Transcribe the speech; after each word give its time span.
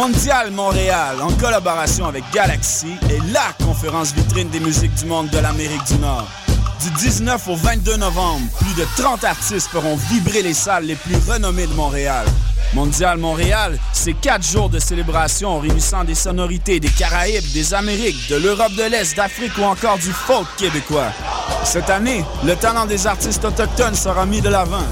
Mondial 0.00 0.50
Montréal, 0.50 1.20
en 1.20 1.30
collaboration 1.32 2.06
avec 2.06 2.24
Galaxy, 2.32 2.94
est 3.10 3.20
la 3.34 3.52
conférence 3.62 4.14
vitrine 4.14 4.48
des 4.48 4.58
musiques 4.58 4.94
du 4.94 5.04
monde 5.04 5.28
de 5.28 5.38
l'Amérique 5.38 5.84
du 5.88 5.98
Nord. 5.98 6.26
Du 6.82 6.88
19 6.90 7.48
au 7.48 7.54
22 7.54 7.98
novembre, 7.98 8.46
plus 8.60 8.74
de 8.80 8.88
30 8.96 9.24
artistes 9.24 9.68
feront 9.68 9.96
vibrer 9.96 10.40
les 10.40 10.54
salles 10.54 10.86
les 10.86 10.94
plus 10.94 11.16
renommées 11.28 11.66
de 11.66 11.74
Montréal. 11.74 12.24
Mondial 12.72 13.18
Montréal, 13.18 13.78
c'est 13.92 14.14
quatre 14.14 14.42
jours 14.42 14.70
de 14.70 14.78
célébration 14.78 15.60
réunissant 15.60 16.02
des 16.02 16.14
sonorités 16.14 16.80
des 16.80 16.88
Caraïbes, 16.88 17.52
des 17.52 17.74
Amériques, 17.74 18.26
de 18.30 18.36
l'Europe 18.36 18.72
de 18.72 18.84
l'Est, 18.84 19.14
d'Afrique 19.14 19.52
ou 19.58 19.64
encore 19.64 19.98
du 19.98 20.12
folk 20.12 20.46
québécois. 20.56 21.12
Cette 21.62 21.90
année, 21.90 22.24
le 22.42 22.56
talent 22.56 22.86
des 22.86 23.06
artistes 23.06 23.44
autochtones 23.44 23.94
sera 23.94 24.24
mis 24.24 24.40
de 24.40 24.48
l'avant. 24.48 24.86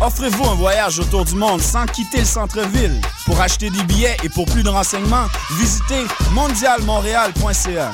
Offrez-vous 0.00 0.44
un 0.44 0.54
voyage 0.54 0.98
autour 0.98 1.24
du 1.24 1.34
monde 1.36 1.62
sans 1.62 1.86
quitter 1.86 2.18
le 2.18 2.26
centre-ville. 2.26 3.00
Pour 3.24 3.40
acheter 3.40 3.70
des 3.70 3.82
billets 3.84 4.16
et 4.22 4.28
pour 4.28 4.44
plus 4.44 4.62
de 4.62 4.68
renseignements, 4.68 5.26
visitez 5.58 6.04
mondialmontréal.ca. 6.32 7.90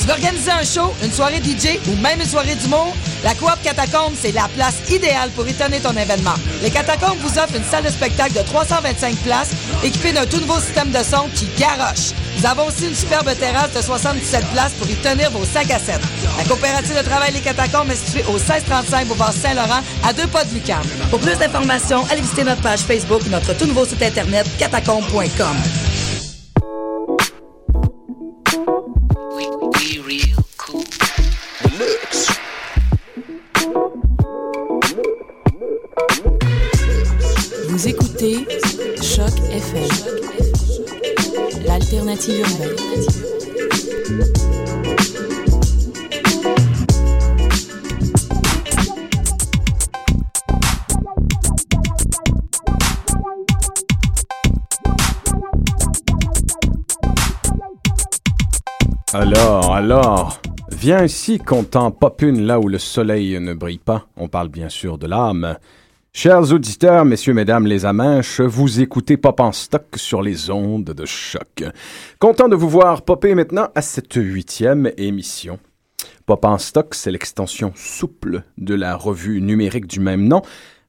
Tu 0.00 0.06
veux 0.06 0.12
organiser 0.12 0.50
un 0.52 0.64
show, 0.64 0.94
une 1.02 1.10
soirée 1.10 1.42
DJ 1.42 1.80
ou 1.88 1.96
même 1.96 2.20
une 2.20 2.26
soirée 2.26 2.54
d'humour? 2.54 2.94
La 3.24 3.34
Coop 3.34 3.50
Catacombe, 3.64 4.14
c'est 4.18 4.32
la 4.32 4.48
place 4.54 4.76
idéale 4.88 5.30
pour 5.30 5.46
étonner 5.48 5.80
ton 5.80 5.90
événement. 5.96 6.34
Les 6.62 6.70
Catacombes 6.70 7.18
vous 7.18 7.36
offrent 7.36 7.56
une 7.56 7.64
salle 7.64 7.84
de 7.84 7.90
spectacle 7.90 8.32
de 8.32 8.42
325 8.42 9.16
places 9.16 9.50
équipée 9.82 10.12
d'un 10.12 10.24
tout 10.24 10.38
nouveau 10.38 10.60
système 10.60 10.92
de 10.92 11.02
son 11.02 11.28
qui 11.34 11.48
garoche. 11.58 12.12
Nous 12.38 12.46
avons 12.46 12.68
aussi 12.68 12.86
une 12.86 12.94
superbe 12.94 13.36
terrasse 13.36 13.72
de 13.74 13.82
77 13.82 14.46
places 14.52 14.72
pour 14.78 14.88
y 14.88 14.94
tenir 14.94 15.32
vos 15.32 15.44
sacs 15.44 15.72
à 15.72 15.80
7. 15.80 16.00
La 16.38 16.44
coopérative 16.44 16.96
de 16.96 17.02
travail 17.02 17.32
Les 17.32 17.40
Catacombes 17.40 17.90
est 17.90 17.96
située 17.96 18.22
au 18.28 18.34
1635 18.34 19.08
Boulevard 19.08 19.32
Saint-Laurent, 19.32 19.82
à 20.04 20.12
deux 20.12 20.28
pas 20.28 20.44
de 20.44 20.54
Lucam. 20.54 20.82
Pour 21.10 21.18
plus 21.18 21.36
d'informations, 21.36 22.04
allez 22.10 22.20
visiter 22.20 22.44
notre 22.44 22.62
page 22.62 22.80
Facebook 22.80 23.22
notre 23.28 23.56
tout 23.58 23.66
nouveau 23.66 23.84
site 23.84 24.02
internet 24.02 24.46
catacombe.com. 24.56 25.56
Vous 37.68 37.88
écoutez 37.88 38.46
Choc 39.02 39.32
FM, 39.50 39.88
l'alternative 41.66 42.40
urbaine. 42.40 43.07
Alors, 59.14 59.74
alors, 59.74 60.40
viens 60.70 61.02
ici, 61.02 61.38
content 61.38 61.90
popune 61.90 62.42
là 62.42 62.60
où 62.60 62.68
le 62.68 62.76
soleil 62.76 63.40
ne 63.40 63.54
brille 63.54 63.78
pas. 63.78 64.06
On 64.18 64.28
parle 64.28 64.48
bien 64.48 64.68
sûr 64.68 64.98
de 64.98 65.06
l'âme. 65.06 65.56
Chers 66.12 66.52
auditeurs, 66.52 67.06
messieurs, 67.06 67.32
mesdames, 67.32 67.66
les 67.66 67.86
amèches, 67.86 68.42
vous 68.42 68.80
écoutez 68.80 69.16
Pop 69.16 69.40
en 69.40 69.52
stock 69.52 69.86
sur 69.96 70.20
les 70.20 70.50
ondes 70.50 70.84
de 70.84 71.06
choc. 71.06 71.64
Content 72.18 72.48
de 72.48 72.56
vous 72.56 72.68
voir 72.68 73.00
popper 73.00 73.34
maintenant 73.34 73.68
à 73.74 73.80
cette 73.80 74.16
huitième 74.16 74.92
émission. 74.98 75.58
Pop 76.26 76.44
en 76.44 76.58
stock, 76.58 76.94
c'est 76.94 77.10
l'extension 77.10 77.72
souple 77.76 78.42
de 78.58 78.74
la 78.74 78.94
revue 78.94 79.40
numérique 79.40 79.86
du 79.86 80.00
même 80.00 80.28
nom, 80.28 80.42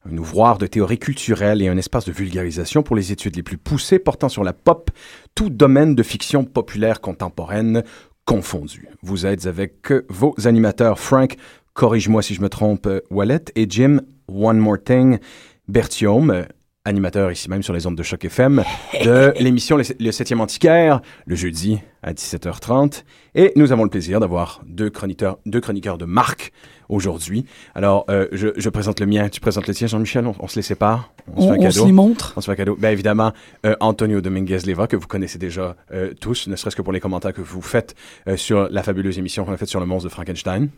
un 0.08 0.16
ouvroir 0.16 0.58
de 0.58 0.66
théorie 0.66 0.98
culturelle 0.98 1.60
et 1.62 1.68
un 1.68 1.76
espace 1.76 2.06
de 2.06 2.12
vulgarisation 2.12 2.82
pour 2.82 2.96
les 2.96 3.12
études 3.12 3.36
les 3.36 3.42
plus 3.42 3.58
poussées 3.58 3.98
portant 3.98 4.28
sur 4.28 4.44
la 4.44 4.52
pop, 4.52 4.90
tout 5.34 5.50
domaine 5.50 5.94
de 5.94 6.02
fiction 6.02 6.44
populaire 6.44 7.00
contemporaine 7.00 7.82
confondu. 8.30 8.86
Vous 9.02 9.26
êtes 9.26 9.46
avec 9.46 9.92
vos 10.08 10.36
animateurs 10.44 11.00
Frank, 11.00 11.34
corrige-moi 11.74 12.22
si 12.22 12.34
je 12.34 12.40
me 12.40 12.48
trompe, 12.48 12.88
Wallet, 13.10 13.46
et 13.56 13.66
Jim, 13.68 14.02
One 14.28 14.58
More 14.58 14.80
Thing, 14.80 15.18
Bertium, 15.66 16.46
animateur 16.84 17.32
ici 17.32 17.50
même 17.50 17.64
sur 17.64 17.74
les 17.74 17.88
ondes 17.88 17.96
de 17.96 18.04
Choc 18.04 18.24
FM, 18.24 18.62
de 19.04 19.34
l'émission 19.40 19.76
Le, 19.76 19.82
le 19.98 20.10
7e 20.10 20.38
Antiquaire, 20.38 21.00
le 21.26 21.34
jeudi 21.34 21.80
à 22.04 22.12
17h30. 22.12 23.02
Et 23.34 23.52
nous 23.56 23.72
avons 23.72 23.82
le 23.82 23.90
plaisir 23.90 24.20
d'avoir 24.20 24.62
deux 24.64 24.90
chroniqueurs, 24.90 25.38
deux 25.44 25.60
chroniqueurs 25.60 25.98
de 25.98 26.04
marque 26.04 26.52
aujourd'hui. 26.90 27.44
Alors, 27.74 28.04
euh, 28.10 28.26
je, 28.32 28.48
je, 28.56 28.68
présente 28.68 29.00
le 29.00 29.06
mien, 29.06 29.28
tu 29.28 29.40
présentes 29.40 29.66
le 29.66 29.74
tien, 29.74 29.86
Jean-Michel, 29.86 30.26
on, 30.26 30.34
on, 30.38 30.48
se 30.48 30.56
laissait 30.56 30.74
pas, 30.74 31.08
on, 31.34 31.38
on, 31.38 31.40
se 31.40 31.46
fait 31.46 31.52
un 31.52 31.56
cadeau. 31.56 31.80
On 31.80 31.82
se 31.82 31.86
les 31.86 31.92
montre. 31.92 32.34
On 32.36 32.40
se 32.40 32.46
fait 32.46 32.52
un 32.52 32.56
cadeau. 32.56 32.76
Bien 32.76 32.90
évidemment, 32.90 33.32
euh, 33.64 33.76
Antonio 33.80 34.20
Dominguez-Leva, 34.20 34.86
que 34.86 34.96
vous 34.96 35.06
connaissez 35.06 35.38
déjà 35.38 35.76
euh, 35.92 36.12
tous, 36.20 36.48
ne 36.48 36.56
serait-ce 36.56 36.76
que 36.76 36.82
pour 36.82 36.92
les 36.92 37.00
commentaires 37.00 37.32
que 37.32 37.40
vous 37.40 37.62
faites 37.62 37.94
sur 38.36 38.68
la 38.70 38.82
fabuleuse 38.82 39.18
émission 39.18 39.44
qu'on 39.44 39.52
a 39.52 39.56
faite 39.56 39.68
sur 39.68 39.80
le 39.80 39.86
monstre 39.86 40.08
de 40.08 40.12
Frankenstein. 40.12 40.68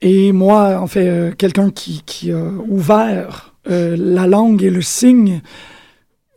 Et 0.00 0.32
moi, 0.32 0.78
en 0.80 0.86
fait, 0.86 1.36
quelqu'un 1.36 1.70
qui, 1.70 2.02
qui, 2.06 2.30
a 2.32 2.44
ouvert 2.68 3.54
la 3.66 4.26
langue 4.26 4.62
et 4.62 4.70
le 4.70 4.80
signe 4.82 5.42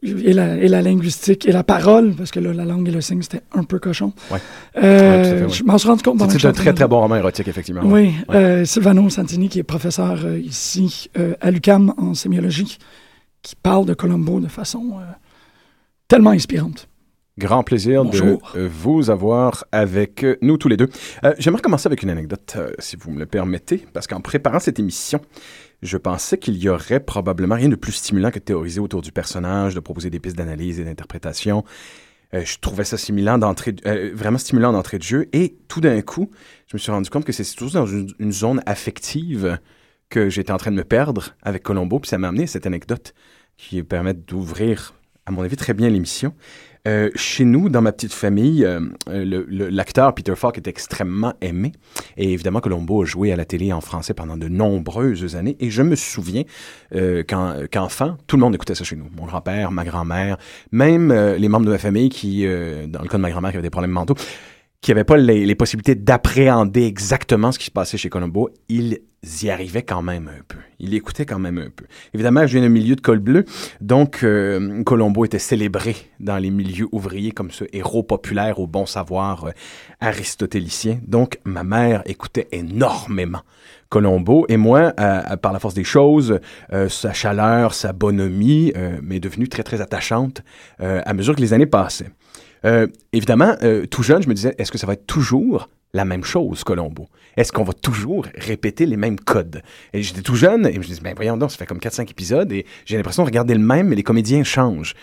et 0.03 0.33
la, 0.33 0.57
et 0.57 0.67
la, 0.67 0.81
linguistique 0.81 1.47
et 1.47 1.51
la 1.51 1.63
parole, 1.63 2.13
parce 2.15 2.31
que 2.31 2.39
là, 2.39 2.53
la 2.53 2.65
langue 2.65 2.87
et 2.87 2.91
le 2.91 3.01
signe, 3.01 3.21
c'était 3.21 3.41
un 3.53 3.63
peu 3.63 3.79
cochon. 3.79 4.13
Ouais. 4.31 4.39
Euh, 4.77 5.43
ouais, 5.43 5.47
fait, 5.47 5.55
Je 5.55 5.63
m'en 5.63 5.77
suis 5.77 5.87
rendu 5.87 6.01
compte 6.03 6.19
C'est 6.31 6.45
un 6.45 6.51
très, 6.53 6.73
très 6.73 6.87
bon 6.87 6.99
roman 6.99 7.15
érotique, 7.15 7.47
effectivement. 7.47 7.81
Oui. 7.85 8.13
Ouais. 8.29 8.65
Silvano 8.65 9.09
Santini, 9.09 9.49
qui 9.49 9.59
est 9.59 9.63
professeur 9.63 10.27
ici 10.37 11.09
à 11.39 11.51
l'UCAM 11.51 11.93
en 11.97 12.13
sémiologie, 12.13 12.77
qui 13.41 13.55
parle 13.55 13.85
de 13.85 13.93
Colombo 13.93 14.39
de 14.39 14.47
façon 14.47 14.93
tellement 16.07 16.31
inspirante. 16.31 16.87
Grand 17.37 17.63
plaisir 17.63 18.03
Bonjour. 18.03 18.51
de 18.55 18.61
vous 18.67 19.09
avoir 19.09 19.63
avec 19.71 20.25
nous 20.41 20.57
tous 20.57 20.67
les 20.67 20.75
deux. 20.75 20.89
Euh, 21.23 21.33
J'aimerais 21.39 21.61
commencer 21.61 21.87
avec 21.87 22.03
une 22.03 22.09
anecdote, 22.09 22.53
euh, 22.57 22.71
si 22.79 22.97
vous 22.97 23.09
me 23.09 23.19
le 23.19 23.25
permettez, 23.25 23.85
parce 23.93 24.05
qu'en 24.05 24.19
préparant 24.19 24.59
cette 24.59 24.79
émission, 24.79 25.21
je 25.81 25.97
pensais 25.97 26.37
qu'il 26.37 26.57
y 26.57 26.67
aurait 26.67 26.99
probablement 26.99 27.55
rien 27.55 27.69
de 27.69 27.75
plus 27.77 27.93
stimulant 27.93 28.31
que 28.31 28.39
de 28.39 28.43
théoriser 28.43 28.81
autour 28.81 29.01
du 29.01 29.13
personnage, 29.13 29.73
de 29.73 29.79
proposer 29.79 30.09
des 30.09 30.19
pistes 30.19 30.37
d'analyse 30.37 30.79
et 30.81 30.83
d'interprétation. 30.83 31.63
Euh, 32.33 32.43
je 32.43 32.57
trouvais 32.59 32.83
ça 32.83 32.97
stimulant 32.97 33.37
d'entrée, 33.37 33.75
euh, 33.85 34.11
vraiment 34.13 34.37
stimulant 34.37 34.73
d'entrée 34.73 34.97
de 34.97 35.03
jeu, 35.03 35.27
et 35.31 35.55
tout 35.69 35.79
d'un 35.79 36.01
coup, 36.01 36.29
je 36.67 36.75
me 36.75 36.79
suis 36.79 36.91
rendu 36.91 37.09
compte 37.09 37.23
que 37.23 37.31
c'est 37.31 37.45
toujours 37.55 37.81
dans 37.81 37.87
une, 37.87 38.09
une 38.19 38.33
zone 38.33 38.61
affective 38.65 39.57
que 40.09 40.29
j'étais 40.29 40.51
en 40.51 40.57
train 40.57 40.71
de 40.71 40.75
me 40.75 40.83
perdre 40.83 41.33
avec 41.41 41.63
Colombo, 41.63 41.99
puis 42.01 42.09
ça 42.09 42.17
m'a 42.17 42.27
amené 42.27 42.43
à 42.43 42.47
cette 42.47 42.65
anecdote 42.65 43.13
qui 43.55 43.81
permet 43.83 44.13
d'ouvrir, 44.13 44.95
à 45.25 45.31
mon 45.31 45.43
avis, 45.43 45.55
très 45.55 45.73
bien 45.73 45.89
l'émission. 45.89 46.33
Euh, 46.87 47.09
chez 47.15 47.45
nous, 47.45 47.69
dans 47.69 47.81
ma 47.81 47.91
petite 47.91 48.13
famille, 48.13 48.65
euh, 48.65 48.79
l'acteur 49.07 50.15
Peter 50.15 50.35
Falk 50.35 50.57
est 50.57 50.67
extrêmement 50.67 51.33
aimé. 51.41 51.73
Et 52.17 52.33
évidemment, 52.33 52.59
Colombo 52.59 53.03
a 53.03 53.05
joué 53.05 53.31
à 53.31 53.35
la 53.35 53.45
télé 53.45 53.71
en 53.71 53.81
français 53.81 54.13
pendant 54.13 54.37
de 54.37 54.47
nombreuses 54.47 55.35
années. 55.35 55.57
Et 55.59 55.69
je 55.69 55.83
me 55.83 55.95
souviens 55.95 56.43
euh, 56.95 57.23
qu'enfant, 57.23 58.13
qu 58.13 58.17
tout 58.27 58.35
le 58.35 58.41
monde 58.41 58.55
écoutait 58.55 58.75
ça 58.75 58.83
chez 58.83 58.95
nous. 58.95 59.07
Mon 59.15 59.25
grand-père, 59.25 59.71
ma 59.71 59.83
grand-mère, 59.83 60.37
même 60.71 61.11
euh, 61.11 61.37
les 61.37 61.49
membres 61.49 61.65
de 61.65 61.71
ma 61.71 61.77
famille 61.77 62.09
qui, 62.09 62.45
euh, 62.45 62.87
dans 62.87 63.01
le 63.01 63.07
cas 63.07 63.17
de 63.17 63.21
ma 63.21 63.29
grand-mère 63.29 63.51
qui 63.51 63.57
avait 63.57 63.67
des 63.67 63.69
problèmes 63.69 63.91
mentaux, 63.91 64.15
qui 64.81 64.89
n'avaient 64.91 65.03
pas 65.03 65.17
les, 65.17 65.55
possibilités 65.55 65.93
d'appréhender 65.93 66.83
exactement 66.83 67.51
ce 67.51 67.59
qui 67.59 67.65
se 67.65 67.71
passait 67.71 67.97
chez 67.97 68.09
Colombo, 68.09 68.49
ils 68.67 68.99
y 69.43 69.49
arrivaient 69.51 69.83
quand 69.83 70.01
même 70.01 70.27
un 70.27 70.41
peu. 70.47 70.57
Ils 70.79 70.95
écoutaient 70.95 71.27
quand 71.27 71.37
même 71.37 71.59
un 71.59 71.69
peu. 71.69 71.85
Évidemment, 72.15 72.47
je 72.47 72.53
viens 72.53 72.61
d'un 72.61 72.73
milieu 72.73 72.95
de 72.95 73.01
col 73.01 73.19
bleu, 73.19 73.45
donc 73.79 74.23
euh, 74.23 74.81
Colombo 74.83 75.23
était 75.23 75.37
célébré 75.37 75.95
dans 76.19 76.37
les 76.37 76.49
milieux 76.49 76.87
ouvriers 76.91 77.31
comme 77.31 77.51
ce 77.51 77.65
héros 77.71 78.01
populaire 78.01 78.59
au 78.59 78.65
bon 78.65 78.87
savoir 78.87 79.45
euh, 79.45 79.51
aristotélicien. 79.99 80.99
Donc, 81.07 81.37
ma 81.45 81.63
mère 81.63 82.01
écoutait 82.07 82.47
énormément 82.51 83.41
Colombo 83.91 84.45
et 84.47 84.55
moi, 84.55 84.93
euh, 84.99 85.35
par 85.35 85.51
la 85.51 85.59
force 85.59 85.73
des 85.73 85.83
choses, 85.83 86.39
euh, 86.71 86.87
sa 86.87 87.11
chaleur, 87.11 87.73
sa 87.73 87.91
bonhomie 87.91 88.71
euh, 88.77 88.97
m'est 89.03 89.19
devenue 89.19 89.49
très 89.49 89.63
très 89.63 89.81
attachante 89.81 90.41
à 90.79 91.13
mesure 91.13 91.35
que 91.35 91.41
les 91.41 91.53
années 91.53 91.65
passaient. 91.65 92.09
Euh, 92.65 92.87
évidemment, 93.13 93.55
euh, 93.63 93.85
tout 93.85 94.03
jeune, 94.03 94.21
je 94.21 94.29
me 94.29 94.33
disais, 94.33 94.55
est-ce 94.57 94.71
que 94.71 94.77
ça 94.77 94.87
va 94.87 94.93
être 94.93 95.07
toujours 95.07 95.69
la 95.93 96.05
même 96.05 96.23
chose, 96.23 96.63
Colombo? 96.63 97.07
Est-ce 97.37 97.51
qu'on 97.51 97.63
va 97.63 97.73
toujours 97.73 98.27
répéter 98.35 98.85
les 98.85 98.97
mêmes 98.97 99.19
codes? 99.19 99.61
Et 99.93 100.03
j'étais 100.03 100.21
tout 100.21 100.35
jeune 100.35 100.67
et 100.67 100.73
je 100.73 100.79
me 100.79 100.83
dis, 100.83 100.99
ben 101.01 101.13
voyons 101.15 101.37
donc, 101.37 101.51
ça 101.51 101.57
fait 101.57 101.65
comme 101.65 101.79
4-5 101.79 102.09
épisodes 102.09 102.51
et 102.51 102.65
j'ai 102.85 102.97
l'impression 102.97 103.23
de 103.23 103.27
regarder 103.27 103.53
le 103.53 103.61
même, 103.61 103.87
mais 103.87 103.95
les 103.95 104.03
comédiens 104.03 104.43
changent. 104.43 104.95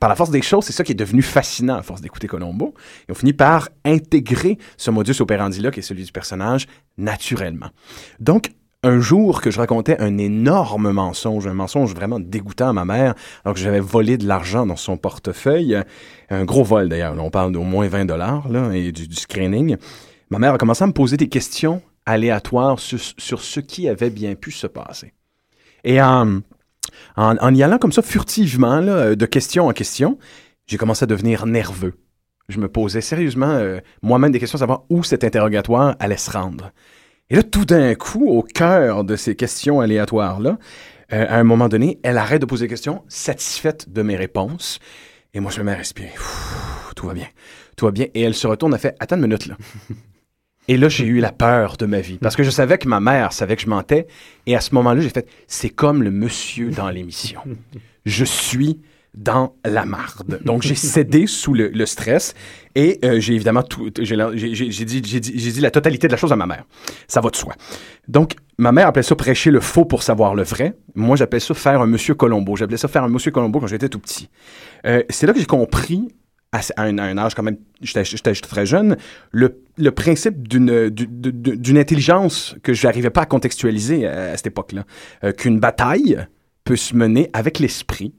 Par 0.00 0.08
la 0.08 0.16
force 0.16 0.30
des 0.30 0.42
choses, 0.42 0.64
c'est 0.64 0.72
ça 0.72 0.84
qui 0.84 0.92
est 0.92 0.96
devenu 0.96 1.22
fascinant 1.22 1.76
à 1.76 1.82
force 1.82 2.00
d'écouter 2.00 2.26
Colombo. 2.26 2.74
Et 3.08 3.12
on 3.12 3.14
finit 3.14 3.32
par 3.32 3.70
intégrer 3.84 4.58
ce 4.76 4.90
modus 4.90 5.20
operandi-là, 5.20 5.70
qui 5.70 5.80
est 5.80 5.82
celui 5.82 6.04
du 6.04 6.12
personnage, 6.12 6.66
naturellement. 6.98 7.68
Donc, 8.20 8.50
un 8.82 9.00
jour 9.00 9.40
que 9.40 9.50
je 9.50 9.58
racontais 9.58 10.00
un 10.00 10.18
énorme 10.18 10.92
mensonge, 10.92 11.46
un 11.46 11.54
mensonge 11.54 11.94
vraiment 11.94 12.20
dégoûtant 12.20 12.68
à 12.68 12.72
ma 12.72 12.84
mère, 12.84 13.14
alors 13.44 13.54
que 13.54 13.60
j'avais 13.60 13.80
volé 13.80 14.16
de 14.18 14.26
l'argent 14.26 14.66
dans 14.66 14.76
son 14.76 14.96
portefeuille, 14.96 15.78
un 16.30 16.44
gros 16.44 16.64
vol 16.64 16.88
d'ailleurs, 16.88 17.16
on 17.18 17.30
parle 17.30 17.52
d'au 17.52 17.62
moins 17.62 17.88
20 17.88 18.04
dollars 18.04 18.46
et 18.72 18.92
du, 18.92 19.14
screening. 19.14 19.76
Ma 20.30 20.38
mère 20.38 20.54
a 20.54 20.58
commencé 20.58 20.84
à 20.84 20.86
me 20.86 20.92
poser 20.92 21.16
des 21.16 21.28
questions 21.28 21.82
aléatoires 22.04 22.78
sur, 22.78 23.42
ce 23.42 23.60
qui 23.60 23.88
avait 23.88 24.10
bien 24.10 24.34
pu 24.34 24.52
se 24.52 24.66
passer. 24.66 25.12
Et 25.84 26.00
en, 26.00 26.42
y 27.16 27.62
allant 27.62 27.78
comme 27.78 27.92
ça 27.92 28.02
furtivement, 28.02 28.80
là, 28.80 29.14
de 29.14 29.26
question 29.26 29.66
en 29.66 29.72
question, 29.72 30.18
j'ai 30.66 30.76
commencé 30.76 31.04
à 31.04 31.06
devenir 31.06 31.46
nerveux. 31.46 31.94
Je 32.48 32.60
me 32.60 32.68
posais 32.68 33.00
sérieusement 33.00 33.50
euh, 33.50 33.80
moi-même 34.02 34.30
des 34.30 34.38
questions 34.38 34.58
savoir 34.58 34.84
où 34.88 35.02
cet 35.02 35.24
interrogatoire 35.24 35.96
allait 35.98 36.16
se 36.16 36.30
rendre. 36.30 36.70
Et 37.28 37.34
là, 37.34 37.42
tout 37.42 37.64
d'un 37.64 37.94
coup, 37.96 38.28
au 38.28 38.42
cœur 38.42 39.02
de 39.02 39.16
ces 39.16 39.34
questions 39.34 39.80
aléatoires-là, 39.80 40.58
euh, 41.12 41.26
à 41.28 41.36
un 41.36 41.44
moment 41.44 41.68
donné, 41.68 41.98
elle 42.04 42.18
arrête 42.18 42.40
de 42.40 42.46
poser 42.46 42.66
des 42.66 42.70
questions, 42.70 43.02
satisfaite 43.08 43.92
de 43.92 44.02
mes 44.02 44.16
réponses. 44.16 44.78
Et 45.34 45.40
moi, 45.40 45.50
je 45.50 45.58
me 45.58 45.64
mets 45.64 45.72
à 45.72 45.76
respirer. 45.76 46.12
Ouh, 46.16 46.94
tout 46.94 47.08
va 47.08 47.14
bien. 47.14 47.26
Tout 47.76 47.86
va 47.86 47.90
bien. 47.90 48.06
Et 48.14 48.22
elle 48.22 48.34
se 48.34 48.46
retourne, 48.46 48.74
elle 48.74 48.80
fait 48.80 48.94
Attends 49.00 49.16
une 49.16 49.22
minute, 49.22 49.46
là. 49.46 49.56
Et 50.68 50.76
là, 50.76 50.88
j'ai 50.88 51.04
eu 51.04 51.20
la 51.20 51.30
peur 51.30 51.76
de 51.76 51.86
ma 51.86 52.00
vie. 52.00 52.18
Parce 52.18 52.34
que 52.34 52.42
je 52.42 52.50
savais 52.50 52.78
que 52.78 52.88
ma 52.88 52.98
mère 52.98 53.32
savait 53.32 53.54
que 53.54 53.62
je 53.62 53.68
mentais. 53.68 54.08
Et 54.46 54.56
à 54.56 54.60
ce 54.60 54.74
moment-là, 54.74 55.00
j'ai 55.00 55.10
fait 55.10 55.28
C'est 55.46 55.70
comme 55.70 56.02
le 56.02 56.10
monsieur 56.10 56.70
dans 56.70 56.90
l'émission. 56.90 57.40
Je 58.04 58.24
suis 58.24 58.80
dans 59.16 59.54
la 59.64 59.84
marde. 59.84 60.40
Donc, 60.44 60.62
j'ai 60.62 60.74
cédé 60.94 61.26
sous 61.26 61.54
le, 61.54 61.68
le, 61.68 61.86
stress 61.86 62.34
et 62.74 62.98
euh, 63.04 63.18
j'ai 63.18 63.34
évidemment 63.34 63.62
tout. 63.62 63.90
J'ai 63.98 64.16
dit, 64.84 65.00
dit, 65.00 65.20
dit, 65.20 65.60
la 65.60 65.70
totalité 65.70 66.06
de 66.06 66.12
la 66.12 66.18
chose 66.18 66.32
à 66.32 66.36
ma 66.36 66.46
mère. 66.46 66.64
Ça 67.08 67.20
va 67.20 67.30
de 67.30 67.36
soi. 67.36 67.54
Donc, 68.08 68.34
ma 68.58 68.72
mère 68.72 68.88
appelait 68.88 69.02
ça 69.02 69.16
prêcher 69.16 69.50
le 69.50 69.60
faux 69.60 69.86
pour 69.86 70.02
savoir 70.02 70.34
le 70.34 70.42
vrai. 70.42 70.74
Moi, 70.94 71.16
j'appelais 71.16 71.40
ça 71.40 71.54
faire 71.54 71.80
un 71.80 71.86
monsieur 71.86 72.14
Colombo. 72.14 72.56
J'appelais 72.56 72.76
ça 72.76 72.88
faire 72.88 73.04
un 73.04 73.08
monsieur 73.08 73.30
Colombo 73.30 73.60
quand 73.60 73.66
j'étais 73.66 73.88
tout 73.88 73.98
petit. 73.98 74.28
Euh, 74.86 75.02
C'est 75.08 75.26
là 75.26 75.32
que 75.32 75.40
j'ai 75.40 75.46
compris 75.46 76.08
à 76.52 76.60
un, 76.76 76.98
à 76.98 77.04
un, 77.04 77.18
âge 77.18 77.34
quand 77.34 77.42
même, 77.42 77.58
j'étais 77.82 78.32
très 78.34 78.66
jeune, 78.66 78.96
le, 79.30 79.62
le 79.76 79.90
principe 79.90 80.46
d'une 80.48 81.78
intelligence 81.78 82.56
que 82.62 82.72
je 82.72 82.86
n'arrivais 82.86 83.10
pas 83.10 83.22
à 83.22 83.26
contextualiser 83.26 84.06
à, 84.06 84.32
à 84.32 84.36
cette 84.36 84.46
époque-là. 84.46 84.84
Euh, 85.24 85.32
Qu'une 85.32 85.58
bataille 85.58 86.24
peut 86.64 86.76
se 86.76 86.94
mener 86.94 87.30
avec 87.32 87.58
l'esprit. 87.58 88.14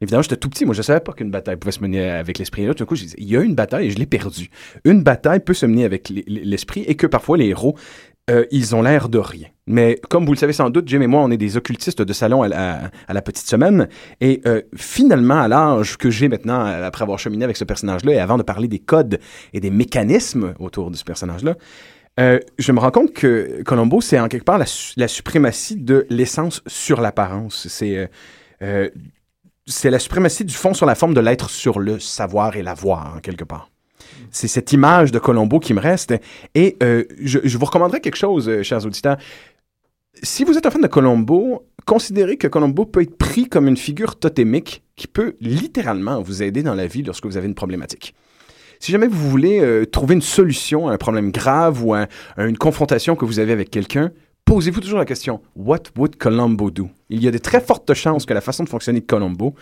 Évidemment, 0.00 0.22
j'étais 0.22 0.36
tout 0.36 0.48
petit. 0.48 0.64
Moi, 0.64 0.74
je 0.74 0.80
ne 0.80 0.84
savais 0.84 1.00
pas 1.00 1.12
qu'une 1.12 1.30
bataille 1.30 1.56
pouvait 1.56 1.72
se 1.72 1.80
mener 1.80 2.10
avec 2.10 2.38
l'esprit. 2.38 2.62
Et 2.62 2.66
là, 2.66 2.74
tout 2.74 2.84
d'un 2.84 2.86
coup, 2.86 2.96
je 2.96 3.04
disais, 3.04 3.16
il 3.18 3.28
y 3.28 3.36
a 3.36 3.40
une 3.40 3.54
bataille 3.54 3.86
et 3.86 3.90
je 3.90 3.98
l'ai 3.98 4.06
perdue. 4.06 4.50
Une 4.84 5.02
bataille 5.02 5.40
peut 5.40 5.54
se 5.54 5.66
mener 5.66 5.84
avec 5.84 6.10
l'esprit 6.26 6.82
et 6.86 6.94
que 6.94 7.06
parfois 7.06 7.36
les 7.36 7.46
héros 7.46 7.76
euh, 8.30 8.46
ils 8.50 8.74
ont 8.74 8.80
l'air 8.80 9.10
de 9.10 9.18
rien. 9.18 9.48
Mais 9.66 10.00
comme 10.08 10.24
vous 10.24 10.32
le 10.32 10.38
savez 10.38 10.54
sans 10.54 10.70
doute, 10.70 10.88
Jim 10.88 11.02
et 11.02 11.06
moi, 11.06 11.20
on 11.22 11.30
est 11.30 11.36
des 11.36 11.58
occultistes 11.58 12.00
de 12.00 12.12
salon 12.14 12.42
à 12.42 12.48
la, 12.48 12.90
à 13.06 13.12
la 13.12 13.20
petite 13.20 13.46
semaine. 13.46 13.86
Et 14.22 14.40
euh, 14.46 14.62
finalement, 14.74 15.42
à 15.42 15.48
l'âge 15.48 15.98
que 15.98 16.10
j'ai 16.10 16.28
maintenant, 16.28 16.64
après 16.64 17.02
avoir 17.02 17.18
cheminé 17.18 17.44
avec 17.44 17.58
ce 17.58 17.64
personnage-là, 17.64 18.12
et 18.12 18.18
avant 18.18 18.38
de 18.38 18.42
parler 18.42 18.66
des 18.66 18.78
codes 18.78 19.20
et 19.52 19.60
des 19.60 19.70
mécanismes 19.70 20.54
autour 20.58 20.90
de 20.90 20.96
ce 20.96 21.04
personnage-là, 21.04 21.56
euh, 22.18 22.38
je 22.58 22.72
me 22.72 22.78
rends 22.78 22.92
compte 22.92 23.12
que 23.12 23.62
Colombo, 23.62 24.00
c'est 24.00 24.18
en 24.18 24.28
quelque 24.28 24.44
part 24.44 24.58
la, 24.58 25.08
suprématie 25.08 25.76
de 25.76 26.06
l'essence 26.08 26.62
sur 26.66 27.02
l'apparence. 27.02 27.66
C'est 27.68 28.08
c'est 29.66 29.90
la 29.90 29.98
suprématie 29.98 30.44
du 30.44 30.54
fond 30.54 30.74
sur 30.74 30.86
la 30.86 30.94
forme 30.94 31.14
de 31.14 31.20
l'être 31.20 31.50
sur 31.50 31.78
le 31.78 31.98
savoir 31.98 32.56
et 32.56 32.62
la 32.62 32.74
voir, 32.74 33.14
en 33.16 33.20
quelque 33.20 33.44
part. 33.44 33.70
C'est 34.30 34.48
cette 34.48 34.72
image 34.72 35.12
de 35.12 35.18
Colombo 35.18 35.60
qui 35.60 35.74
me 35.74 35.80
reste. 35.80 36.14
Et 36.54 36.76
euh, 36.82 37.04
je, 37.20 37.56
vous 37.56 37.64
recommanderais 37.64 38.00
quelque 38.00 38.16
chose, 38.16 38.48
euh, 38.48 38.62
chers 38.62 38.84
auditeurs. 38.84 39.16
Si 40.22 40.44
vous 40.44 40.56
êtes 40.58 40.66
un 40.66 40.70
fan 40.70 40.82
de 40.82 40.86
Colombo, 40.86 41.66
considérez 41.86 42.36
que 42.36 42.46
Colombo 42.46 42.84
peut 42.84 43.02
être 43.02 43.16
pris 43.16 43.48
comme 43.48 43.68
une 43.68 43.76
figure 43.76 44.16
totémique 44.16 44.82
qui 44.96 45.06
peut 45.06 45.36
littéralement 45.40 46.20
vous 46.20 46.42
aider 46.42 46.62
dans 46.62 46.74
la 46.74 46.86
vie 46.86 47.02
lorsque 47.02 47.26
vous 47.26 47.36
avez 47.36 47.46
une 47.46 47.54
problématique. 47.54 48.14
Si 48.80 48.92
jamais 48.92 49.06
vous 49.06 49.30
voulez 49.30 49.60
euh, 49.60 49.86
trouver 49.86 50.14
une 50.14 50.22
solution 50.22 50.88
à 50.88 50.92
un 50.92 50.98
problème 50.98 51.30
grave 51.30 51.82
ou 51.84 51.94
à 51.94 52.06
une 52.36 52.58
confrontation 52.58 53.16
que 53.16 53.24
vous 53.24 53.38
avez 53.38 53.52
avec 53.52 53.70
quelqu'un, 53.70 54.12
posez-vous 54.44 54.80
toujours 54.80 55.00
la 55.00 55.04
question 55.04 55.40
What 55.56 55.82
would 55.96 56.16
Colombo 56.16 56.70
do? 56.70 56.88
Il 57.10 57.22
y 57.22 57.26
a 57.26 57.30
de 57.30 57.38
très 57.38 57.60
fortes 57.60 57.92
chances 57.94 58.24
que 58.24 58.34
la 58.34 58.40
façon 58.40 58.62
de 58.62 58.68
fonctionner 58.68 59.00
de 59.00 59.04
Colombo 59.04 59.54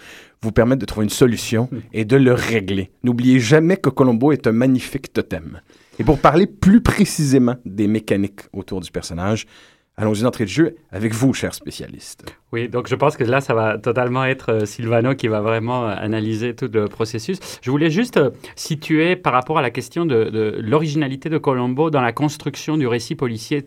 vous 0.43 0.53
permette 0.53 0.81
de 0.81 0.85
trouver 0.85 1.05
une 1.05 1.11
solution 1.11 1.71
et 1.95 2.05
de 2.05 2.17
le 2.17 2.35
régler. 2.35 2.91
N'oubliez 3.03 3.41
jamais 3.41 3.79
que 3.79 3.89
Colombo 3.89 4.33
est 4.33 4.47
un 4.47 4.53
magnifique 4.53 5.13
totem. 5.13 5.61
Et 5.99 6.05
pour 6.05 6.19
parler 6.19 6.47
plus 6.47 6.83
précisément 6.83 7.57
des 7.65 7.87
mécaniques 7.87 8.43
autour 8.53 8.81
du 8.81 8.91
personnage, 8.91 9.47
allons-y 9.97 10.23
d'entrée 10.23 10.45
de 10.45 10.51
jeu 10.51 10.77
avec 10.91 11.13
vous, 11.13 11.35
cher 11.35 11.55
spécialiste. 11.55 12.25
Oui, 12.53 12.69
donc 12.69 12.87
je 12.87 12.95
pense 12.95 13.17
que 13.17 13.25
là, 13.25 13.41
ça 13.41 13.55
va 13.55 13.79
totalement 13.79 14.25
être 14.25 14.53
euh, 14.53 14.65
Silvano 14.67 15.15
qui 15.15 15.27
va 15.27 15.41
vraiment 15.41 15.89
euh, 15.89 15.95
analyser 15.97 16.55
tout 16.55 16.69
le 16.71 16.87
processus. 16.87 17.39
Je 17.63 17.71
voulais 17.71 17.89
juste 17.89 18.19
euh, 18.19 18.31
situer 18.57 19.17
par 19.17 19.33
rapport 19.33 19.59
à 19.59 19.63
la 19.63 19.71
question 19.71 20.05
de, 20.05 20.59
l'originalité 20.61 21.31
de 21.31 21.39
Colombo 21.39 21.91
dans 21.91 22.03
la 22.03 22.13
construction 22.13 22.77
du 22.77 22.87
récit 22.87 23.15
policier 23.15 23.67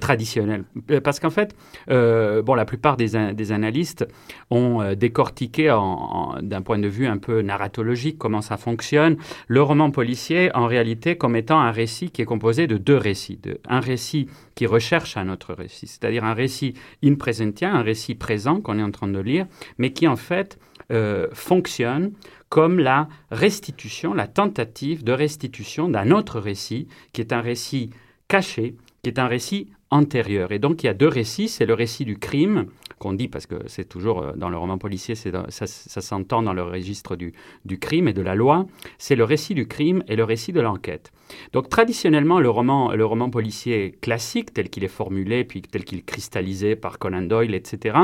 traditionnel. 0.00 0.64
Parce 1.02 1.20
qu'en 1.20 1.30
fait, 1.30 1.54
bon, 1.88 2.54
la 2.54 2.64
plupart 2.64 2.96
des, 2.96 3.16
analystes 3.52 4.06
ont 4.50 4.92
décortiqué 4.94 5.74
d'un 6.42 6.62
point 6.62 6.78
de 6.78 6.88
vue 6.88 7.06
un 7.06 7.18
peu 7.18 7.42
narratologique 7.42 8.18
comment 8.18 8.40
ça 8.40 8.56
fonctionne. 8.56 9.16
Le 9.48 9.62
roman 9.62 9.90
policier, 9.90 10.54
en 10.54 10.66
réalité, 10.66 11.16
comme 11.16 11.36
étant 11.36 11.60
un 11.60 11.70
récit 11.70 12.10
qui 12.10 12.22
est 12.22 12.26
composé 12.26 12.66
de 12.66 12.76
deux 12.76 12.96
récits. 12.96 13.40
Un 13.68 13.80
récit 13.80 14.28
qui 14.56 14.66
recherche 14.66 15.16
un 15.16 15.28
autre 15.28 15.54
récit, 15.54 15.86
c'est-à-dire 15.86 16.24
un 16.24 16.34
récit 16.34 16.74
in 17.04 17.14
presentia, 17.14 17.72
un 17.72 17.82
récit 17.82 18.16
présent 18.16 18.60
qu'on 18.60 18.78
est 18.78 18.82
en 18.82 18.90
train 18.90 19.06
de 19.06 19.20
lire, 19.20 19.46
mais 19.78 19.92
qui 19.92 20.08
en 20.08 20.16
fait 20.16 20.58
euh, 20.90 21.28
fonctionne 21.32 22.12
comme 22.48 22.78
la 22.78 23.08
restitution, 23.30 24.14
la 24.14 24.26
tentative 24.26 25.04
de 25.04 25.12
restitution 25.12 25.88
d'un 25.88 26.10
autre 26.10 26.40
récit, 26.40 26.88
qui 27.12 27.20
est 27.20 27.32
un 27.32 27.40
récit 27.40 27.90
caché, 28.28 28.76
qui 29.02 29.10
est 29.10 29.18
un 29.18 29.28
récit 29.28 29.68
antérieur. 29.90 30.52
Et 30.52 30.58
donc 30.58 30.82
il 30.82 30.86
y 30.86 30.88
a 30.88 30.94
deux 30.94 31.08
récits, 31.08 31.48
c'est 31.48 31.66
le 31.66 31.74
récit 31.74 32.04
du 32.04 32.18
crime, 32.18 32.66
qu'on 32.98 33.12
dit 33.12 33.28
parce 33.28 33.46
que 33.46 33.56
c'est 33.66 33.88
toujours 33.88 34.22
euh, 34.22 34.32
dans 34.36 34.48
le 34.48 34.56
roman 34.56 34.78
policier, 34.78 35.14
ça, 35.14 35.66
s'entend 35.66 36.42
dans 36.42 36.52
le 36.52 36.62
registre 36.62 37.16
du, 37.16 37.32
crime 37.78 38.08
et 38.08 38.12
de 38.12 38.22
la 38.22 38.34
loi, 38.34 38.66
c'est 38.98 39.16
le 39.16 39.24
récit 39.24 39.54
du 39.54 39.66
crime 39.66 40.02
et 40.08 40.16
le 40.16 40.24
récit 40.24 40.52
de 40.52 40.60
l'enquête. 40.60 41.12
Donc 41.52 41.68
traditionnellement, 41.68 42.40
le 42.40 42.48
roman, 42.48 42.92
le 42.92 43.04
roman 43.04 43.28
policier 43.30 43.96
classique, 44.00 44.54
tel 44.54 44.70
qu'il 44.70 44.84
est 44.84 44.88
formulé, 44.88 45.44
puis 45.44 45.62
tel 45.62 45.84
qu'il 45.84 45.98
est 45.98 46.06
cristallisé 46.06 46.76
par 46.76 46.98
Conan 46.98 47.22
Doyle, 47.22 47.54
etc., 47.54 47.98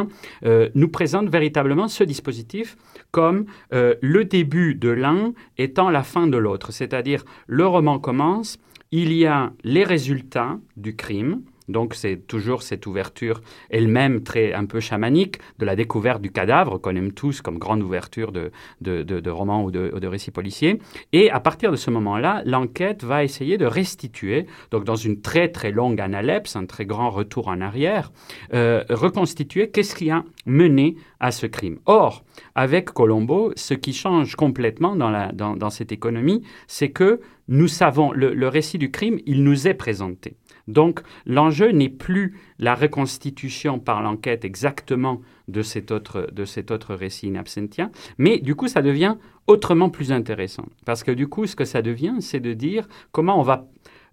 euh, 0.45 0.69
nous 0.75 0.89
présente 0.89 1.29
véritablement 1.29 1.89
ce 1.89 2.05
dispositif 2.05 2.77
comme 3.11 3.47
euh, 3.73 3.95
le 4.01 4.25
début 4.25 4.75
de 4.75 4.89
l'un 4.89 5.33
étant 5.59 5.91
la 5.91 6.03
fin 6.03 6.27
de 6.27 6.37
l'autre. 6.37 6.73
C'est-à-dire, 6.73 7.25
le 7.47 7.67
roman 7.67 7.99
commence, 7.99 8.59
il 8.91 9.13
y 9.13 9.27
a 9.27 9.53
les 9.65 9.85
résultats 9.85 10.59
du 10.77 10.97
crime, 10.97 11.43
donc 11.73 11.95
c'est 11.95 12.26
toujours 12.26 12.62
cette 12.62 12.87
ouverture 12.87 13.41
elle-même 13.71 14.23
très 14.23 14.52
un 14.52 14.67
peu 14.67 14.81
chamanique 14.81 15.38
de 15.59 15.64
la 15.64 15.76
découverte 15.76 16.23
du 16.23 16.31
cadavre 16.31 16.79
qu'on 16.79 16.95
aime 16.97 17.12
tous 17.12 17.41
comme 17.41 17.59
grande 17.59 17.83
ouverture 17.83 18.33
de, 18.33 18.52
de, 18.81 19.02
de, 19.02 19.31
romans 19.31 19.64
ou 19.64 19.71
de, 19.71 19.99
de, 19.99 20.07
récits 20.07 20.31
policiers. 20.31 20.79
Et 21.12 21.31
à 21.31 21.41
partir 21.41 21.71
de 21.71 21.76
ce 21.76 21.91
moment-là, 21.91 22.43
l'enquête 22.45 23.05
va 23.05 23.25
essayer 23.25 23.59
de 23.59 23.67
restituer, 23.67 24.47
donc 24.71 24.85
dans 24.85 24.97
une 24.97 25.21
très 25.21 25.49
très 25.49 25.71
longue 25.71 26.00
analepse, 26.00 26.57
un 26.57 26.67
très 26.67 26.87
grand 26.87 27.11
retour 27.11 27.49
en 27.49 27.61
arrière, 27.61 28.12
euh, 28.55 28.85
reconstituer 28.88 29.71
qu'est-ce 29.71 29.95
qui 29.95 30.11
a 30.11 30.25
mené 30.47 30.97
à 31.21 31.31
ce 31.31 31.47
crime. 31.47 31.79
Or, 31.87 32.25
avec 32.55 32.91
Colombo, 32.91 33.52
ce 33.57 33.75
qui 33.75 33.93
change 33.93 34.37
complètement 34.37 34.97
dans, 34.97 35.11
la, 35.11 35.33
dans, 35.33 35.57
dans 35.57 35.71
cette 35.71 35.93
économie, 35.93 36.43
c'est 36.67 36.91
que 36.91 37.21
nous 37.49 37.69
savons, 37.69 38.12
le, 38.12 38.35
le 38.35 38.49
récit 38.49 38.79
du 38.79 38.91
crime, 38.91 39.19
il 39.26 39.45
nous 39.45 39.67
est 39.69 39.75
présenté. 39.75 40.37
Donc 40.73 41.02
l'enjeu 41.26 41.71
n'est 41.71 41.88
plus 41.88 42.38
la 42.59 42.75
reconstitution 42.75 43.79
par 43.79 44.02
l'enquête 44.02 44.45
exactement 44.45 45.21
de 45.49 45.62
cet, 45.62 45.91
autre, 45.91 46.29
de 46.33 46.73
autre 46.73 46.95
récit 46.95 47.29
in 47.29 47.37
absentia, 47.37 47.91
mais 48.19 48.38
du 48.38 48.55
coup 48.55 48.69
ça 48.69 48.83
devient 48.83 49.17
autrement 49.47 49.91
plus 49.91 50.12
intéressant. 50.12 50.67
Parce 50.85 51.02
que 51.02 51.11
du 51.11 51.29
coup 51.29 51.47
ce 51.47 51.57
que 51.57 51.64
ça 51.64 51.83
devient, 51.83 52.17
c'est 52.21 52.41
de 52.41 52.55
dire 52.55 52.88
comment 53.12 53.38
on 53.38 53.43
va 53.43 53.67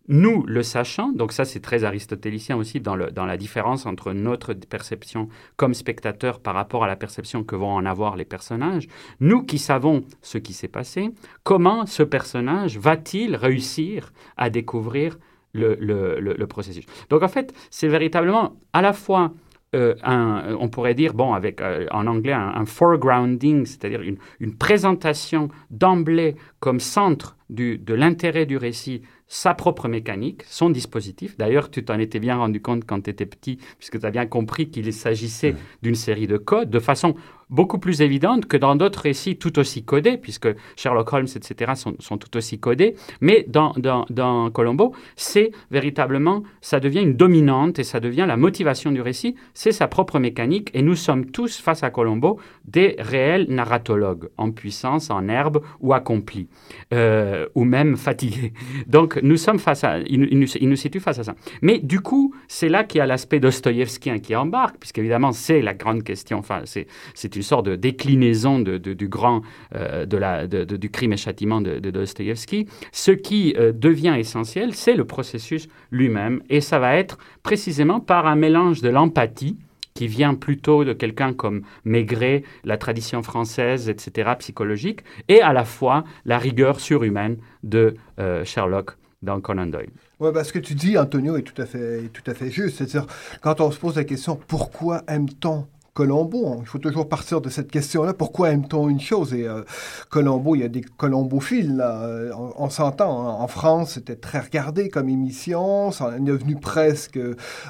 nous 0.09 0.43
le 0.47 0.63
sachant, 0.63 1.11
donc 1.11 1.31
ça 1.31 1.45
c'est 1.45 1.59
très 1.59 1.83
aristotélicien 1.83 2.57
aussi 2.57 2.79
dans, 2.81 2.95
le, 2.95 3.11
dans, 3.11 3.27
la 3.27 3.37
différence 3.37 3.85
entre 3.85 4.11
notre 4.11 4.53
perception 4.53 5.29
comme 5.55 5.75
spectateur 5.75 6.39
par 6.39 6.55
rapport 6.55 6.83
à 6.83 6.87
la 6.87 6.95
perception 6.95 7.43
que 7.43 7.55
vont 7.55 7.71
en 7.71 7.85
avoir 7.85 8.15
les 8.15 8.25
personnages, 8.25 8.87
nous 9.19 9.43
qui 9.43 9.59
savons 9.59 10.03
ce 10.23 10.39
qui 10.39 10.53
s'est 10.53 10.67
passé, 10.67 11.11
comment 11.43 11.85
ce 11.85 12.01
personnage 12.01 12.79
va-t-il 12.79 13.35
réussir 13.35 14.11
à 14.35 14.49
découvrir 14.49 15.19
le, 15.53 15.75
le- 15.79 16.19
le- 16.19 16.33
le 16.33 16.47
processus. 16.47 16.85
Donc 17.09 17.23
en 17.23 17.27
fait, 17.27 17.53
c'est 17.69 17.87
véritablement 17.87 18.57
à 18.73 18.81
la 18.81 18.93
fois 18.93 19.33
euh, 19.75 19.93
un, 20.03 20.55
on 20.59 20.67
pourrait 20.67 20.95
dire, 20.95 21.13
bon, 21.13 21.33
avec 21.33 21.61
euh, 21.61 21.85
en 21.91 22.07
anglais, 22.07 22.33
un, 22.33 22.53
un 22.55 22.65
foregrounding, 22.65 23.65
c'est-à-dire 23.67 24.01
une, 24.01 24.17
une 24.39 24.55
présentation 24.57 25.49
d'emblée 25.69 26.35
comme 26.59 26.79
centre 26.79 27.37
du- 27.51 27.77
de 27.77 27.93
l'intérêt 27.93 28.47
du 28.47 28.57
récit, 28.57 29.03
sa 29.27 29.53
propre 29.53 29.87
mécanique, 29.87 30.41
son 30.47 30.71
dispositif. 30.71 31.37
D'ailleurs, 31.37 31.69
tu 31.69 31.85
t'en 31.85 31.99
étais 31.99 32.19
bien 32.19 32.37
rendu 32.37 32.61
compte 32.63 32.83
quand 32.85 33.01
tu 33.01 33.11
étais 33.11 33.27
petit, 33.27 33.59
puisque 33.77 33.99
tu 33.99 34.05
as 34.07 34.09
bien 34.09 34.25
compris 34.25 34.71
qu'il 34.71 34.91
s'agissait 34.91 35.55
d'une 35.83 35.93
série 35.93 36.25
de 36.25 36.37
codes, 36.37 36.71
de 36.71 36.79
façon 36.79 37.13
beaucoup 37.49 37.79
plus 37.79 38.01
évidente 38.01 38.45
que 38.45 38.57
dans 38.57 38.75
d'autres 38.75 39.01
récits 39.01 39.37
tout 39.37 39.59
aussi 39.59 39.83
codés, 39.83 40.17
puisque 40.17 40.47
Sherlock 40.75 41.11
Holmes, 41.13 41.27
etc., 41.35 41.73
sont, 41.75 42.17
tout 42.17 42.37
aussi 42.37 42.59
codés. 42.59 42.95
Mais 43.21 43.45
dans, 43.47 43.73
dans, 43.77 44.05
dans 44.09 44.51
Colombo, 44.51 44.93
c'est 45.15 45.51
véritablement, 45.71 46.43
ça 46.61 46.79
devient 46.79 47.01
une 47.01 47.15
dominante 47.15 47.79
et 47.79 47.83
ça 47.83 47.99
devient 47.99 48.25
la 48.27 48.37
motivation 48.37 48.91
du 48.91 49.01
récit, 49.01 49.35
c'est 49.53 49.71
sa 49.71 49.87
propre 49.87 50.19
mécanique. 50.19 50.69
Et 50.73 50.81
nous 50.81 50.95
sommes 50.95 51.25
tous, 51.25 51.59
face 51.59 51.83
à 51.83 51.89
Colombo, 51.89 52.39
des 52.65 52.95
réels 52.99 53.47
narratologues, 53.49 54.29
en 54.37 54.51
puissance, 54.51 55.09
en 55.09 55.27
herbe 55.27 55.61
ou 55.79 55.93
accomplis, 55.93 56.47
euh, 56.93 57.47
ou 57.55 57.63
même 57.63 57.97
fatigués. 57.97 58.53
Donc 58.87 59.19
nous 59.21 59.37
sommes 59.37 59.59
face 59.59 59.83
à, 59.83 59.99
il, 59.99 60.27
il 60.31 60.39
nous, 60.39 60.47
il 60.59 60.69
nous 60.69 60.75
situe 60.75 60.99
face 60.99 61.19
à 61.19 61.23
ça. 61.23 61.35
Mais 61.61 61.79
du 61.79 61.99
coup, 62.01 62.33
c'est 62.47 62.69
là 62.69 62.83
qu'il 62.83 62.99
y 62.99 63.01
a 63.01 63.07
l'aspect 63.07 63.39
dostoïevskien 63.39 64.19
qui 64.19 64.35
embarque, 64.35 64.77
puisqu'évidemment, 64.79 65.31
c'est 65.31 65.61
la 65.61 65.73
grande 65.73 66.03
question, 66.03 66.37
enfin, 66.37 66.61
c'est 66.65 66.87
c'est 67.13 67.35
une 67.39 67.43
sorte 67.43 67.67
de 67.67 67.77
déclinaison 67.77 68.59
du 68.59 69.07
grand, 69.07 69.41
euh, 69.73 70.05
du 70.05 70.89
crime 70.89 71.13
et 71.13 71.17
châtiment 71.17 71.61
de, 71.61 71.79
Dostoïevski. 71.79 72.67
Ce 72.91 73.11
qui 73.11 73.55
euh, 73.57 73.71
devient 73.71 74.15
essentiel, 74.17 74.75
c'est 74.75 74.95
le 74.95 75.05
processus 75.05 75.69
lui-même, 75.89 76.41
et 76.49 76.59
ça 76.59 76.79
va 76.79 76.97
être 76.97 77.17
précisément 77.41 78.01
par 78.01 78.27
un 78.27 78.35
mélange 78.35 78.81
de 78.81 78.89
l'empathie, 78.89 79.57
qui 79.93 80.07
vient 80.07 80.35
plutôt 80.35 80.83
de 80.83 80.91
quelqu'un 80.91 81.33
comme 81.33 81.61
Maigret, 81.85 82.43
la 82.65 82.77
tradition 82.77 83.23
française, 83.23 83.87
etc., 83.87 84.31
psychologique, 84.39 84.99
et 85.29 85.41
à 85.41 85.53
la 85.53 85.63
fois 85.63 86.03
la 86.25 86.37
rigueur 86.37 86.81
surhumaine 86.81 87.37
de 87.63 87.95
euh, 88.19 88.43
Sherlock 88.43 88.97
dans 89.21 89.39
Conan 89.39 89.67
Doyle. 89.67 89.91
Bah, 90.19 90.43
ce 90.43 90.51
que 90.51 90.59
tu 90.59 90.75
dis, 90.75 90.97
Antonio, 90.97 91.37
est 91.37 91.43
tout 91.43 91.61
à 91.61 91.65
fait, 91.65 92.09
tout 92.11 92.29
à 92.29 92.33
fait 92.33 92.51
juste. 92.51 92.77
C'est-à-dire, 92.77 93.05
quand 93.41 93.61
on 93.61 93.71
se 93.71 93.79
pose 93.79 93.95
la 93.95 94.03
question 94.03 94.37
pourquoi 94.47 95.03
aime-t-on 95.07 95.65
Colombo, 96.03 96.45
on- 96.45 96.61
il 96.61 96.65
faut 96.65 96.77
toujours 96.77 97.09
partir 97.09 97.41
de 97.41 97.49
cette 97.49 97.69
question-là. 97.69 98.13
Pourquoi 98.13 98.51
aime-t-on 98.51 98.87
une 98.87 99.01
chose? 99.01 99.33
Et 99.33 99.45
euh, 99.45 99.63
Colombo, 100.09 100.55
il 100.55 100.61
y 100.61 100.63
a 100.63 100.69
des 100.69 100.79
colombophiles, 100.79 101.75
là. 101.75 102.03
Euh, 102.03 102.31
On, 102.37 102.53
on 102.65 102.69
s'entend. 102.69 103.27
hein. 103.27 103.35
En 103.37 103.47
France, 103.47 103.95
c'était 103.95 104.15
très 104.15 104.39
regardé 104.39 104.87
comme 104.87 105.09
émission. 105.09 105.91
Ça 105.91 106.13
est 106.15 106.21
devenu 106.21 106.55
presque 106.55 107.19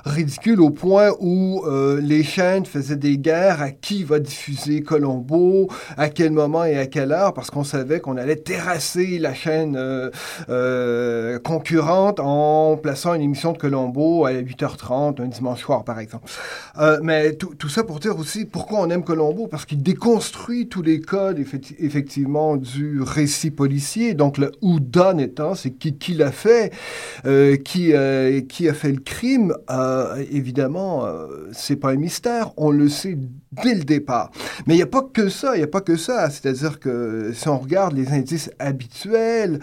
ridicule 0.05 0.61
au 0.61 0.69
point 0.69 1.09
où 1.19 1.63
euh, 1.65 1.99
les 2.01 2.21
chaînes 2.21 2.67
faisaient 2.67 2.97
des 2.97 3.17
guerres 3.17 3.63
à 3.63 3.71
qui 3.71 4.03
va 4.03 4.19
diffuser 4.19 4.81
Colombo, 4.83 5.67
à 5.97 6.09
quel 6.09 6.31
moment 6.31 6.65
et 6.65 6.77
à 6.77 6.85
quelle 6.85 7.11
heure, 7.11 7.33
parce 7.33 7.49
qu'on 7.49 7.63
savait 7.63 7.99
qu'on 7.99 8.15
allait 8.17 8.35
terrasser 8.35 9.17
la 9.17 9.33
chaîne 9.33 9.75
euh, 9.75 10.11
euh, 10.49 11.39
concurrente 11.39 12.19
en 12.19 12.77
plaçant 12.77 13.15
une 13.15 13.21
émission 13.23 13.53
de 13.53 13.57
Colombo 13.57 14.25
à 14.27 14.33
8h30 14.33 15.19
un 15.19 15.27
dimanche 15.27 15.61
soir, 15.61 15.83
par 15.83 15.99
exemple. 15.99 16.29
Euh, 16.77 16.99
mais 17.01 17.33
tout 17.33 17.69
ça 17.69 17.83
pour 17.83 17.99
dire 17.99 18.18
aussi 18.19 18.45
pourquoi 18.45 18.81
on 18.81 18.89
aime 18.89 19.03
Colombo, 19.03 19.47
parce 19.47 19.65
qu'il 19.65 19.81
déconstruit 19.81 20.67
tous 20.67 20.81
les 20.81 20.99
codes, 20.99 21.39
effecti- 21.39 21.75
effectivement, 21.79 22.57
du 22.57 23.01
récit 23.01 23.51
policier. 23.51 24.13
Donc, 24.13 24.37
le 24.37 24.51
who 24.61 24.79
done 24.79 25.19
étant, 25.19 25.55
c'est 25.55 25.71
qui, 25.71 26.13
l'a 26.13 26.31
fait, 26.31 26.71
euh, 27.25 27.55
qui, 27.57 27.93
euh, 27.93 28.41
qui 28.41 28.69
a 28.69 28.73
fait 28.73 28.91
le 28.91 28.99
crime. 28.99 29.53
Euh, 29.69 30.23
évidemment, 30.31 31.05
euh, 31.05 31.49
c'est 31.51 31.75
pas 31.75 31.91
un 31.91 31.95
mystère, 31.95 32.51
on 32.57 32.71
le 32.71 32.89
sait 32.89 33.17
dès 33.63 33.73
le 33.73 33.83
départ. 33.83 34.31
Mais 34.67 34.75
il 34.75 34.77
n'y 34.77 34.83
a 34.83 34.87
pas 34.87 35.01
que 35.01 35.29
ça, 35.29 35.55
il 35.55 35.59
n'y 35.59 35.63
a 35.63 35.67
pas 35.67 35.81
que 35.81 35.95
ça. 35.95 36.29
C'est-à-dire 36.29 36.79
que 36.79 37.31
si 37.33 37.47
on 37.47 37.57
regarde 37.57 37.95
les 37.95 38.09
indices 38.09 38.51
habituels 38.59 39.59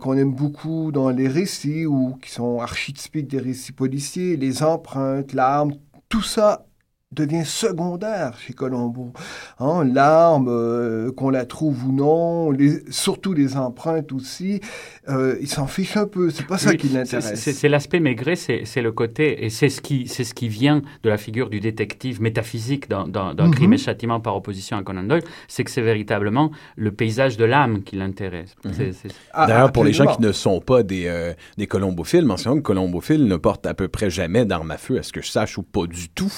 qu'on 0.00 0.16
aime 0.16 0.32
beaucoup 0.32 0.90
dans 0.90 1.10
les 1.10 1.28
récits 1.28 1.86
ou 1.86 2.16
qui 2.20 2.30
sont 2.30 2.60
archétypiques 2.60 3.28
des 3.28 3.38
récits 3.38 3.72
policiers, 3.72 4.36
les 4.36 4.62
empreintes, 4.62 5.32
l'arme, 5.32 5.74
tout 6.08 6.22
ça 6.22 6.66
devient 7.14 7.44
secondaire 7.44 8.36
chez 8.38 8.52
Colombo. 8.52 9.12
Hein, 9.60 9.84
L'arme, 9.84 10.48
euh, 10.48 11.12
qu'on 11.12 11.30
la 11.30 11.44
trouve 11.46 11.86
ou 11.86 11.92
non, 11.92 12.50
les, 12.50 12.82
surtout 12.90 13.32
les 13.32 13.56
empreintes 13.56 14.12
aussi, 14.12 14.60
euh, 15.08 15.36
il 15.40 15.48
s'en 15.48 15.66
fiche 15.66 15.96
un 15.96 16.06
peu. 16.06 16.30
C'est 16.30 16.46
pas 16.46 16.58
ça 16.58 16.70
Oui, 16.70 16.76
qui 16.76 16.88
l'intéresse. 16.88 17.34
C'est 17.52 17.68
l'aspect 17.68 18.00
Maigret, 18.00 18.36
c'est 18.36 18.82
le 18.82 18.92
côté, 18.92 19.44
et 19.44 19.50
c'est 19.50 19.68
ce, 19.68 19.80
qui, 19.80 20.08
c'est 20.08 20.24
ce 20.24 20.34
qui 20.34 20.48
vient 20.48 20.82
de 21.02 21.08
la 21.08 21.16
figure 21.16 21.50
du 21.50 21.60
détective 21.60 22.20
métaphysique 22.20 22.88
dans, 22.88 23.06
dans, 23.08 23.34
dans 23.34 23.44
Mhm. 23.46 23.54
Crime 23.54 23.72
et 23.74 23.78
Châtiment 23.78 24.20
par 24.20 24.36
opposition 24.36 24.76
à 24.76 24.82
Conan 24.82 25.04
Doyle, 25.04 25.22
c'est 25.48 25.64
que 25.64 25.70
c'est 25.70 25.82
véritablement 25.82 26.50
le 26.76 26.90
paysage 26.92 27.36
de 27.36 27.44
l'âme 27.44 27.82
qui 27.82 27.96
l'intéresse. 27.96 28.54
C'est- 28.72 28.92
Ah, 29.32 29.46
D'ailleurs, 29.46 29.72
pour 29.72 29.84
les 29.84 29.92
gens 29.92 30.06
qui 30.06 30.20
ne 30.22 30.32
sont 30.32 30.60
pas 30.60 30.82
des, 30.82 31.06
euh, 31.06 31.32
des 31.58 31.66
colombophiles, 31.66 32.24
mentionnons 32.24 32.56
que 32.56 32.62
Colombophile 32.62 33.26
ne 33.26 33.36
porte 33.36 33.66
à 33.66 33.74
peu 33.74 33.88
près 33.88 34.10
jamais 34.10 34.44
d'arme 34.44 34.70
à 34.70 34.78
feu, 34.78 34.98
à 34.98 35.02
ce 35.02 35.12
que 35.12 35.20
je 35.20 35.28
sache, 35.30 35.58
ou 35.58 35.62
pas 35.62 35.86
du 35.86 36.08
tout, 36.08 36.32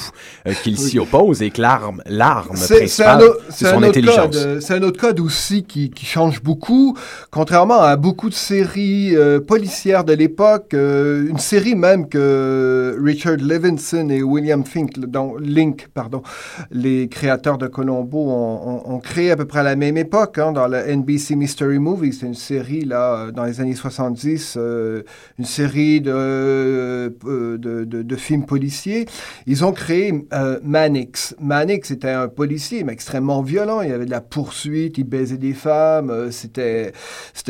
euh, 0.46 0.52
qu'il 0.66 0.78
s'y 0.78 0.98
oppose 0.98 1.42
et 1.42 1.50
que 1.50 1.60
l'arme, 1.60 2.02
l'arme 2.06 2.56
C'est 2.56 2.76
principale, 2.78 3.22
son 3.50 3.82
intelligence. 3.82 4.16
code. 4.26 4.34
euh, 4.36 4.60
C'est 4.60 4.74
un 4.74 4.82
autre 4.82 5.00
code 5.00 5.20
aussi 5.20 5.62
qui, 5.64 5.90
qui 5.90 6.04
change 6.06 6.42
beaucoup, 6.42 6.96
contrairement 7.30 7.80
à 7.80 7.96
beaucoup 7.96 8.28
de 8.28 8.34
séries 8.34 9.14
euh, 9.16 9.40
policières 9.40 10.04
de 10.04 10.12
l'époque. 10.12 10.74
euh, 10.74 11.28
une 11.28 11.38
série 11.38 11.74
même 11.74 12.08
que 12.08 12.96
Richard 13.02 13.36
Levinson 13.38 14.08
et 14.10 14.22
William 14.22 14.64
Fink, 14.64 14.98
donc 14.98 15.36
Link, 15.40 15.88
pardon, 15.94 16.22
les 16.70 17.08
créateurs 17.08 17.58
de 17.58 17.66
Colombo, 17.66 18.18
ont, 18.28 18.60
ont- 18.86 18.94
ont 18.94 18.98
créé 18.98 19.30
à 19.30 19.36
peu 19.36 19.44
près 19.44 19.60
à 19.60 19.62
la 19.62 19.76
même 19.76 19.96
époque, 19.96 20.38
hein, 20.38 20.52
dans 20.52 20.66
le 20.68 20.78
NBC 20.78 21.36
Mystery 21.36 21.78
Movie. 21.78 22.12
C'est 22.12 22.26
une 22.26 22.34
série 22.34 22.84
là 22.84 23.30
dans 23.30 23.44
les 23.44 23.60
années 23.60 23.74
70, 23.74 24.54
euh, 24.56 25.02
une 25.38 25.44
série 25.44 26.00
de, 26.00 27.14
de, 27.24 27.84
de- 27.84 28.02
de 28.02 28.16
films 28.16 28.46
policiers. 28.46 29.06
Ils 29.46 29.64
ont 29.64 29.72
créé 29.72 30.26
euh, 30.46 30.60
Mannix. 30.62 31.34
Mannix 31.40 31.90
était 31.90 32.10
un 32.10 32.28
policier, 32.28 32.84
mais 32.84 32.92
extrêmement 32.92 33.42
violent. 33.42 33.80
Il 33.80 33.90
y 33.90 33.92
avait 33.92 34.06
de 34.06 34.10
la 34.10 34.20
poursuite, 34.20 34.98
il 34.98 35.04
baisait 35.04 35.38
des 35.38 35.52
femmes. 35.52 36.10
euh, 36.10 36.30
c'était, 36.30 36.92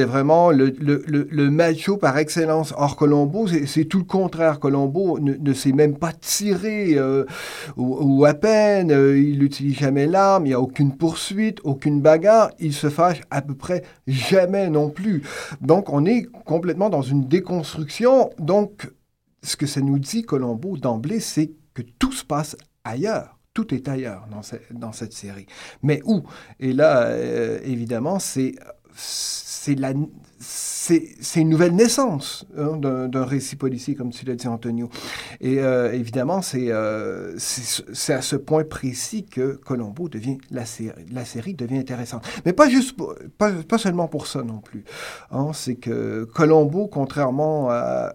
vraiment 0.04 0.50
le, 0.50 1.50
macho 1.50 1.96
par 1.96 2.18
excellence. 2.18 2.72
Or, 2.76 2.96
Colombo, 2.96 3.46
c'est, 3.46 3.84
tout 3.84 3.98
le 3.98 4.04
contraire. 4.04 4.60
Colombo 4.60 5.18
ne, 5.18 5.34
ne 5.34 5.52
sait 5.52 5.72
même 5.72 5.96
pas 5.96 6.12
tirer, 6.12 6.94
euh, 6.96 7.24
ou, 7.76 7.98
ou 8.00 8.24
à 8.24 8.34
peine. 8.34 8.90
euh, 8.90 9.18
il 9.18 9.38
n'utilise 9.38 9.76
jamais 9.76 10.06
l'arme. 10.06 10.46
Il 10.46 10.50
n'y 10.50 10.54
a 10.54 10.60
aucune 10.60 10.96
poursuite, 10.96 11.58
aucune 11.64 12.00
bagarre. 12.00 12.50
Il 12.58 12.72
se 12.72 12.88
fâche 12.88 13.20
à 13.30 13.42
peu 13.42 13.54
près 13.54 13.82
jamais 14.06 14.70
non 14.70 14.90
plus. 14.90 15.22
Donc, 15.60 15.92
on 15.92 16.04
est 16.06 16.26
complètement 16.44 16.90
dans 16.90 17.02
une 17.02 17.26
déconstruction. 17.26 18.30
Donc, 18.38 18.90
ce 19.42 19.56
que 19.56 19.66
ça 19.66 19.80
nous 19.80 19.98
dit, 19.98 20.22
Colombo, 20.22 20.76
d'emblée, 20.76 21.20
c'est 21.20 21.52
que 21.74 21.82
tout 21.98 22.12
se 22.12 22.24
passe 22.24 22.56
ailleurs. 22.86 23.38
Tout 23.54 23.72
est 23.74 23.88
ailleurs 23.88 24.26
dans, 24.30 24.42
ce- 24.42 24.56
dans 24.70 24.92
cette 24.92 25.14
série. 25.14 25.46
Mais 25.82 26.02
où? 26.04 26.22
Et 26.60 26.72
là, 26.74 27.04
euh, 27.06 27.58
évidemment, 27.64 28.18
c'est 28.18 28.54
c'est 30.38 31.40
une 31.40 31.48
nouvelle 31.48 31.74
naissance 31.74 32.46
hein, 32.56 32.76
d'un 32.76 33.24
récit 33.24 33.56
policier, 33.56 33.94
comme 33.96 34.10
tu 34.10 34.24
l'as 34.24 34.36
dit, 34.36 34.46
Antonio. 34.46 34.88
Et 35.40 35.58
euh, 35.58 35.92
évidemment, 35.92 36.40
c'est 36.42 36.66
euh, 36.70 37.34
à 37.34 38.22
ce 38.22 38.36
point 38.36 38.62
précis 38.64 39.24
que 39.24 39.56
Colombo 39.56 40.08
devient 40.08 40.38
la 40.50 40.64
série, 40.64 41.04
la 41.10 41.24
série 41.24 41.54
devient 41.54 41.78
intéressante. 41.78 42.24
Mais 42.44 42.52
pas 42.52 42.68
juste 42.68 42.96
pas, 43.38 43.50
pas 43.68 43.78
seulement 43.78 44.06
pour 44.06 44.26
ça 44.28 44.42
non 44.42 44.58
plus. 44.58 44.84
Hein, 45.32 45.50
c'est 45.52 45.76
que 45.76 46.24
Colombo, 46.32 46.86
contrairement 46.86 47.68
à 47.70 48.12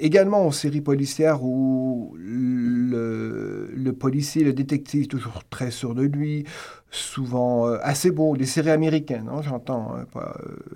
également 0.00 0.46
aux 0.46 0.52
séries 0.52 0.80
policières 0.80 1.44
où 1.44 2.14
le, 2.18 3.70
le 3.72 3.92
policier, 3.92 4.42
le 4.44 4.52
détective, 4.52 5.06
toujours 5.06 5.42
très 5.50 5.70
sûr 5.70 5.94
de 5.94 6.02
lui, 6.02 6.44
souvent 6.90 7.68
euh, 7.68 7.78
assez 7.82 8.10
beau. 8.10 8.34
Les 8.34 8.46
séries 8.46 8.70
américaines, 8.70 9.28
hein, 9.32 9.40
j'entends. 9.42 9.94
hein, 9.96 10.06
euh, 10.16 10.20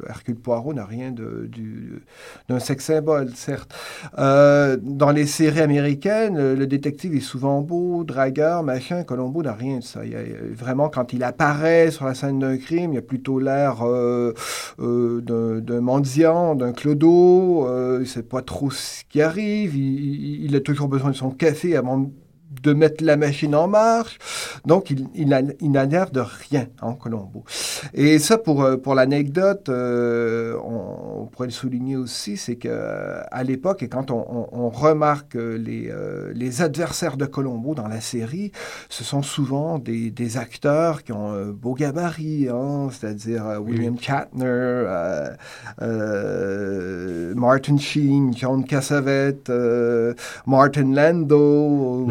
Hercule 0.09 0.37
Poirot 0.37 0.73
n'a 0.75 0.85
rien 0.85 1.11
de- 1.11 1.47
du- 1.51 2.03
d'un 2.49 2.59
sex 2.61 2.85
symbole, 2.85 3.31
certes. 3.35 3.75
Euh, 4.19 4.77
dans 4.81 5.11
les 5.11 5.27
séries 5.27 5.61
américaines, 5.61 6.55
le, 6.55 6.67
détective 6.67 7.15
est 7.15 7.21
souvent 7.21 7.61
beau, 7.61 8.05
dragueur, 8.05 8.63
machin. 8.63 9.03
Colombo 9.05 9.43
n'a 9.43 9.53
rien 9.55 9.79
de 9.79 9.85
ça. 9.85 10.01
Vraiment, 10.53 10.89
quand 10.89 11.13
il 11.13 11.23
apparaît 11.23 11.91
sur 11.91 12.07
la 12.07 12.15
scène 12.15 12.39
d'un 12.39 12.57
crime, 12.57 12.93
il 12.95 12.99
a 12.99 13.03
plutôt 13.03 13.39
l'air 13.39 13.77
d'un 14.79 15.61
d'un 15.61 15.81
mendiant, 15.81 16.55
d'un 16.55 16.73
clodo. 16.73 17.67
Il 17.97 18.01
ne 18.01 18.05
sait 18.05 18.23
pas 18.23 18.43
trop 18.43 18.71
ce 18.71 19.03
qui 19.09 19.21
arrive. 19.23 19.77
Il, 19.77 19.83
il- 19.83 20.45
il 20.47 20.57
a 20.57 20.61
toujours 20.61 20.89
besoin 20.89 21.11
de 21.11 21.17
son 21.17 21.31
café 21.31 21.77
avant 21.77 21.99
de 21.99 22.09
mettre 22.73 23.05
la 23.05 23.17
machine 23.17 23.55
en 23.55 23.69
marche. 23.69 24.19
Donc, 24.65 24.91
il, 24.91 25.07
il, 25.15 25.33
a, 25.35 25.43
il 25.61 25.71
n'a 25.71 25.85
l'air 25.85 26.11
de 26.11 26.21
rien 26.21 26.67
en 26.81 26.95
Colombo. 26.95 27.45
Et 27.93 28.19
ça, 28.19 28.39
pour, 28.39 28.63
euh, 28.63 28.77
pour 28.77 28.95
l'anecdote, 28.95 29.69
euh, 29.69 30.57
on, 30.65 31.23
on, 31.23 31.27
pourrait 31.27 31.49
le 31.49 31.53
souligner 31.53 31.97
aussi, 31.97 32.37
c'est 32.37 32.57
que 32.57 32.69
à 33.31 33.43
l'époque, 33.43 33.83
et 33.83 33.89
quand 33.89 34.11
on, 34.11 34.25
on, 34.29 34.49
on 34.53 34.69
remarque 34.71 35.35
les, 35.35 35.89
euh, 35.91 36.33
les 36.35 36.63
adversaires 36.63 37.17
de 37.17 37.27
Colombo 37.27 37.75
dans 37.75 37.89
la 37.89 38.01
série, 38.01 38.53
ce 38.89 39.05
sont 39.05 39.23
souvent 39.23 39.79
des, 39.79 40.11
des 40.11 40.37
acteurs 40.37 41.03
qui 41.03 41.13
ont 41.13 41.31
un 41.31 41.47
beau 41.47 41.75
gabarit, 41.75 42.49
hein, 42.49 42.89
c'est-à-dire 42.91 43.47
euh, 43.47 43.59
William 43.59 43.99
Shatner, 43.99 44.45
euh, 44.45 45.29
euh, 45.83 47.35
Martin 47.35 47.77
Sheen, 47.79 48.37
John 48.37 48.65
Cassavetes, 48.65 49.51
euh, 49.51 50.15
Martin 50.47 50.93
Lando, 50.93 52.07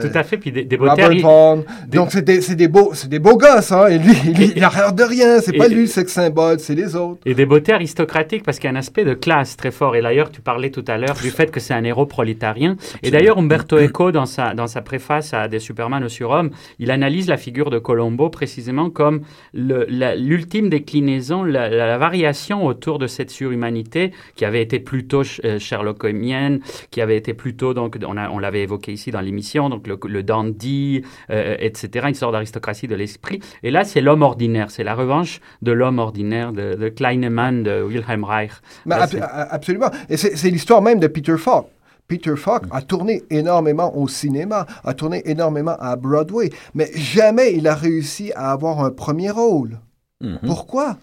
tout, 0.00 0.08
tout, 0.08 0.18
à 0.18 0.22
fait, 0.22 0.38
puis 0.38 0.52
des, 0.52 0.64
des 0.64 0.76
Robert 0.76 1.10
Vaughn. 1.20 1.64
Des... 1.86 1.98
Donc 1.98 2.08
c'est 2.10 2.22
des, 2.22 2.38
des, 2.54 2.68
beaux, 2.68 2.92
des 3.08 3.18
beaux 3.18 3.36
gosses, 3.36 3.72
hein, 3.72 3.86
et 3.88 3.98
lui, 3.98 4.12
il, 4.24 4.56
il 4.56 4.64
a 4.64 4.70
l'air 4.74 4.92
de 4.92 5.02
rien, 5.02 5.40
c'est 5.40 5.52
pas 5.52 5.68
lui 5.68 5.82
le 5.82 5.86
sex 5.86 6.12
symbole, 6.12 6.58
c'est 6.60 6.74
les 6.74 6.96
autres. 6.96 7.20
Et 7.26 7.34
des 7.34 7.46
beautés 7.46 7.72
aristocratiques, 7.72 8.42
parce 8.44 8.58
qu'il 8.58 8.68
y 8.70 8.72
a 8.72 8.76
un 8.76 8.78
aspect 8.78 9.04
de 9.04 9.14
classe 9.14 9.56
très 9.56 9.70
fort, 9.70 9.96
et 9.96 10.02
d'ailleurs 10.02 10.30
tu 10.30 10.40
parlais 10.40 10.70
tout 10.70 10.84
à 10.88 10.98
l'heure 10.98 11.16
du 11.22 11.30
fait 11.30 11.50
que 11.50 11.60
c'est 11.60 11.74
un 11.74 11.84
héros 11.84 12.06
prolétarien, 12.06 12.76
et 13.02 13.10
d'ailleurs 13.10 13.38
Umberto 13.38 13.78
Eco, 13.78 14.12
dans 14.12 14.26
sa, 14.26 14.54
dans 14.54 14.66
sa 14.66 14.82
préface 14.82 15.34
à 15.34 15.48
Des 15.48 15.58
Superman 15.58 16.04
au 16.04 16.08
surhomme, 16.08 16.50
il 16.78 16.90
analyse 16.90 17.28
la 17.28 17.36
figure 17.36 17.70
de 17.70 17.78
Colombo 17.78 18.28
précisément 18.30 18.90
comme 18.90 19.22
l'ultime 19.54 20.68
déclinaison, 20.68 21.42
la, 21.44 21.98
variation 21.98 22.64
autour 22.64 22.98
de 22.98 23.06
cette 23.06 23.30
surhumanité 23.30 24.12
qui 24.36 24.44
avait 24.44 24.62
été 24.62 24.78
plutôt 24.78 25.22
euh, 25.44 25.58
sherlockienne, 25.58 26.60
qui 26.90 27.00
avait 27.00 27.16
été 27.16 27.34
plutôt, 27.34 27.74
donc 27.74 27.98
on, 28.06 28.16
on 28.16 28.38
l'avait 28.38 28.62
évoqué 28.62 28.92
ici 28.92 29.10
dans 29.10 29.20
l'émission, 29.20 29.68
donc 29.78 30.04
le, 30.04 30.12
le 30.12 30.22
dandy, 30.22 31.02
euh, 31.30 31.56
etc., 31.58 32.06
une 32.08 32.14
sorte 32.14 32.32
d'aristocratie 32.32 32.88
de 32.88 32.94
l'esprit. 32.94 33.40
Et 33.62 33.70
là, 33.70 33.84
c'est 33.84 34.00
l'homme 34.00 34.22
ordinaire, 34.22 34.70
c'est 34.70 34.84
la 34.84 34.94
revanche 34.94 35.40
de 35.62 35.72
l'homme 35.72 35.98
ordinaire, 35.98 36.52
de, 36.52 36.74
de 36.74 36.88
Kleinemann, 36.88 37.62
de 37.62 37.82
Wilhelm 37.82 38.24
Reich. 38.24 38.52
Là, 38.86 39.02
ab 39.02 39.10
absolument. 39.50 39.90
Et 40.08 40.16
c'est 40.16 40.50
l'histoire 40.50 40.82
même 40.82 41.00
de 41.00 41.06
Peter 41.06 41.36
Falk. 41.36 41.66
Peter 42.08 42.36
Falk 42.36 42.64
a 42.70 42.80
tourné 42.80 43.22
énormément 43.30 43.94
au 43.96 44.08
cinéma, 44.08 44.66
a 44.82 44.94
tourné 44.94 45.22
énormément 45.26 45.76
à 45.78 45.94
Broadway, 45.96 46.48
mais 46.74 46.88
jamais 46.94 47.52
il 47.54 47.68
a 47.68 47.74
réussi 47.74 48.32
à 48.34 48.52
avoir 48.52 48.82
un 48.82 48.90
premier 48.90 49.30
rôle. 49.30 49.78
Mm 50.22 50.34
-hmm. 50.34 50.46
Pourquoi? 50.46 50.96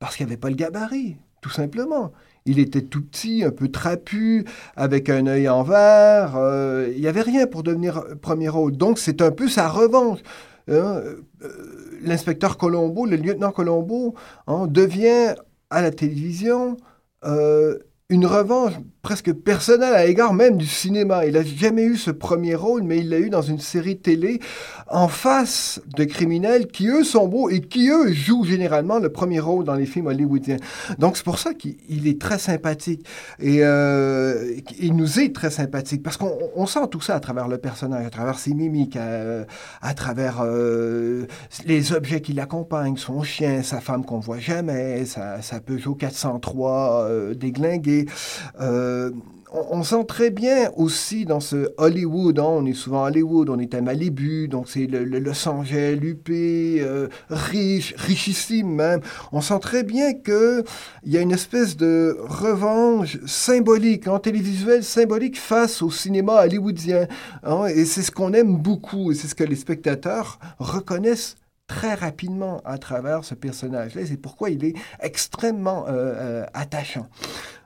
Parce 0.00 0.16
qu'il 0.16 0.26
n'y 0.26 0.32
avait 0.32 0.40
pas 0.40 0.50
le 0.50 0.56
gabarit, 0.56 1.16
tout 1.40 1.50
simplement. 1.50 2.12
Il 2.48 2.58
était 2.58 2.80
tout 2.80 3.02
petit, 3.02 3.44
un 3.44 3.50
peu 3.50 3.68
trapu, 3.68 4.46
avec 4.74 5.10
un 5.10 5.26
œil 5.26 5.48
en 5.50 5.62
verre. 5.62 6.34
Euh, 6.36 6.90
il 6.94 7.00
n'y 7.00 7.06
avait 7.06 7.20
rien 7.20 7.46
pour 7.46 7.62
devenir 7.62 8.02
premier 8.22 8.48
rôle. 8.48 8.72
Donc 8.72 8.98
c'est 8.98 9.20
un 9.20 9.30
peu 9.30 9.48
sa 9.48 9.68
revanche. 9.68 10.20
Hein, 10.70 11.02
euh, 11.42 11.50
L'inspecteur 12.02 12.56
Colombo, 12.56 13.04
le 13.04 13.16
lieutenant 13.16 13.52
Colombo, 13.52 14.14
hein, 14.46 14.66
devient 14.66 15.34
à 15.68 15.82
la 15.82 15.90
télévision 15.90 16.78
euh, 17.24 17.78
une 18.08 18.24
revanche 18.24 18.72
presque 19.02 19.32
personnelle 19.32 19.94
à 19.94 20.06
l'égard 20.06 20.34
même 20.34 20.56
du 20.56 20.66
cinéma. 20.66 21.24
Il 21.26 21.34
n'a 21.34 21.42
jamais 21.42 21.84
eu 21.84 21.96
ce 21.96 22.10
premier 22.10 22.54
rôle, 22.54 22.82
mais 22.82 22.98
il 22.98 23.08
l'a 23.08 23.18
eu 23.18 23.30
dans 23.30 23.42
une 23.42 23.60
série 23.60 23.96
télé 23.96 24.40
en 24.88 25.08
face 25.08 25.80
de 25.96 26.04
criminels 26.04 26.66
qui, 26.66 26.88
eux, 26.88 27.04
sont 27.04 27.28
beaux 27.28 27.48
et 27.48 27.60
qui, 27.60 27.90
eux, 27.90 28.12
jouent 28.12 28.44
généralement 28.44 28.98
le 28.98 29.10
premier 29.10 29.40
rôle 29.40 29.64
dans 29.64 29.74
les 29.74 29.86
films 29.86 30.06
hollywoodiens. 30.06 30.56
Donc, 30.98 31.16
c'est 31.16 31.24
pour 31.24 31.38
ça 31.38 31.54
qu'il 31.54 32.08
est 32.08 32.20
très 32.20 32.38
sympathique. 32.38 33.06
Et 33.38 33.60
euh, 33.62 34.54
il 34.78 34.96
nous 34.96 35.20
est 35.20 35.34
très 35.34 35.50
sympathique 35.50 36.02
parce 36.02 36.16
qu'on 36.16 36.66
sent 36.66 36.88
tout 36.90 37.00
ça 37.00 37.14
à 37.14 37.20
travers 37.20 37.48
le 37.48 37.58
personnage, 37.58 38.06
à 38.06 38.10
travers 38.10 38.38
ses 38.38 38.54
mimiques, 38.54 38.96
à, 38.96 39.44
à 39.80 39.94
travers 39.94 40.42
euh, 40.42 41.26
les 41.66 41.92
objets 41.92 42.20
qui 42.20 42.32
l'accompagnent, 42.32 42.96
son 42.96 43.22
chien, 43.22 43.62
sa 43.62 43.80
femme 43.80 44.04
qu'on 44.04 44.18
voit 44.18 44.38
jamais, 44.38 45.04
sa, 45.04 45.40
sa 45.42 45.60
Peugeot 45.60 45.94
403 45.94 47.04
euh, 47.04 47.34
déglinguée. 47.34 48.06
Euh, 48.60 48.87
on, 49.52 49.78
on, 49.78 49.82
sent 49.82 50.04
très 50.06 50.30
bien 50.30 50.70
aussi 50.76 51.24
dans 51.24 51.40
ce 51.40 51.72
Hollywood, 51.78 52.38
hein, 52.38 52.46
on 52.46 52.66
est 52.66 52.74
souvent 52.74 53.04
à 53.04 53.08
Hollywood, 53.08 53.48
on 53.48 53.58
est 53.58 53.74
à 53.74 53.80
Malibu, 53.80 54.48
donc 54.48 54.68
c'est 54.68 54.86
le, 54.86 55.04
Los 55.04 55.48
Angeles, 55.48 55.98
huppé, 56.02 56.80
euh, 56.80 57.08
riche, 57.30 57.94
richissime 57.96 58.68
même. 58.68 59.00
On 59.32 59.40
sent 59.40 59.58
très 59.60 59.82
bien 59.82 60.12
qu'il 60.14 60.64
y 61.04 61.16
a 61.16 61.20
une 61.20 61.32
espèce 61.32 61.76
de 61.76 62.16
revanche 62.20 63.18
symbolique, 63.26 64.08
en 64.08 64.16
hein, 64.16 64.18
télévisuel 64.18 64.84
symbolique 64.84 65.38
face 65.38 65.82
au 65.82 65.90
cinéma 65.90 66.42
hollywoodien. 66.44 67.06
Hein, 67.42 67.66
et 67.66 67.84
c'est 67.84 68.02
ce 68.02 68.10
qu'on 68.10 68.32
aime 68.32 68.56
beaucoup, 68.56 69.12
et 69.12 69.14
c'est 69.14 69.28
ce 69.28 69.34
que 69.34 69.44
les 69.44 69.56
spectateurs 69.56 70.38
reconnaissent 70.58 71.36
très 71.68 71.94
rapidement 71.94 72.62
à 72.64 72.78
travers 72.78 73.24
ce 73.24 73.34
personnage-là. 73.34 74.02
C'est 74.06 74.16
pourquoi 74.16 74.50
il 74.50 74.64
est 74.64 74.74
extrêmement 75.00 75.86
euh, 75.86 75.90
euh, 75.90 76.46
attachant. 76.54 77.06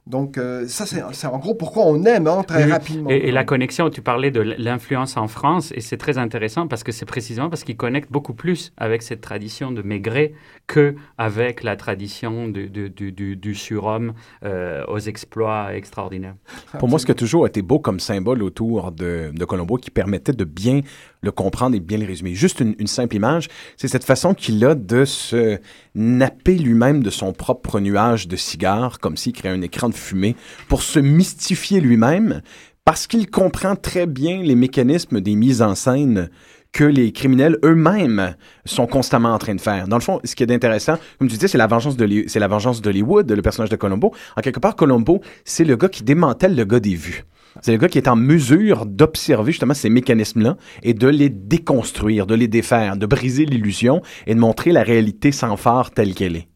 Donc, 0.07 0.37
euh, 0.37 0.67
ça, 0.67 0.85
c'est 0.85 1.27
en 1.27 1.39
gros 1.39 1.55
pourquoi 1.55 1.85
on 1.87 2.05
aime 2.05 2.27
hein, 2.27 2.43
très 2.43 2.65
oui. 2.65 2.73
rapidement. 2.73 3.09
Et, 3.09 3.29
et, 3.29 3.31
la 3.31 3.45
connexion, 3.45 3.89
tu 3.89 4.03
parlais 4.03 4.33
de 4.33 4.41
l'influence 4.41 5.17
en 5.17 5.29
France, 5.29 5.73
et 5.77 5.81
c'est 5.81 5.97
très 5.97 6.19
intéressant 6.19 6.67
parce 6.67 6.83
que 6.83 6.91
c'est 6.91 7.07
précisément 7.07 7.49
parce 7.49 7.63
qu'il 7.63 7.77
connecte 7.77 8.11
beaucoup 8.11 8.35
plus 8.35 8.73
avec 8.77 9.03
cette 9.03 9.21
tradition 9.21 9.71
de 9.71 9.81
Maigret 9.83 10.33
que 10.67 10.97
avec 11.19 11.63
la 11.63 11.77
tradition 11.77 12.49
du, 12.49 12.69
du, 12.69 12.91
du, 12.91 13.37
du 13.37 13.55
surhomme 13.55 14.15
euh, 14.45 14.85
aux 14.89 14.99
exploits 14.99 15.75
extraordinaires. 15.75 16.35
Pour 16.81 16.89
moi, 16.89 16.99
ce 16.99 17.07
qui 17.07 17.13
a 17.13 17.15
toujours 17.15 17.47
été 17.47 17.63
beau 17.63 17.79
comme 17.79 18.01
symbole 18.01 18.43
autour 18.43 18.91
de, 18.91 19.31
de 19.33 19.45
Colombo 19.45 19.77
qui 19.77 19.93
permettait 19.93 20.33
de 20.33 20.45
bien 20.45 20.81
le 21.23 21.31
comprendre 21.31 21.77
et 21.77 21.81
bien 21.81 21.99
le 21.99 22.07
résumer. 22.07 22.35
Juste 22.35 22.59
une, 22.59 22.75
une 22.81 22.89
simple 22.89 23.15
image, 23.15 23.49
c'est 23.77 23.87
cette 23.87 24.05
façon 24.05 24.35
qu'il 24.35 24.65
a 24.65 24.75
de 24.75 25.05
se 25.05 25.61
napper 25.95 26.57
lui-même 26.57 27.03
de 27.03 27.11
son 27.11 27.33
propre 27.33 27.81
nuage 27.81 28.29
de 28.29 28.37
cigares, 28.37 28.99
comme 29.01 29.17
s'il 29.17 29.33
créait 29.33 29.53
un 29.53 29.63
écran 29.63 29.89
de 29.89 29.95
fumée, 29.95 30.37
pour 30.69 30.83
se 30.83 30.99
mystifier 30.99 31.81
lui-même, 31.81 32.43
parce 32.85 33.07
qu'il 33.07 33.31
comprend 33.31 33.77
très 33.77 34.07
bien 34.07 34.43
les 34.43 34.55
mécanismes 34.55 35.21
des 35.21 35.37
mises 35.37 35.63
en 35.63 35.75
scène 35.75 36.31
que 36.73 36.85
les 36.85 37.13
criminels 37.13 37.59
eux-mêmes 37.65 38.35
sont 38.65 38.87
constamment 38.87 39.33
en 39.35 39.39
train 39.39 39.55
de 39.55 39.61
faire. 39.61 39.87
Dans 39.87 39.97
le 39.97 40.03
fond, 40.03 40.21
ce 40.25 40.35
qui 40.35 40.43
est 40.43 40.51
intéressant, 40.51 40.97
comme 41.19 41.29
tu 41.29 41.35
disais, 41.35 41.49
c'est 41.49 41.59
la 41.59 41.67
vengeance 41.67 41.97
de 41.97 42.25
c'est 42.27 42.41
la 42.41 42.49
vengeance 42.49 42.81
d'Hollywood, 42.81 43.31
le 43.31 43.43
personnage 43.43 43.69
de 43.69 43.77
Colombo. 43.77 44.15
En 44.37 44.41
quelque 44.41 44.59
part, 44.59 44.75
Colombo, 44.75 45.21
c'est 45.45 45.65
le 45.65 45.77
gars 45.77 45.89
qui 45.89 46.03
démantèle 46.03 46.57
le 46.57 46.65
gars 46.65 46.81
des 46.81 46.95
vues. 46.95 47.25
C'est 47.61 47.73
le 47.73 47.79
gars 47.79 47.89
qui 47.89 47.99
est 47.99 48.09
en 48.09 48.17
mesure 48.17 48.87
d'observer 48.87 49.53
justement 49.53 49.75
ces 49.75 49.91
mécanismes-là 49.91 50.57
et 50.83 50.95
de 50.95 51.09
les 51.09 51.29
déconstruire, 51.29 52.27
de 52.27 52.35
les 52.35 52.49
défaire, 52.49 52.97
de 52.97 53.07
briser 53.07 53.45
l'illusion 53.45 54.03
et 54.27 54.35
de 54.35 54.41
montrer 54.41 54.73
la 54.73 54.83
réalité 54.83 55.33
sans 55.33 55.57
phare 55.57 55.91
telle 55.91 56.15
qu'elle 56.15 56.37
est. 56.37 56.49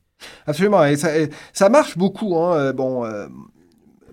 Absolument. 0.47 0.83
Ça, 1.53 1.69
marche 1.69 1.99
beaucoup. 1.99 2.37
Hein. 2.37 2.73
Bon, 2.73 3.05
euh, 3.05 3.27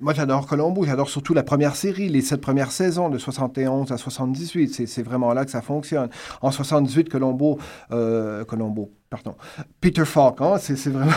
moi, 0.03 0.13
j'adore 0.13 0.47
Colombo. 0.47 0.83
J'adore 0.85 1.09
surtout 1.09 1.33
la 1.33 1.43
première 1.43 1.77
série, 1.77 2.09
les 2.09 2.21
sept 2.21 2.41
premières 2.41 2.73
saisons 2.73 3.09
de 3.09 3.17
71 3.17 3.91
à 3.91 3.97
78. 3.97 4.85
C'est 4.85 5.01
vraiment 5.01 5.33
là 5.33 5.45
que 5.45 5.51
ça 5.51 5.61
fonctionne. 5.61 6.09
En 6.41 6.51
78, 6.51 7.07
Colombo, 7.07 7.57
euh, 7.91 8.43
Colombo, 8.43 8.91
pardon, 9.13 9.35
Peter 9.79 10.05
Falk, 10.05 10.41
hein, 10.41 10.55
c'est 10.57 10.87
vraiment 10.87 11.11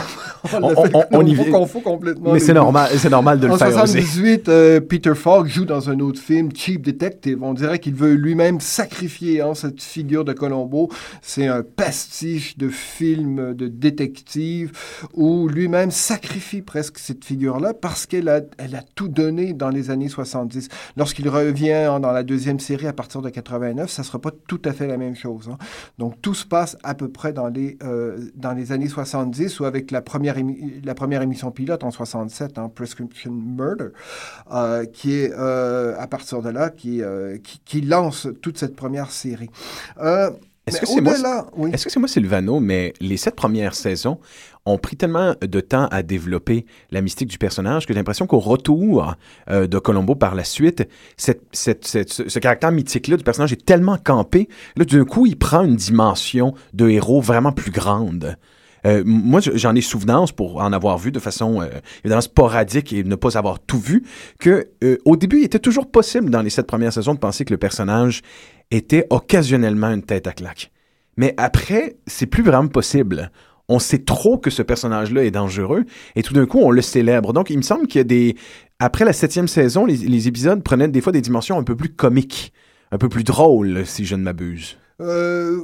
on, 0.53 0.85
on, 0.93 1.03
on, 1.11 1.25
y 1.25 1.49
confond 1.49 1.79
complètement. 1.79 2.33
Mais 2.33 2.39
c'est 2.39 2.53
normal, 2.53 2.91
c'est 2.95 3.09
normal 3.09 3.39
de 3.39 3.47
le 3.47 3.53
en 3.53 3.57
faire 3.57 3.71
78, 3.71 4.49
euh, 4.49 4.79
Peter 4.79 5.15
Falk 5.15 5.47
joue 5.47 5.65
dans 5.65 5.89
un 5.89 5.99
autre 5.99 6.19
film, 6.19 6.49
Cheap 6.53 6.83
Detective. 6.83 7.41
On 7.41 7.55
dirait 7.55 7.79
qu'il 7.79 7.95
veut 7.95 8.13
lui-même 8.13 8.59
sacrifier 8.59 9.41
hein, 9.41 9.55
cette 9.55 9.81
figure 9.81 10.25
de 10.25 10.33
Colombo. 10.33 10.91
C'est 11.23 11.47
un 11.47 11.63
pastiche 11.63 12.55
de 12.59 12.69
film 12.69 13.55
de 13.55 13.67
détective 13.67 14.73
où 15.15 15.47
lui-même 15.47 15.89
sacrifie 15.89 16.61
presque 16.61 16.99
cette 16.99 17.25
figure-là 17.25 17.73
parce 17.73 18.05
qu'elle 18.05 18.29
a, 18.29 18.41
elle 18.59 18.75
a 18.75 18.83
tout 18.93 19.07
donné 19.07 19.53
dans 19.53 19.69
les 19.69 19.89
années 19.89 20.09
70. 20.09 20.67
Lorsqu'il 20.97 21.29
revient 21.29 21.71
hein, 21.71 21.99
dans 21.99 22.11
la 22.11 22.21
deuxième 22.21 22.59
série 22.59 22.85
à 22.85 22.93
partir 22.93 23.23
de 23.23 23.29
89, 23.29 23.89
ça 23.89 24.03
sera 24.03 24.19
pas 24.19 24.31
tout 24.47 24.61
à 24.65 24.73
fait 24.73 24.85
la 24.85 24.97
même 24.97 25.15
chose. 25.15 25.49
Hein. 25.51 25.57
Donc 25.97 26.21
tout 26.21 26.35
se 26.35 26.45
passe 26.45 26.77
à 26.83 26.93
peu 26.93 27.09
près 27.09 27.33
dans 27.33 27.47
les 27.47 27.77
euh, 27.87 28.17
dans 28.35 28.53
les 28.53 28.71
années 28.71 28.87
70 28.87 29.59
ou 29.59 29.65
avec 29.65 29.91
la 29.91 30.01
première, 30.01 30.35
la 30.83 30.93
première 30.95 31.21
émission 31.21 31.51
pilote 31.51 31.83
en 31.83 31.91
67, 31.91 32.57
hein, 32.57 32.71
Prescription 32.73 33.31
Murder, 33.31 33.89
euh, 34.51 34.85
qui 34.85 35.13
est 35.13 35.31
euh, 35.33 35.95
à 35.97 36.07
partir 36.07 36.41
de 36.41 36.49
là 36.49 36.69
qui, 36.69 37.01
qui, 37.43 37.61
qui, 37.65 37.81
lance 37.81 38.27
toute 38.41 38.57
cette 38.57 38.75
première 38.75 39.11
série. 39.11 39.49
Est-ce 40.67 40.81
que 40.81 40.85
c'est 40.85 41.01
moi, 41.01 41.49
oui. 41.55 41.69
est-ce 41.71 41.85
que 41.85 41.91
c'est 41.91 41.99
moi, 41.99 42.09
Sylvano, 42.09 42.59
mais 42.59 42.93
les 42.99 43.15
sept 43.15 43.35
premières 43.35 43.73
saisons 43.73 44.19
ont 44.67 44.77
pris 44.77 44.97
tellement 44.97 45.33
de 45.41 45.59
temps 45.59 45.87
à 45.87 46.03
développer 46.03 46.65
la 46.91 47.01
mystique 47.01 47.29
du 47.29 47.37
personnage 47.37 47.85
que 47.85 47.93
j'ai 47.93 47.99
l'impression 47.99 48.27
qu'au 48.27 48.39
retour 48.39 49.15
euh, 49.49 49.67
de 49.67 49.79
Colombo 49.79 50.15
par 50.15 50.35
la 50.35 50.43
suite, 50.43 50.87
ce, 51.17 52.39
caractère 52.39 52.71
mythique-là 52.71 53.17
du 53.17 53.23
personnage 53.23 53.53
est 53.53 53.65
tellement 53.65 53.97
campé. 53.97 54.47
Là, 54.75 54.85
d'un 54.85 55.05
coup, 55.05 55.25
il 55.25 55.37
prend 55.37 55.63
une 55.63 55.75
dimension 55.75 56.53
de 56.73 56.89
héros 56.89 57.21
vraiment 57.21 57.51
plus 57.51 57.71
grande. 57.71 58.37
Euh, 58.85 59.01
moi, 59.05 59.39
je- 59.41 59.51
j'en 59.55 59.73
ai 59.75 59.81
souvenance 59.81 60.31
pour 60.31 60.57
en 60.61 60.71
avoir 60.71 60.97
vu 60.97 61.11
de 61.11 61.19
façon 61.19 61.61
euh, 61.61 61.67
évidemment 62.03 62.21
sporadique 62.21 62.93
et 62.93 63.03
ne 63.03 63.15
pas 63.15 63.37
avoir 63.37 63.59
tout 63.59 63.79
vu. 63.79 64.03
Que 64.39 64.69
au 65.05 65.17
début, 65.17 65.39
il 65.39 65.45
était 65.45 65.59
toujours 65.59 65.89
possible 65.89 66.29
dans 66.29 66.41
les 66.41 66.49
sept 66.49 66.67
premières 66.67 66.93
saisons 66.93 67.13
de 67.15 67.19
penser 67.19 67.43
que 67.43 67.53
le 67.53 67.57
personnage 67.57 68.21
était 68.69 69.07
occasionnellement 69.09 69.89
une 69.91 70.03
tête 70.03 70.27
à 70.27 70.31
claque. 70.33 70.71
Mais 71.17 71.33
après, 71.37 71.97
c'est 72.05 72.27
plus 72.27 72.43
vraiment 72.43 72.67
possible. 72.67 73.31
On 73.69 73.79
sait 73.79 73.99
trop 73.99 74.37
que 74.37 74.49
ce 74.49 74.61
personnage-là 74.61 75.25
est 75.25 75.31
dangereux 75.31 75.83
et 76.15 76.23
tout 76.23 76.33
d'un 76.33 76.45
coup, 76.45 76.59
on 76.59 76.71
le 76.71 76.81
célèbre. 76.81 77.33
Donc, 77.33 77.49
il 77.49 77.57
me 77.57 77.61
semble 77.63 77.87
qu'il 77.87 77.99
y 77.99 78.01
a 78.01 78.05
des. 78.05 78.35
Après 78.79 79.03
la 79.05 79.11
septième 79.13 79.47
saison, 79.47 79.85
les, 79.85 79.97
les 79.97 80.27
épisodes 80.27 80.63
prenaient 80.63 80.87
des 80.87 81.01
fois 81.01 81.11
des 81.11 81.21
dimensions 81.21 81.57
un 81.59 81.63
peu 81.63 81.75
plus 81.75 81.89
comiques, 81.89 82.53
un 82.91 82.97
peu 82.97 83.09
plus 83.09 83.23
drôles, 83.23 83.85
si 83.85 84.05
je 84.05 84.15
ne 84.15 84.23
m'abuse. 84.23 84.77
Euh, 85.01 85.59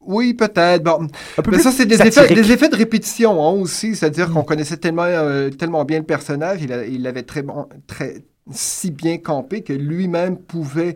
oui, 0.00 0.32
peut-être. 0.34 0.82
Bon. 0.84 1.08
Peu 1.42 1.50
Mais 1.50 1.58
ça, 1.58 1.72
c'est 1.72 1.86
des 1.86 2.00
effets, 2.00 2.32
des 2.34 2.52
effets 2.52 2.68
de 2.68 2.76
répétition 2.76 3.42
hein, 3.42 3.52
aussi. 3.60 3.96
C'est-à-dire 3.96 4.30
qu'on 4.30 4.42
connaissait 4.44 4.76
tellement, 4.76 5.02
euh, 5.04 5.50
tellement 5.50 5.84
bien 5.84 5.98
le 5.98 6.04
personnage, 6.06 6.60
il, 6.62 6.72
a- 6.72 6.86
il 6.86 7.02
l'avait 7.02 7.24
très, 7.24 7.42
bon, 7.42 7.66
très 7.86 8.24
si 8.52 8.90
bien 8.90 9.18
campé 9.18 9.62
que 9.62 9.72
lui-même 9.72 10.36
pouvait, 10.36 10.94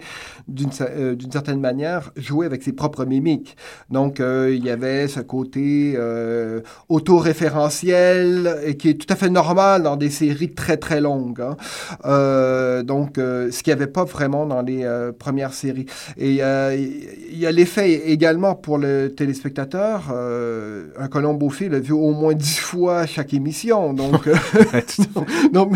d'une 0.48 0.70
euh, 0.80 1.14
d'une 1.14 1.30
certaine 1.32 1.60
manière, 1.60 2.10
jouer 2.16 2.46
avec 2.46 2.62
ses 2.62 2.72
propres 2.72 3.04
mimiques. 3.04 3.56
Donc, 3.90 4.20
euh, 4.20 4.54
il 4.54 4.64
y 4.64 4.70
avait 4.70 5.08
ce 5.08 5.20
côté 5.20 5.94
euh, 5.96 6.60
auto-référentiel 6.88 8.58
et 8.64 8.76
qui 8.76 8.90
est 8.90 8.94
tout 8.94 9.12
à 9.12 9.16
fait 9.16 9.30
normal 9.30 9.82
dans 9.82 9.96
des 9.96 10.10
séries 10.10 10.52
très, 10.54 10.76
très 10.76 11.00
longues. 11.00 11.40
hein. 11.40 11.56
Euh, 12.04 12.82
donc, 12.82 13.18
euh, 13.18 13.50
ce 13.50 13.62
qu'il 13.62 13.72
n'y 13.74 13.80
avait 13.80 13.90
pas 13.90 14.04
vraiment 14.04 14.46
dans 14.46 14.62
les 14.62 14.86
premières 15.18 15.54
séries. 15.54 15.86
Et 16.16 16.30
il 16.30 17.38
y 17.38 17.46
a 17.46 17.52
l'effet 17.52 18.10
également 18.10 18.54
pour 18.54 18.78
le 18.78 19.08
téléspectateur. 19.14 20.12
Un 20.12 21.08
colombophile 21.08 21.72
l'a 21.72 21.78
vu 21.80 21.92
au 21.92 22.12
moins 22.12 22.34
dix 22.34 22.58
fois 22.58 23.06
chaque 23.06 23.34
émission. 23.34 23.92
Donc, 23.92 24.28
donc 25.52 25.72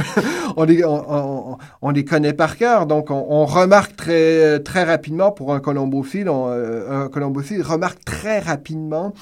on, 0.56 0.64
on- 1.08 1.58
on 1.82 1.90
les 1.90 2.04
connaît 2.04 2.32
par 2.32 2.56
cœur. 2.56 2.86
Donc, 2.86 3.10
on, 3.10 3.44
remarque 3.46 3.96
très, 3.96 4.60
très 4.60 4.84
rapidement 4.84 5.30
pour 5.32 5.54
un 5.54 5.60
colombophile, 5.60 6.28
on, 6.28 6.48
euh, 6.48 7.04
un 7.04 7.08
colombophile 7.08 7.62
remarque 7.62 8.04
très 8.04 8.38
rapidement 8.38 9.12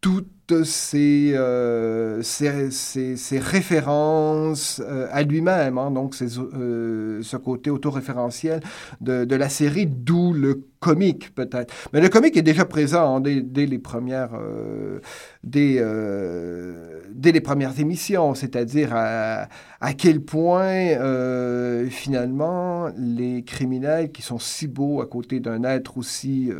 toutes 0.00 0.28
ces, 0.64 1.32
euh, 1.34 2.20
ces, 2.22 2.70
ces- 2.70 3.16
ces 3.16 3.38
références 3.38 4.82
euh, 4.84 5.06
à 5.10 5.22
lui-même, 5.22 5.78
hein, 5.78 5.90
donc 5.90 6.14
ce 6.14 7.36
côté 7.36 7.70
autoréférentiel 7.70 8.60
de 9.00 9.34
la 9.34 9.48
série, 9.48 9.86
d'où 9.86 10.34
le 10.34 10.66
comique 10.84 11.34
peut-être. 11.34 11.72
Mais 11.94 12.02
le 12.02 12.10
comique 12.10 12.36
est 12.36 12.42
déjà 12.42 12.66
présent 12.66 13.16
hein, 13.16 13.20
dès, 13.22 13.40
dès 13.40 13.64
les 13.64 13.78
premières, 13.78 14.34
euh, 14.34 15.00
dès, 15.42 15.76
euh, 15.78 17.00
dès 17.10 17.32
les 17.32 17.40
premières 17.40 17.80
émissions, 17.80 18.34
c'est-à-dire 18.34 18.90
à, 18.92 19.48
à 19.80 19.94
quel 19.94 20.20
point 20.20 20.92
euh, 20.98 21.86
finalement 21.88 22.90
les 22.98 23.44
criminels 23.44 24.12
qui 24.12 24.20
sont 24.20 24.38
si 24.38 24.66
beaux 24.66 25.00
à 25.00 25.06
côté 25.06 25.40
d'un 25.40 25.64
être 25.64 25.96
aussi 25.96 26.50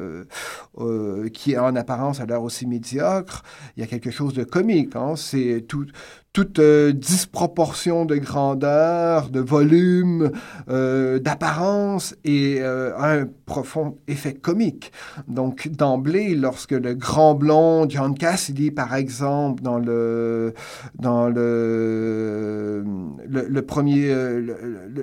qui 1.34 1.58
en 1.58 1.76
apparence 1.76 2.20
a 2.20 2.26
l'air 2.26 2.42
aussi 2.42 2.66
médiocre, 2.66 3.42
il 3.76 3.80
y 3.80 3.84
a 3.84 3.86
quelque 3.86 4.10
chose 4.10 4.32
de 4.32 4.44
comique. 4.44 4.96
Hein? 4.96 5.16
C'est 5.16 5.66
tout, 5.68 5.86
toute 6.34 6.58
euh, 6.58 6.92
disproportion 6.92 8.04
de 8.04 8.16
grandeur, 8.16 9.30
de 9.30 9.38
volume, 9.40 10.32
euh, 10.68 11.20
d'apparence 11.20 12.16
et 12.24 12.58
euh, 12.60 12.92
un 12.98 13.26
profond 13.46 13.96
effet 14.08 14.34
comique. 14.34 14.92
Donc 15.28 15.68
d'emblée, 15.68 16.34
lorsque 16.34 16.72
le 16.72 16.94
grand 16.94 17.34
blond 17.36 17.88
John 17.88 18.14
Cassidy, 18.14 18.72
par 18.72 18.94
exemple, 18.96 19.62
dans 19.62 19.78
le 19.78 20.52
dans 20.98 21.28
le 21.28 22.84
le, 23.26 23.62
premier 23.62 24.10
euh, 24.10 24.40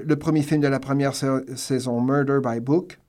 le, 0.05 0.15
premier 0.17 0.41
film 0.41 0.59
de 0.61 0.67
la 0.67 0.79
première 0.79 1.15
sa- 1.15 1.41
saison, 1.55 2.01
Murder 2.01 2.39
by 2.43 2.59
Book. 2.59 3.00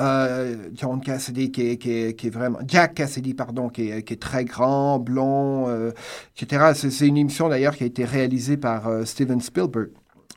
Euh, 0.00 0.56
John 0.74 1.00
Cassidy 1.00 1.52
qui 1.52 1.62
est, 1.70 2.30
vraiment 2.30 2.58
Jack 2.66 2.94
Cassidy 2.94 3.32
pardon 3.32 3.68
qui 3.68 3.90
est, 3.90 4.20
très 4.20 4.44
grand 4.44 4.98
blond 4.98 5.68
euh, 5.68 5.92
etc 6.36 6.72
c'est 6.74 7.06
une 7.06 7.16
émission 7.16 7.48
d'ailleurs 7.48 7.76
qui 7.76 7.84
a 7.84 7.86
été 7.86 8.04
réalisée 8.04 8.56
par 8.56 8.88
euh, 8.88 9.04
Steven 9.04 9.40
Spielberg 9.40 9.90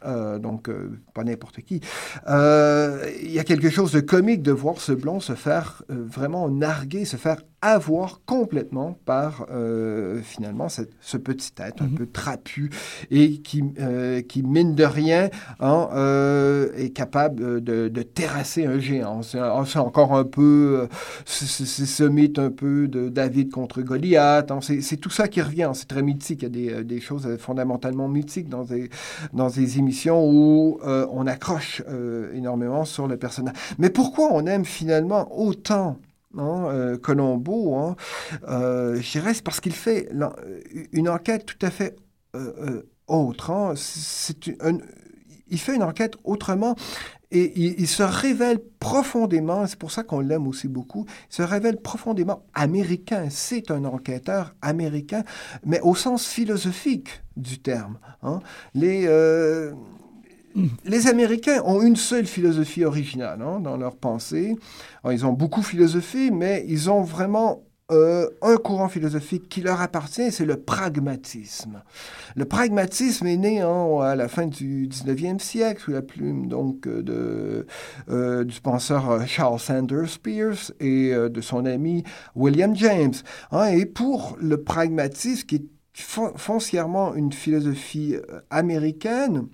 Euh, 0.06 0.38
donc 0.38 0.70
pas 1.16 1.24
n'importe 1.24 1.62
qui. 1.62 1.82
Il 2.28 3.32
y 3.32 3.40
a 3.40 3.44
quelque 3.44 3.72
chose 3.72 3.92
de 3.92 4.00
comique 4.00 4.44
de 4.44 4.52
voir 4.52 4.80
ce 4.80 4.92
blond 4.92 5.20
se 5.20 5.34
faire 5.34 5.82
vraiment 5.90 6.50
narguer, 6.50 7.04
se 7.04 7.18
faire 7.18 7.42
avoir 7.62 8.22
complètement 8.26 9.00
par 9.06 9.48
euh, 9.52 10.22
finalement 10.22 10.70
cette- 10.70 10.92
ce 11.02 11.18
petit 11.18 11.52
être 11.58 11.82
un 11.82 11.88
peu 11.90 12.06
trapu 12.06 12.70
et 13.10 13.40
qui, 13.40 13.64
euh, 13.80 14.22
qui 14.22 14.44
mine 14.44 14.76
de 14.76 14.84
rien 14.84 15.30
hein, 15.60 15.90
euh, 15.94 16.70
est 16.78 16.92
capable 16.92 17.64
de, 17.64 17.88
de 17.90 18.02
terrasser 18.04 18.66
un 18.66 18.78
géant. 18.80 19.22
C'est 19.24 19.40
encore 19.80 20.16
un 20.16 20.24
peu, 20.24 20.88
c'est 21.26 21.66
ce 21.66 22.04
mythe 22.04 22.38
un 22.38 22.52
peu 22.52 22.88
de 22.88 23.10
David 23.10 23.52
contre 23.52 23.82
Goliath. 23.82 24.52
hein. 24.52 24.60
C'est 24.62 24.98
tout 24.98 25.10
ça 25.10 25.28
qui 25.28 25.42
revient. 25.42 25.72
C'est 25.74 25.88
très 25.88 26.04
mythique. 26.04 26.44
Il 26.44 26.58
y 26.60 26.70
a 26.70 26.78
des, 26.80 26.84
des 26.84 27.00
choses 27.02 27.38
fondamentalement 27.38 28.08
mythiques 28.08 28.50
dans 28.50 28.66
des, 28.66 28.90
dans 29.34 29.50
des 29.50 29.80
émissions 29.80 30.30
où 30.30 30.80
on 30.84 31.26
accroche 31.26 31.82
énormément 32.34 32.86
sur 32.86 33.08
le 33.08 33.18
personnage. 33.18 33.56
Mais 33.80 33.90
pourquoi 33.90 34.30
on 34.32 34.46
aime 34.46 34.64
finalement 34.66 35.28
autant 35.38 35.98
euh, 36.40 36.98
Colombo 36.98 37.76
hein, 37.76 37.96
euh, 38.48 39.02
parce 39.44 39.60
qu'il 39.60 39.74
fait 39.74 40.08
l'en- 40.12 40.34
une 40.92 41.10
enquête 41.10 41.46
tout 41.46 41.66
à 41.66 41.70
fait 41.72 41.96
euh, 42.36 42.54
euh, 42.60 42.90
autre. 43.08 43.52
hein. 43.52 43.74
Il 45.50 45.60
fait 45.60 45.76
une 45.76 45.84
enquête 45.84 46.16
autrement 46.26 46.76
et 47.32 47.52
il, 47.60 47.88
se 47.88 48.04
révèle 48.04 48.60
profondément, 48.80 49.68
c'est 49.68 49.78
pour 49.78 49.92
ça 49.92 50.04
qu'on 50.04 50.22
l'aime 50.22 50.48
aussi 50.48 50.70
beaucoup, 50.70 51.06
il 51.30 51.36
se 51.36 51.42
révèle 51.42 51.78
profondément 51.82 52.46
américain. 52.54 53.28
C'est 53.30 53.70
un 53.70 53.84
enquêteur 53.84 54.56
américain, 54.62 55.24
mais 55.66 55.82
au 55.82 55.94
sens 55.96 56.26
philosophique 56.26 57.22
du 57.36 57.60
terme. 57.60 57.98
hein. 58.24 58.40
Les, 58.74 59.06
euh, 59.08 59.74
les 60.86 61.08
Américains 61.08 61.62
ont 61.66 61.82
une 61.82 61.96
seule 61.96 62.26
philosophie 62.26 62.84
originale 62.86 63.42
hein, 63.42 63.60
dans 63.60 63.78
leur 63.78 63.96
pensée. 63.96 64.56
Ils 65.10 65.26
ont 65.26 65.34
beaucoup 65.34 65.62
philosophie, 65.62 66.32
mais 66.32 66.66
ils 66.68 66.90
ont 66.90 67.02
vraiment 67.02 67.64
euh, 67.90 68.28
un 68.42 68.58
courant 68.58 68.90
philosophique 68.90 69.48
qui 69.48 69.62
leur 69.62 69.80
appartient, 69.80 70.30
c'est 70.32 70.44
le 70.46 70.58
pragmatisme. 70.58 71.82
Le 72.36 72.44
pragmatisme 72.44 73.26
est 73.28 73.38
né 73.38 73.62
hein, 73.62 74.00
à 74.02 74.16
la 74.16 74.28
fin 74.28 74.46
du 74.48 74.90
19e 74.90 75.40
siècle 75.40 75.82
sous 75.84 75.92
la 75.92 76.02
plume 76.02 76.48
donc 76.48 76.86
euh, 76.86 77.02
de, 77.02 77.66
euh, 78.10 78.44
du 78.44 78.60
penseur 78.60 79.26
Charles 79.26 79.60
Sanders 79.60 80.20
Peirce 80.22 80.74
et 80.82 81.14
de 81.14 81.42
son 81.42 81.66
ami 81.66 82.04
William 82.36 82.76
James. 82.76 83.14
hein. 83.52 83.68
et 83.68 83.86
pour 83.86 84.36
le 84.42 84.62
pragmatisme, 84.62 85.46
qui 85.48 85.56
est 85.56 85.66
fon- 85.94 86.34
foncièrement 86.36 87.16
une 87.16 87.32
philosophie 87.32 88.16
américaine, 88.50 89.48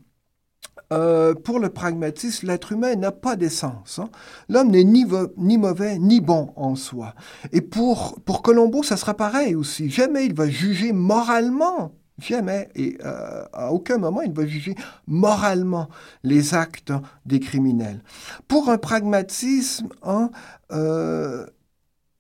euh, 0.92 1.34
pour 1.34 1.60
le 1.60 1.70
pragmatisme, 1.70 2.48
l'être 2.48 2.72
humain 2.72 2.96
n'a 2.96 3.12
pas 3.12 3.36
d'essence. 3.36 4.00
hein. 4.00 4.10
L'homme 4.50 4.70
n'est 4.72 4.84
ni, 4.84 5.06
ni 5.38 5.58
mauvais 5.58 5.98
ni 5.98 6.20
bon 6.22 6.52
en 6.56 6.76
soi. 6.76 7.14
Et 7.52 7.62
pour, 7.62 8.20
pour 8.26 8.42
Colombo, 8.42 8.84
ça 8.84 8.98
sera 8.98 9.14
pareil 9.14 9.56
aussi. 9.56 9.90
Jamais 9.90 10.26
il 10.26 10.34
va 10.34 10.48
juger 10.50 10.92
moralement. 10.94 11.94
Jamais. 12.20 12.70
Et 12.76 12.98
euh, 13.04 13.44
à 13.54 13.72
aucun 13.72 13.98
moment 13.98 14.22
il 14.22 14.34
va 14.34 14.46
juger 14.46 14.76
moralement 15.08 15.90
les 16.24 16.54
actes 16.54 16.94
des 17.26 17.40
criminels. 17.40 18.04
Pour 18.48 18.70
un 18.70 18.78
pragmatisme, 18.78 19.90
hein, 20.04 20.30
euh, 20.72 21.48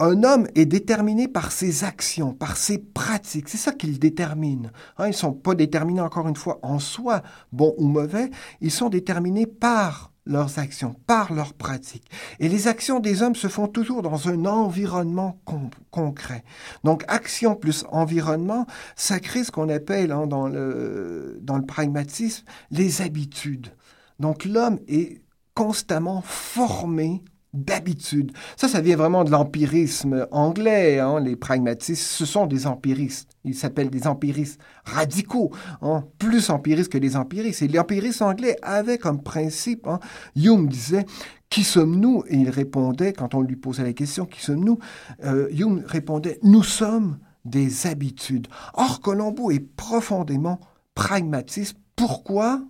un 0.03 0.23
homme 0.23 0.47
est 0.55 0.65
déterminé 0.65 1.27
par 1.27 1.51
ses 1.51 1.83
actions, 1.83 2.33
par 2.33 2.57
ses 2.57 2.77
pratiques. 2.77 3.49
C'est 3.49 3.57
ça 3.57 3.71
qu'il 3.71 3.99
détermine. 3.99 4.71
Hein, 4.97 5.05
ils 5.05 5.11
ne 5.11 5.13
sont 5.13 5.33
pas 5.33 5.55
déterminés, 5.55 6.01
encore 6.01 6.27
une 6.27 6.35
fois, 6.35 6.59
en 6.61 6.79
soi, 6.79 7.21
bons 7.51 7.73
ou 7.77 7.87
mauvais. 7.87 8.29
Ils 8.61 8.71
sont 8.71 8.89
déterminés 8.89 9.45
par 9.45 10.11
leurs 10.25 10.57
actions, 10.57 10.95
par 11.05 11.33
leurs 11.33 11.53
pratiques. 11.53 12.09
Et 12.39 12.47
les 12.47 12.67
actions 12.67 12.99
des 12.99 13.21
hommes 13.21 13.35
se 13.35 13.49
font 13.49 13.67
toujours 13.67 14.01
dans 14.01 14.29
un 14.29 14.45
environnement 14.45 15.39
con- 15.43 15.69
concret. 15.91 16.43
Donc, 16.83 17.03
action 17.07 17.55
plus 17.55 17.85
environnement, 17.91 18.65
ça 18.95 19.19
crée 19.19 19.43
ce 19.43 19.51
qu'on 19.51 19.69
appelle 19.69 20.11
hein, 20.11 20.27
dans, 20.27 20.47
le, 20.47 21.39
dans 21.41 21.57
le 21.57 21.65
pragmatisme 21.65 22.45
les 22.71 23.01
habitudes. 23.01 23.73
Donc, 24.19 24.45
l'homme 24.45 24.79
est 24.87 25.21
constamment 25.55 26.21
formé 26.25 27.21
d'habitude. 27.53 28.31
Ça, 28.57 28.67
ça 28.67 28.81
vient 28.81 28.97
vraiment 28.97 29.23
de 29.23 29.31
l'empirisme 29.31 30.27
anglais. 30.31 30.99
hein. 30.99 31.19
Les 31.19 31.35
pragmatistes, 31.35 32.03
ce 32.03 32.25
sont 32.25 32.47
des 32.47 32.67
empiristes. 32.67 33.29
Ils 33.43 33.55
s'appellent 33.55 33.89
des 33.89 34.07
empiristes 34.07 34.59
radicaux, 34.85 35.51
hein, 35.81 36.05
plus 36.17 36.49
empiristes 36.49 36.91
que 36.91 36.97
les 36.97 37.15
empiristes. 37.15 37.61
Et 37.61 37.67
l'empiriste 37.67 38.21
anglais 38.21 38.57
avait 38.61 38.97
comme 38.97 39.21
principe, 39.21 39.87
hein, 39.87 39.99
Hume 40.35 40.67
disait, 40.67 41.05
qui 41.49 41.63
sommes-nous? 41.63 42.23
Et 42.27 42.37
il 42.37 42.49
répondait, 42.49 43.13
quand 43.13 43.35
on 43.35 43.41
lui 43.41 43.55
posait 43.55 43.83
la 43.83 43.93
question, 43.93 44.25
qui 44.25 44.41
sommes-nous? 44.41 44.79
Euh, 45.23 45.47
Hume 45.51 45.83
répondait, 45.85 46.39
nous 46.41 46.63
sommes 46.63 47.19
des 47.45 47.85
habitudes. 47.85 48.47
Or, 48.73 49.01
Colombo 49.01 49.51
est 49.51 49.59
profondément 49.59 50.59
pragmatiste. 50.95 51.77
Pourquoi? 51.95 52.63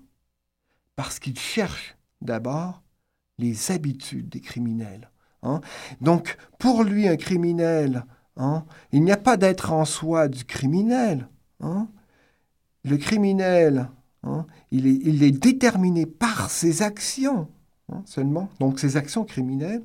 Parce 0.98 1.19
qu'il 1.19 1.39
cherche 1.39 1.96
d'abord 2.22 2.83
les 3.43 3.71
habitudes 3.71 4.29
des 4.29 4.39
criminels. 4.39 5.10
hein. 5.43 5.62
Donc, 6.01 6.38
pour 6.58 6.84
lui, 6.84 7.08
un 7.08 7.17
criminel, 7.17 8.06
hein, 8.38 8.65
il 8.91 9.03
n'y 9.03 9.12
a 9.12 9.17
pas 9.17 9.38
d'être 9.38 9.71
en 9.71 9.86
soi 9.86 10.27
du 10.27 10.45
criminel. 10.45 11.27
hein. 11.60 11.88
Le 12.86 12.97
criminel, 12.97 13.89
hein, 14.23 14.45
il, 14.71 14.88
est, 15.23 15.32
déterminé 15.32 16.06
par 16.06 16.49
ses 16.49 16.82
actions 16.82 17.47
hein, 17.89 18.01
seulement, 18.06 18.49
donc 18.60 18.79
ses 18.79 18.97
actions 18.97 19.23
criminelles. 19.23 19.84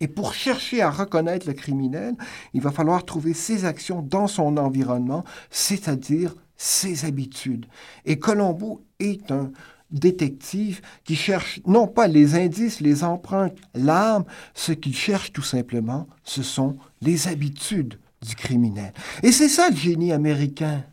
Et 0.00 0.06
pour 0.06 0.32
chercher 0.34 0.82
à 0.82 0.90
reconnaître 0.90 1.46
le 1.46 1.54
criminel, 1.54 2.14
il 2.52 2.60
va 2.60 2.70
falloir 2.70 3.04
trouver 3.04 3.34
ses 3.34 3.64
actions 3.64 4.02
dans 4.02 4.28
son 4.28 4.56
environnement, 4.58 5.24
c'est-à-dire 5.50 6.36
ses 6.56 7.04
habitudes. 7.04 7.66
Et 8.04 8.18
Colombo 8.18 8.84
est 9.00 9.32
un 9.32 9.50
détective 9.90 10.80
qui 11.04 11.16
cherche 11.16 11.60
non 11.66 11.86
pas 11.86 12.06
les 12.08 12.34
indices, 12.34 12.80
les 12.80 13.04
empreintes, 13.04 13.56
l'arme, 13.74 14.24
ce 14.54 14.72
qu'il 14.72 14.94
cherche 14.94 15.32
tout 15.32 15.42
simplement, 15.42 16.06
ce 16.24 16.42
sont 16.42 16.76
les 17.00 17.28
habitudes 17.28 17.98
du 18.26 18.34
criminel. 18.34 18.92
Et 19.22 19.32
c'est 19.32 19.48
ça 19.48 19.70
le 19.70 19.76
génie 19.76 20.12
américain. 20.12 20.84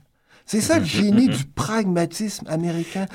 C'est 0.45 0.61
ça 0.61 0.79
le 0.79 0.85
génie 0.85 1.27
du 1.27 1.43
pragmatisme 1.55 2.45
américain. 2.47 3.07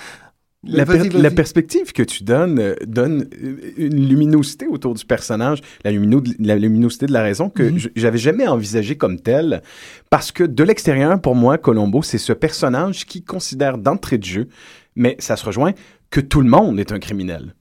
La, 0.62 0.84
per- 0.84 1.30
perspective 1.34 1.92
que 1.94 2.02
tu 2.02 2.22
donnes 2.22 2.58
euh, 2.58 2.74
donne 2.86 3.26
euh, 3.42 3.56
une 3.78 4.06
luminosité 4.06 4.66
autour 4.66 4.92
du 4.92 5.06
personnage, 5.06 5.60
la, 5.84 5.90
lumino- 5.90 6.22
la 6.38 6.56
luminosité 6.56 7.06
de 7.06 7.12
la 7.14 7.22
raison 7.22 7.48
que. 7.48 7.62
Mhm. 7.62 7.78
je- 7.78 7.88
j'avais 7.96 8.18
jamais 8.18 8.46
envisagé 8.46 8.94
comme 8.98 9.18
telle, 9.18 9.62
parce 10.10 10.32
que 10.32 10.44
de 10.44 10.62
l'extérieur, 10.62 11.18
pour 11.18 11.34
moi, 11.34 11.56
Colombo, 11.56 12.02
c'est 12.02 12.18
ce 12.18 12.34
personnage 12.34 13.06
qui 13.06 13.22
considère 13.22 13.78
d'entrée 13.78 14.18
de 14.18 14.24
jeu, 14.24 14.48
mais 14.96 15.16
ça 15.18 15.36
se 15.36 15.44
rejoint, 15.44 15.72
que 16.10 16.20
tout 16.20 16.40
le 16.40 16.48
monde 16.48 16.78
est 16.80 16.92
un 16.92 16.98
criminel. 16.98 17.54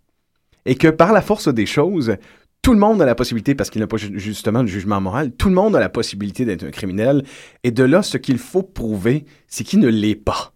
Et 0.65 0.75
que 0.75 0.87
par 0.87 1.13
la 1.13 1.21
force 1.21 1.47
des 1.47 1.65
choses, 1.65 2.15
tout 2.61 2.73
le 2.73 2.79
monde 2.79 3.01
a 3.01 3.05
la 3.05 3.15
possibilité, 3.15 3.55
parce 3.55 3.69
qu'il 3.69 3.81
n'a 3.81 3.87
pas 3.87 3.97
ju- 3.97 4.19
justement 4.19 4.63
de 4.63 4.67
jugement 4.67 4.99
moral, 4.99 5.31
tout 5.31 5.49
le 5.49 5.55
monde 5.55 5.75
a 5.75 5.79
la 5.79 5.89
possibilité 5.89 6.45
d'être 6.45 6.63
un 6.63 6.71
criminel. 6.71 7.23
Et 7.63 7.71
de 7.71 7.83
là, 7.83 8.03
ce 8.03 8.17
qu'il 8.17 8.37
faut 8.37 8.63
prouver, 8.63 9.25
c'est 9.47 9.63
qu'il 9.63 9.79
ne 9.79 9.87
l'est 9.87 10.15
pas. 10.15 10.53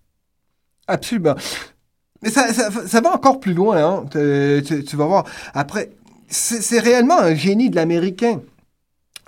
Absolument. 0.88 1.36
Mais 2.22 2.30
ça, 2.30 3.02
va 3.02 3.14
encore 3.14 3.40
plus 3.40 3.54
loin, 3.54 3.78
hein. 3.78 4.06
Tu, 4.12 4.96
vas 4.96 5.06
voir. 5.06 5.26
Après, 5.54 5.92
c'est 6.28 6.80
réellement 6.80 7.20
un 7.20 7.36
génie 7.36 7.70
de 7.70 7.76
l'américain. 7.76 8.42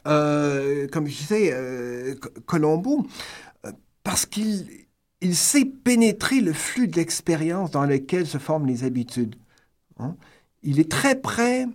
Euh, 0.08 0.88
comme 0.92 1.08
je 1.08 1.18
disais, 1.18 1.50
euh, 1.54 2.16
Co- 2.16 2.30
Colombo, 2.46 3.08
euh, 3.66 3.72
parce 4.04 4.26
qu'il 4.26 4.85
il 5.22 5.36
sait 5.36 5.66
pénétrer 5.66 6.42
le 6.42 6.54
flux 6.54 6.88
de 6.88 6.96
l'expérience 6.98 7.72
dans 7.72 7.86
lequel 7.86 8.28
se 8.28 8.38
forment 8.38 8.68
les 8.68 8.84
habitudes. 8.84 9.36
hein. 10.00 10.16
Il 10.64 10.80
est 10.80 10.90
très 10.90 11.16
près 11.16 11.68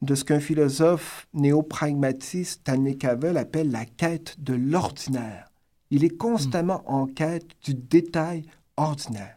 de 0.00 0.14
ce 0.14 0.24
qu'un 0.24 0.40
philosophe 0.40 1.26
néo-pragmatiste, 1.34 2.60
Stanley 2.60 2.94
Cavell, 2.96 3.36
appelle 3.36 3.70
la 3.70 3.84
quête 3.84 4.36
de 4.38 4.54
l'ordinaire. 4.54 5.50
Il 5.90 6.04
est 6.04 6.16
constamment 6.16 6.82
en 6.86 7.06
quête 7.06 7.48
du 7.64 7.74
détail 7.74 8.44
ordinaire. 8.76 9.36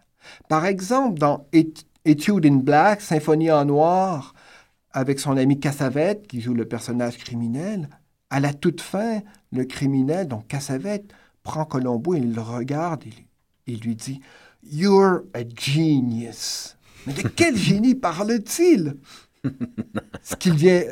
Par 0.49 0.65
exemple, 0.65 1.19
dans 1.19 1.47
Et- 1.53 1.73
Etude 2.05 2.45
in 2.45 2.57
Black, 2.57 3.01
Symphonie 3.01 3.51
en 3.51 3.65
noir, 3.65 4.33
avec 4.91 5.19
son 5.19 5.37
ami 5.37 5.59
Cassavette, 5.59 6.27
qui 6.27 6.41
joue 6.41 6.53
le 6.53 6.65
personnage 6.67 7.17
criminel, 7.17 7.89
à 8.29 8.39
la 8.39 8.53
toute 8.53 8.81
fin, 8.81 9.21
le 9.51 9.65
criminel, 9.65 10.27
donc 10.27 10.47
Cassavette, 10.47 11.11
prend 11.43 11.65
Colombo 11.65 12.13
et 12.13 12.19
il 12.19 12.33
le 12.33 12.41
regarde 12.41 13.03
et 13.05 13.13
il 13.67 13.79
lui 13.79 13.95
dit 13.95 14.21
You're 14.63 15.21
a 15.33 15.41
genius. 15.43 16.77
Mais 17.07 17.13
de 17.13 17.27
quel 17.27 17.55
génie 17.57 17.95
parle-t-il? 17.95 18.97
Ce 20.23 20.35
qu'il 20.35 20.55
vient. 20.55 20.83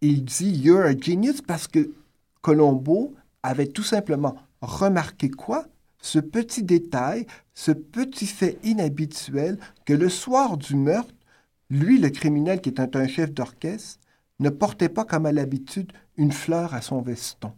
Il 0.00 0.24
dit 0.24 0.50
You're 0.50 0.84
a 0.84 0.96
genius 0.96 1.42
parce 1.42 1.66
que 1.66 1.92
Colombo 2.40 3.14
avait 3.42 3.66
tout 3.66 3.82
simplement 3.82 4.36
remarqué 4.60 5.30
quoi? 5.30 5.66
Ce 6.00 6.20
petit 6.20 6.62
détail, 6.62 7.26
ce 7.54 7.72
petit 7.72 8.26
fait 8.26 8.58
inhabituel 8.62 9.58
que 9.84 9.92
le 9.92 10.08
soir 10.08 10.56
du 10.56 10.76
meurtre, 10.76 11.12
lui, 11.70 11.98
le 11.98 12.10
criminel 12.10 12.60
qui 12.60 12.68
était 12.68 12.96
un 12.96 13.08
chef 13.08 13.32
d'orchestre, 13.32 13.98
ne 14.38 14.50
portait 14.50 14.88
pas 14.88 15.04
comme 15.04 15.26
à 15.26 15.32
l'habitude 15.32 15.92
une 16.16 16.32
fleur 16.32 16.72
à 16.74 16.80
son 16.80 17.02
veston. 17.02 17.52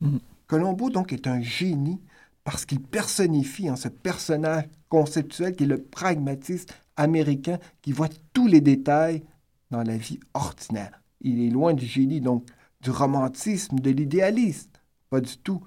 Mm. 0.00 0.16
Colombo, 0.50 0.90
donc, 0.90 1.12
est 1.12 1.28
un 1.28 1.40
génie 1.40 2.00
parce 2.42 2.64
qu'il 2.64 2.80
personnifie 2.80 3.70
en 3.70 3.76
ce 3.76 3.86
personnage 3.86 4.64
conceptuel 4.88 5.54
qui 5.54 5.62
est 5.62 5.68
le 5.68 5.80
pragmatiste 5.80 6.74
américain 6.96 7.60
qui 7.82 7.92
voit 7.92 8.08
tous 8.32 8.48
les 8.48 8.60
détails 8.60 9.22
dans 9.70 9.84
la 9.84 9.96
vie 9.96 10.18
ordinaire. 10.34 10.90
Il 11.20 11.40
est 11.40 11.50
loin 11.50 11.72
du 11.72 11.86
génie, 11.86 12.20
donc, 12.20 12.46
du 12.80 12.90
romantisme, 12.90 13.78
de 13.78 13.90
l'idéalisme. 13.90 14.70
Pas 15.08 15.20
du 15.20 15.38
tout. 15.38 15.60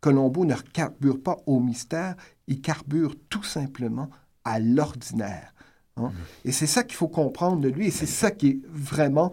Colombo 0.00 0.46
ne 0.46 0.54
carbure 0.54 1.22
pas 1.22 1.36
au 1.44 1.60
mystère, 1.60 2.16
il 2.46 2.62
carbure 2.62 3.14
tout 3.28 3.42
simplement 3.42 4.08
à 4.44 4.60
l'ordinaire. 4.60 5.52
hein. 5.98 6.10
Et 6.46 6.52
c'est 6.52 6.66
ça 6.66 6.84
qu'il 6.84 6.96
faut 6.96 7.08
comprendre 7.08 7.60
de 7.60 7.68
lui, 7.68 7.88
et 7.88 7.90
c'est 7.90 8.06
ça 8.06 8.30
qui 8.30 8.48
est 8.48 8.60
vraiment, 8.66 9.30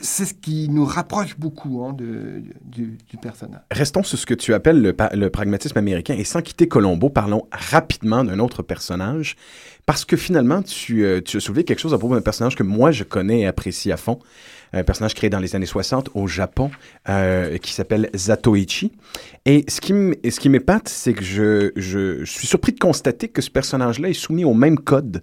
c'est 0.00 0.24
ce 0.24 0.34
qui 0.34 0.68
nous 0.68 0.84
rapproche 0.84 1.36
beaucoup 1.38 1.84
hein, 1.84 1.92
de- 1.92 2.42
du, 2.64 2.98
personnage. 3.20 3.60
Restons 3.70 4.02
sur 4.02 4.18
ce 4.18 4.26
que 4.26 4.34
tu 4.34 4.52
appelles 4.54 4.80
le, 5.12 5.28
pragmatisme 5.30 5.78
américain 5.78 6.14
et 6.16 6.24
sans 6.24 6.42
quitter 6.42 6.66
Colombo, 6.66 7.08
parlons 7.10 7.46
rapidement 7.52 8.24
d'un 8.24 8.38
autre 8.40 8.62
personnage 8.62 9.36
parce 9.86 10.04
que 10.04 10.16
finalement, 10.16 10.62
tu, 10.62 11.04
euh, 11.04 11.20
tu 11.20 11.36
as 11.36 11.40
soulevé 11.40 11.64
quelque 11.64 11.78
chose 11.78 11.94
à 11.94 11.98
propos 11.98 12.14
d'un 12.14 12.20
personnage 12.22 12.56
que 12.56 12.62
moi 12.62 12.90
je 12.90 13.04
connais 13.04 13.40
et 13.40 13.46
apprécie 13.46 13.92
à 13.92 13.96
fond, 13.96 14.18
un 14.72 14.82
personnage 14.84 15.14
créé 15.14 15.28
dans 15.30 15.38
les 15.38 15.54
années 15.54 15.66
60 15.66 16.10
au 16.14 16.26
Japon 16.26 16.70
euh, 17.08 17.58
qui 17.58 17.72
s'appelle 17.72 18.08
Zatoichi. 18.14 18.92
Et 19.44 19.64
ce 19.68 19.80
qui 19.80 19.92
m- 19.92 20.14
et 20.22 20.30
ce 20.30 20.40
qui 20.40 20.48
m'épate, 20.48 20.88
c'est 20.88 21.12
que 21.12 21.22
je, 21.22 21.70
je, 21.76 22.24
je 22.24 22.30
suis 22.32 22.46
surpris 22.46 22.72
de 22.72 22.78
constater 22.78 23.28
que 23.28 23.42
ce 23.42 23.50
personnage-là 23.50 24.08
est 24.08 24.14
soumis 24.14 24.44
au 24.46 24.54
même 24.54 24.78
code 24.78 25.22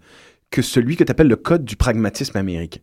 que 0.51 0.61
celui 0.61 0.95
que 0.95 1.03
tu 1.03 1.11
appelles 1.11 1.27
le 1.27 1.35
code 1.35 1.65
du 1.65 1.75
pragmatisme 1.75 2.37
américain. 2.37 2.79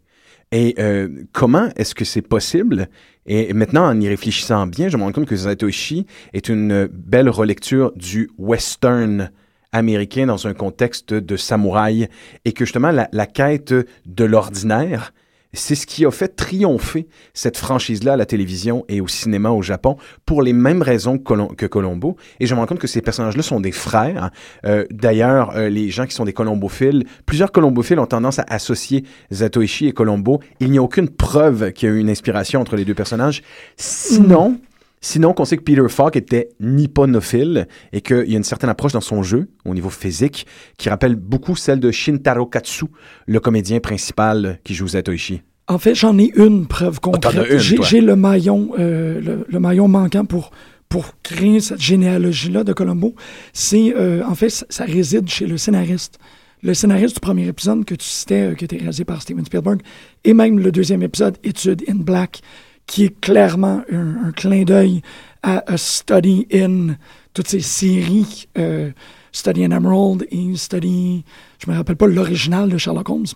Et 0.52 0.74
euh, 0.78 1.24
comment 1.32 1.68
est-ce 1.76 1.94
que 1.94 2.04
c'est 2.04 2.22
possible? 2.22 2.88
Et 3.26 3.52
maintenant, 3.52 3.87
en 3.88 4.00
y 4.00 4.09
réfléchissant 4.09 4.66
bien, 4.66 4.88
je 4.88 4.96
me 4.96 5.02
rends 5.02 5.12
compte 5.12 5.26
que 5.26 5.37
Zatoichi 5.37 6.06
est 6.32 6.48
une 6.48 6.87
belle 6.87 7.28
relecture 7.28 7.92
du 7.96 8.30
western 8.38 9.30
américain 9.72 10.26
dans 10.26 10.46
un 10.46 10.54
contexte 10.54 11.12
de 11.12 11.37
samouraï 11.37 12.09
et 12.44 12.52
que 12.52 12.64
justement 12.64 12.92
la 12.92 13.26
quête 13.26 13.74
de 14.06 14.24
l'ordinaire, 14.24 15.12
c'est 15.57 15.75
ce 15.75 15.87
qui 15.87 16.05
a 16.07 16.11
fait 16.11 16.29
triompher 16.29 17.09
cette 17.35 17.57
franchise-là 17.57 18.12
à 18.12 18.16
la 18.16 18.27
télévision 18.27 18.85
et 18.88 19.01
au 19.01 19.09
cinéma 19.09 19.51
au 19.51 19.62
Japon 19.62 19.97
pour 20.25 20.42
les 20.42 20.53
mêmes 20.53 20.83
raisons 20.83 21.19
que, 21.19 21.25
Colom- 21.25 21.55
que 21.57 21.66
Colombo. 21.66 22.16
Et 22.40 22.47
je 22.47 22.55
me 22.55 22.61
rends 22.61 22.66
compte 22.66 22.79
que 22.79 22.87
ces 22.87 23.03
personnages-là 23.03 23.42
sont 23.42 23.61
des 23.61 23.73
frères. 23.73 24.31
Euh, 24.64 24.85
D'ailleurs, 24.90 25.57
euh, 25.57 25.69
les 25.69 25.90
gens 25.90 26.07
qui 26.07 26.14
sont 26.14 26.25
des 26.25 26.33
colombophiles, 26.33 27.05
plusieurs 27.27 27.51
colombophiles 27.53 27.99
ont 27.99 28.07
tendance 28.07 28.38
à 28.38 28.45
associer 28.49 29.05
Zatoichi 29.33 29.87
et 29.88 29.92
Colombo. 29.92 30.40
Il 30.61 30.71
n'y 30.71 30.79
a 30.79 30.83
aucune 30.83 31.09
preuve 31.09 31.73
qu'il 31.73 31.88
y 31.88 31.92
a 31.92 31.95
eu 31.95 31.99
une 31.99 32.11
inspiration 32.11 32.61
entre 32.61 32.77
les 32.77 32.85
deux 32.85 32.95
personnages. 32.95 33.42
Sinon, 33.77 34.59
Sinon, 35.00 35.35
qu'on 35.35 35.44
sait 35.44 35.56
que 35.56 35.62
Peter 35.62 35.88
Falk 35.88 36.16
était 36.16 36.48
nipponophile 36.59 37.68
et 37.92 38.00
qu'il 38.00 38.28
y 38.28 38.35
a 38.35 38.37
une 38.38 38.44
certaine 38.44 38.70
approche 38.70 38.92
dans 38.92 39.00
son 39.00 39.22
jeu, 39.22 39.48
au 39.64 39.74
niveau 39.74 39.90
physique, 39.90 40.46
qui 40.78 40.88
rappelle 40.88 41.14
beaucoup 41.14 41.54
celle 41.54 41.80
de 41.80 41.90
Shintaro 41.90 42.46
Katsu, 42.46 42.87
le 43.26 43.38
comédien 43.38 43.78
principal 43.80 44.59
qui 44.64 44.74
joue 44.74 44.88
Zatoichi. 44.88 45.42
En 45.68 45.78
fait, 45.78 45.94
j'en 45.94 46.16
ai 46.18 46.32
une 46.37 46.66
preuve 46.66 46.96
as 46.96 47.00
concrète. 47.00 47.59
J'ai 47.59 48.00
le 48.00 48.16
maillon, 48.16 48.70
euh, 48.78 49.20
le, 49.20 49.46
le 49.48 49.61
maillon 49.61 49.88
manquant 49.88 50.24
pour, 50.24 50.50
pour 50.88 51.20
créer 51.22 51.61
cette 51.61 51.80
généalogie-là 51.80 52.64
de 52.64 52.72
Colombo. 52.72 53.14
C'est, 53.52 53.94
euh, 53.96 54.24
en 54.24 54.35
fait, 54.35 54.50
ça, 54.50 54.66
ça 54.68 54.85
réside 54.85 55.28
chez 55.28 55.46
le 55.46 55.56
scénariste. 55.59 56.18
Le 56.62 56.72
scénariste 56.72 57.16
du 57.16 57.20
premier 57.20 57.46
épisode 57.48 57.85
que 57.85 57.94
tu 57.94 58.06
citais, 58.06 58.52
euh, 58.52 58.54
qui 58.54 58.64
été 58.64 58.76
réalisé 58.76 59.04
par 59.04 59.20
Steven 59.22 59.44
Spielberg, 59.44 59.82
et 60.24 60.35
même 60.35 60.59
le 60.59 60.72
deuxième 60.72 61.02
épisode, 61.02 61.37
Étude 61.44 61.85
in 61.88 61.96
Black, 61.96 62.40
qui 62.87 63.05
est 63.05 63.20
clairement 63.20 63.83
un, 63.92 64.31
clin 64.33 64.64
d'œil 64.64 65.03
à 65.42 65.62
A 65.72 65.77
Study 65.77 66.46
in 66.53 66.96
toutes 67.35 67.49
ces 67.49 67.61
séries, 67.61 68.49
euh, 68.57 68.90
Study 69.33 69.64
in 69.64 69.70
Emerald 69.70 70.27
et 70.31 70.57
Study, 70.57 71.25
je 71.64 71.70
me 71.70 71.77
rappelle 71.77 71.96
pas 71.96 72.07
l'original 72.07 72.68
de 72.70 72.79
Sherlock 72.79 73.09
Holmes, 73.11 73.27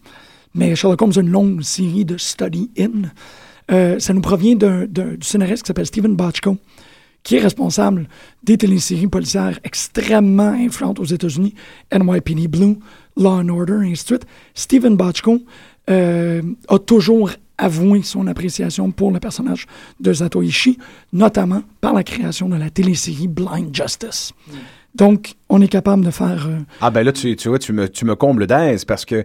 mais 0.54 0.74
Sherlock 0.74 1.02
Holmes 1.02 1.12
a 1.16 1.20
une 1.20 1.30
longue 1.30 1.62
série 1.62 2.04
de 2.04 2.16
Study 2.16 2.70
in. 2.78 3.08
Euh, 3.70 3.98
ça 3.98 4.12
nous 4.14 4.20
provient 4.22 4.56
d'un- 4.56 4.86
du 4.86 5.18
scénariste 5.20 5.64
qui 5.64 5.68
s'appelle 5.68 5.86
Stephen 5.86 6.16
Bochco, 6.16 6.56
qui 7.22 7.36
est 7.36 7.40
responsable 7.40 8.08
des 8.42 8.56
téléséries 8.56 9.06
policières 9.06 9.60
extrêmement 9.62 10.52
influentes 10.52 10.98
aux 11.00 11.04
États-Unis, 11.04 11.54
NYPD 11.92 12.48
Blue, 12.48 12.78
Law 13.16 13.40
and 13.42 13.48
Order, 13.50 13.80
et 13.84 13.90
ainsi 13.92 14.04
de 14.04 14.06
suite. 14.06 14.26
Stephen 14.54 14.96
Bochco 14.96 15.40
euh, 15.90 16.40
a 16.68 16.78
toujours 16.78 17.30
avoué 17.60 18.02
son 18.02 18.26
appréciation 18.26 18.90
pour 18.90 19.10
le 19.12 19.20
personnage 19.20 19.66
de 20.00 20.12
Zatoichi, 20.12 20.78
notamment 21.12 21.62
par 21.80 21.92
la 21.94 22.02
création 22.02 22.48
de 22.48 22.56
la 22.56 22.70
télésérie 22.70 23.28
Blind 23.28 23.74
Justice. 23.74 24.32
Donc, 24.94 25.34
on 25.48 25.60
est 25.62 25.68
capable 25.68 26.04
de 26.04 26.10
faire... 26.10 26.46
euh, 26.48 26.58
Ah 26.80 26.90
ben 26.90 27.04
là, 27.04 27.12
tu, 27.12 27.36
tu 27.36 27.48
vois, 27.48 27.58
tu 27.58 27.72
me, 27.72 27.88
tu 27.88 28.04
me 28.04 28.16
combles 28.16 28.46
d'aise 28.46 28.84
parce 28.84 29.04
que 29.04 29.24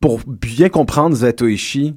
pour 0.00 0.20
bien 0.26 0.68
comprendre 0.68 1.14
Zatoichi, 1.16 1.94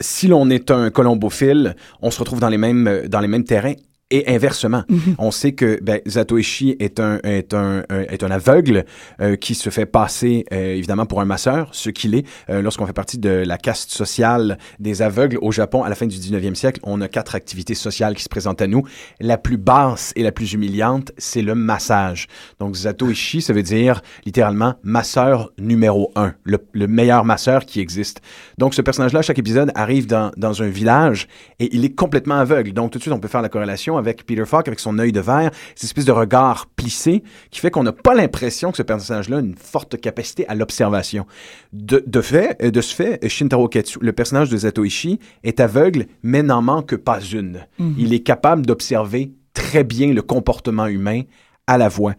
si 0.00 0.26
l'on 0.28 0.48
est 0.50 0.70
un 0.70 0.90
colombophile, 0.90 1.76
on 2.02 2.10
se 2.10 2.18
retrouve 2.18 2.40
dans 2.40 2.48
les 2.48 2.58
mêmes, 2.58 3.06
dans 3.08 3.20
les 3.20 3.28
mêmes 3.28 3.44
terrains. 3.44 3.74
Et 4.12 4.32
inversement, 4.32 4.84
on 5.18 5.32
sait 5.32 5.50
que 5.52 5.80
ben, 5.82 6.00
Zatoichi 6.06 6.76
est 6.78 7.00
un, 7.00 7.18
est 7.24 7.54
un, 7.54 7.82
un- 7.90 8.02
est 8.02 8.22
un 8.22 8.30
aveugle 8.30 8.84
euh, 9.20 9.34
qui 9.34 9.56
se 9.56 9.68
fait 9.68 9.84
passer 9.84 10.44
euh, 10.52 10.74
évidemment 10.76 11.06
pour 11.06 11.20
un 11.20 11.24
masseur, 11.24 11.70
ce 11.72 11.90
qu'il 11.90 12.14
est. 12.14 12.24
Euh, 12.48 12.62
Lorsqu'on 12.62 12.86
fait 12.86 12.92
partie 12.92 13.18
de 13.18 13.28
la 13.44 13.58
caste 13.58 13.90
sociale 13.90 14.58
des 14.78 15.02
aveugles 15.02 15.38
au 15.42 15.50
Japon 15.50 15.82
à 15.82 15.88
la 15.88 15.96
fin 15.96 16.06
du 16.06 16.14
19e 16.16 16.54
siècle, 16.54 16.78
on 16.84 17.00
a 17.00 17.08
quatre 17.08 17.34
activités 17.34 17.74
sociales 17.74 18.14
qui 18.14 18.22
se 18.22 18.28
présentent 18.28 18.62
à 18.62 18.68
nous. 18.68 18.84
La 19.18 19.38
plus 19.38 19.56
basse 19.56 20.12
et 20.14 20.22
la 20.22 20.30
plus 20.30 20.52
humiliante, 20.52 21.10
c'est 21.18 21.42
le 21.42 21.56
massage. 21.56 22.28
Donc 22.60 22.76
Zatoichi, 22.76 23.42
ça 23.42 23.52
veut 23.52 23.64
dire 23.64 24.02
littéralement 24.24 24.74
masseur 24.84 25.50
numéro 25.58 26.12
un, 26.14 26.32
le, 26.44 26.58
le 26.74 26.86
meilleur 26.86 27.24
masseur 27.24 27.66
qui 27.66 27.80
existe. 27.80 28.20
Donc 28.56 28.72
ce 28.74 28.82
personnage-là, 28.82 29.22
chaque 29.22 29.40
épisode, 29.40 29.72
arrive 29.74 30.06
dans, 30.06 30.30
dans 30.36 30.62
un 30.62 30.68
village 30.68 31.26
et 31.58 31.74
il 31.74 31.84
est 31.84 31.94
complètement 31.96 32.36
aveugle. 32.36 32.72
Donc 32.72 32.92
tout 32.92 32.98
de 32.98 33.02
suite, 33.02 33.12
on 33.12 33.18
peut 33.18 33.26
faire 33.26 33.42
la 33.42 33.48
corrélation 33.48 33.95
avec 33.96 34.26
Peter 34.26 34.44
Falk, 34.44 34.68
avec 34.68 34.80
son 34.80 34.98
œil 34.98 35.12
de 35.12 35.20
verre, 35.20 35.50
cette 35.74 35.84
espèce 35.84 36.04
de 36.04 36.12
regard 36.12 36.66
plissé 36.66 37.22
qui 37.50 37.60
fait 37.60 37.70
qu'on 37.70 37.82
n'a 37.82 37.92
pas 37.92 38.14
l'impression 38.14 38.70
que 38.70 38.76
ce 38.76 38.82
personnage-là 38.82 39.38
a 39.38 39.40
une 39.40 39.54
forte 39.54 40.00
capacité 40.00 40.46
à 40.48 40.54
l'observation. 40.54 41.26
De, 41.72 42.02
de 42.06 42.20
fait, 42.20 42.56
euh, 42.62 42.70
de 42.70 42.80
ce 42.80 42.94
fait, 42.94 43.28
Shintaro 43.28 43.68
Ketsu, 43.68 43.98
le 44.00 44.12
personnage 44.12 44.50
de 44.50 44.56
Zatoichi, 44.56 45.18
est 45.44 45.60
aveugle, 45.60 46.06
mais 46.22 46.42
n'en 46.42 46.62
manque 46.62 46.96
pas 46.96 47.20
une. 47.20 47.66
Mhm. 47.78 47.94
Il 47.98 48.14
est 48.14 48.20
capable 48.20 48.66
d'observer 48.66 49.32
très 49.52 49.84
bien 49.84 50.12
le 50.12 50.22
comportement 50.22 50.86
humain 50.86 51.22
à 51.66 51.78
la 51.78 51.88
voix. 51.88 52.14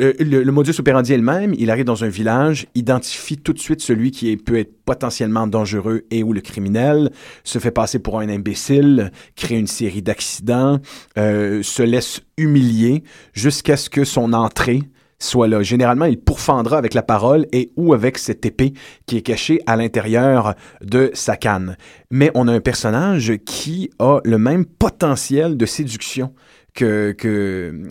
Euh, 0.00 0.14
le, 0.18 0.50
modus 0.50 0.78
operandi 0.78 1.12
est 1.12 1.18
le 1.18 1.22
même. 1.22 1.54
Il 1.58 1.70
arrive 1.70 1.84
dans 1.84 2.04
un 2.04 2.08
village, 2.08 2.66
identifie 2.74 3.36
tout 3.36 3.52
de 3.52 3.58
suite 3.58 3.82
celui 3.82 4.10
qui 4.10 4.36
peut 4.36 4.58
être 4.58 4.82
potentiellement 4.84 5.46
dangereux 5.46 6.06
et 6.10 6.22
ou 6.22 6.32
le 6.32 6.40
criminel, 6.40 7.10
se 7.44 7.58
fait 7.58 7.70
passer 7.70 7.98
pour 7.98 8.18
un 8.18 8.28
imbécile, 8.28 9.12
crée 9.36 9.58
une 9.58 9.66
série 9.66 10.02
d'accidents, 10.02 10.78
euh, 11.18 11.62
se 11.62 11.82
laisse 11.82 12.22
humilier 12.38 13.04
jusqu'à 13.34 13.76
ce 13.76 13.90
que 13.90 14.04
son 14.04 14.32
entrée 14.32 14.82
soit 15.18 15.46
là. 15.46 15.62
Généralement, 15.62 16.06
il 16.06 16.18
pourfendra 16.18 16.78
avec 16.78 16.94
la 16.94 17.02
parole 17.02 17.46
et 17.52 17.70
ou 17.76 17.94
avec 17.94 18.18
cette 18.18 18.44
épée 18.44 18.72
qui 19.06 19.18
est 19.18 19.22
cachée 19.22 19.60
à 19.66 19.76
l'intérieur 19.76 20.54
de 20.82 21.10
sa 21.14 21.36
canne. 21.36 21.76
Mais 22.10 22.30
on 22.34 22.48
a 22.48 22.52
un 22.52 22.60
personnage 22.60 23.34
qui 23.44 23.90
a 23.98 24.20
le 24.24 24.38
même 24.38 24.64
potentiel 24.64 25.56
de 25.56 25.66
séduction 25.66 26.34
que, 26.74 27.12
que, 27.12 27.88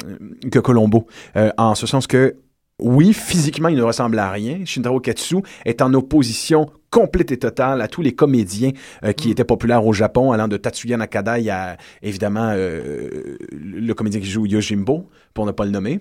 que 0.52 0.60
Colombo, 0.60 1.08
Euh, 1.36 1.52
en 1.58 1.76
ce 1.76 1.88
sens 1.88 2.08
que 2.08 2.36
oui, 2.80 3.13
physiquement, 3.13 3.70
il 3.70 3.78
ne 3.78 3.84
ressemble 3.84 4.17
à 4.17 4.32
rien. 4.32 4.65
Shintaro 4.65 5.00
Katsu 5.00 5.38
est 5.65 5.84
en 5.84 5.94
opposition 5.94 6.65
complète 6.89 7.32
et 7.32 7.38
totale 7.38 7.80
à 7.80 7.88
tous 7.88 8.02
les 8.02 8.13
comédiens 8.13 8.72
euh, 9.04 9.13
qui 9.13 9.30
étaient 9.30 9.46
populaires 9.46 9.86
au 9.86 9.94
Japon, 9.94 10.32
allant 10.32 10.48
de 10.48 10.58
Tatsuya 10.58 10.98
Nakadai 10.98 11.50
à, 11.50 11.78
évidemment, 12.02 12.52
euh, 12.56 13.38
le 13.52 13.94
comédien 13.94 14.20
qui 14.20 14.26
joue 14.26 14.46
Yojimbo, 14.48 15.08
pour 15.34 15.46
ne 15.46 15.52
pas 15.52 15.65
le 15.65 15.72
nommer. 15.72 16.00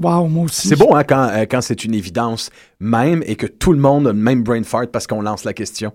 Wow, 0.00 0.26
moi 0.26 0.44
aussi. 0.44 0.68
C'est 0.68 0.76
bon 0.76 0.94
hein, 0.96 1.04
quand, 1.04 1.28
euh, 1.28 1.44
quand 1.48 1.60
c'est 1.60 1.84
une 1.84 1.94
évidence 1.94 2.50
même 2.80 3.22
et 3.26 3.36
que 3.36 3.46
tout 3.46 3.72
le 3.72 3.78
monde 3.78 4.06
a 4.08 4.12
le 4.12 4.18
même 4.18 4.42
brain 4.42 4.62
fart 4.64 4.86
parce 4.90 5.06
qu'on 5.06 5.20
lance 5.22 5.44
la 5.44 5.52
question. 5.52 5.92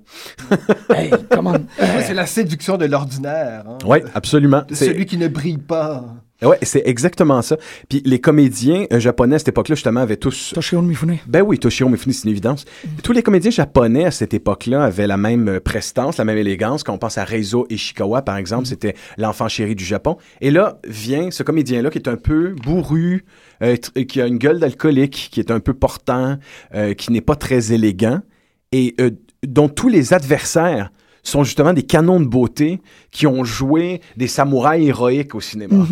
Hey, 0.90 1.12
come 1.30 1.48
on. 1.48 1.54
Ouais, 1.54 2.04
c'est 2.06 2.14
la 2.14 2.26
séduction 2.26 2.78
de 2.78 2.86
l'ordinaire. 2.86 3.64
hein. 3.68 3.78
Oui, 3.86 3.98
absolument. 4.16 4.64
De 4.68 4.74
C'est- 4.76 4.86
celui 4.86 5.06
qui 5.06 5.18
ne 5.18 5.28
brille 5.28 5.58
pas. 5.58 6.06
Ouais, 6.44 6.58
c'est 6.62 6.84
exactement 6.86 7.42
ça. 7.42 7.58
Puis 7.90 8.02
les 8.06 8.20
comédiens 8.20 8.86
euh, 8.94 9.00
japonais 9.00 9.36
à 9.36 9.40
cette 9.40 9.48
époque-là, 9.48 9.74
justement, 9.76 10.02
avaient 10.02 10.18
tous... 10.18 10.52
Toshio 10.54 10.82
Mifune. 10.84 11.18
Ben 11.26 11.42
oui, 11.42 11.58
Toshiro 11.58 11.90
Mifune, 11.90 12.14
c'est 12.14 12.26
une 12.26 12.30
évidence. 12.30 12.66
Tous 13.04 13.12
les 13.12 13.24
comédiens 13.24 13.50
japonais 13.50 14.06
à 14.06 14.12
cette 14.12 14.36
époque-là 14.36 14.84
avaient 14.84 15.08
la 15.08 15.18
même 15.18 15.48
euh, 15.48 15.60
prestance, 15.60 16.18
la 16.18 16.26
même 16.26 16.38
élégance. 16.38 16.84
Quand 16.84 16.94
on 16.94 17.00
pense 17.00 17.18
à 17.18 17.24
Reizo 17.24 17.66
Ishikawa, 17.72 18.22
par 18.22 18.38
exemple, 18.38 18.68
c'était 18.68 18.96
l'enfant 19.18 19.48
chéri 19.48 19.74
du 19.74 19.84
Japon. 19.84 20.18
Et 20.42 20.52
là 20.52 20.80
vient 20.88 21.32
ce 21.32 21.42
comédien-là 21.42 21.90
qui 21.90 21.98
est 21.98 22.08
un 22.08 22.18
peu 22.18 22.54
bourru, 22.64 23.26
euh, 23.64 23.76
qui 23.76 24.22
a 24.22 24.28
une 24.28 24.38
gueule 24.38 24.60
d'alcoolique, 24.60 25.30
qui 25.32 25.40
est 25.40 25.50
un 25.50 25.60
peu 25.60 25.74
portant, 25.74 26.38
euh, 26.76 26.94
qui 26.94 27.12
n'est 27.12 27.22
pas 27.22 27.36
très 27.36 27.74
élégant, 27.74 28.22
et 28.72 28.96
dont 29.44 29.70
tous 29.70 29.88
les 29.88 30.14
adversaires 30.14 30.92
sont 31.24 31.44
justement 31.44 31.74
des 31.74 31.84
canons 31.84 32.20
de 32.20 32.26
beauté 32.26 32.82
qui 33.12 33.28
ont 33.28 33.44
joué 33.44 34.02
des 34.18 34.28
samouraïs 34.28 34.88
héroïques 34.88 35.36
au 35.36 35.42
cinéma. 35.42 35.86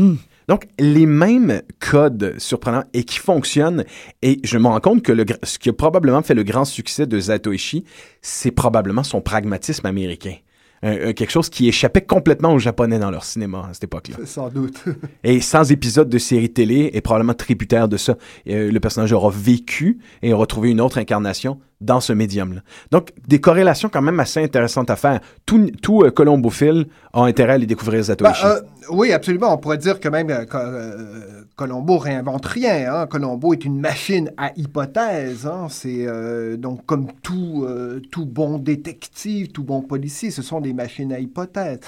Donc, 0.47 0.67
les 0.79 1.05
mêmes 1.05 1.61
codes 1.79 2.35
surprenants 2.37 2.83
et 2.93 3.03
qui 3.03 3.19
fonctionnent. 3.19 3.83
Et 4.21 4.39
je 4.43 4.57
me 4.57 4.67
rends 4.67 4.79
compte 4.79 5.01
que 5.01 5.11
le, 5.11 5.25
ce 5.43 5.59
qui 5.59 5.69
a 5.69 5.73
probablement 5.73 6.21
fait 6.21 6.35
le 6.35 6.43
grand 6.43 6.65
succès 6.65 7.07
de 7.07 7.19
Zatoichi, 7.19 7.85
c'est 8.21 8.51
probablement 8.51 9.03
son 9.03 9.21
pragmatisme 9.21 9.85
américain. 9.85 10.35
Quelque 10.81 11.31
chose 11.31 11.49
qui 11.49 11.67
échappait 11.67 12.01
complètement 12.01 12.53
aux 12.53 12.59
Japonais 12.59 12.99
dans 12.99 13.09
leur 13.09 13.23
cinéma 13.23 13.67
à 13.69 13.73
cette 13.73 13.85
époque-là. 13.85 14.17
Sans 14.25 14.49
doute. 14.49 14.83
Et 15.23 15.41
sans 15.41 15.71
épisode 15.71 16.09
de 16.09 16.17
série 16.19 16.53
télé 16.53 16.91
est 16.93 17.01
probablement 17.01 17.33
tributaire 17.33 17.87
de 17.87 17.97
ça. 17.97 18.17
Euh, 18.47 18.71
le 18.71 18.79
personnage 18.79 19.11
aura 19.11 19.31
vécu 19.31 19.97
et 20.21 20.31
aura 20.31 20.45
trouvé 20.45 20.69
une 20.69 20.81
autre 20.81 20.99
incarnation 20.99 21.59
dans 21.81 21.99
ce 21.99 22.13
médium-là. 22.13 22.61
Donc, 22.91 23.11
des 23.27 23.39
corrélations 23.39 23.89
quand 23.89 24.01
même 24.01 24.19
assez 24.19 24.41
intéressantes 24.43 24.89
à 24.89 24.95
faire. 24.95 25.19
Tout, 25.45 25.69
tout 25.81 26.03
euh, 26.03 26.11
colombophile 26.11 26.87
a 27.13 27.23
intérêt 27.23 27.51
à 27.51 27.55
aller 27.55 27.65
découvrir 27.65 28.03
Zatoichi. 28.03 28.43
Bah, 28.43 28.55
euh, 28.55 28.61
oui, 28.89 29.11
absolument. 29.11 29.53
On 29.53 29.57
pourrait 29.57 29.77
dire 29.77 29.99
que 29.99 30.07
même 30.07 30.29
euh, 30.29 30.45
euh, 30.53 31.43
Colombo 31.55 31.97
réinvente 31.97 32.45
rien. 32.45 32.93
Hein. 32.93 33.07
Colombo 33.07 33.53
est 33.53 33.65
une 33.65 33.79
machine 33.79 34.31
à 34.37 34.51
hypothèses. 34.55 35.45
Hein. 35.45 35.67
C'est 35.69 36.07
euh, 36.07 36.57
donc 36.57 36.85
comme 36.85 37.07
tout, 37.21 37.65
euh, 37.67 38.01
tout 38.11 38.25
bon 38.25 38.57
détective, 38.57 39.51
tout 39.51 39.63
bon 39.63 39.81
policier, 39.81 40.31
ce 40.31 40.41
sont 40.41 40.61
des 40.61 40.73
machines 40.73 41.11
à 41.11 41.19
hypothèses. 41.19 41.79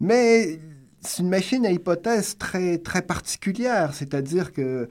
Mais 0.00 0.58
c'est 1.00 1.22
une 1.22 1.28
machine 1.28 1.66
à 1.66 1.70
hypothèses 1.70 2.38
très, 2.38 2.78
très 2.78 3.02
particulière. 3.02 3.90
C'est-à-dire 3.92 4.52
que, 4.52 4.88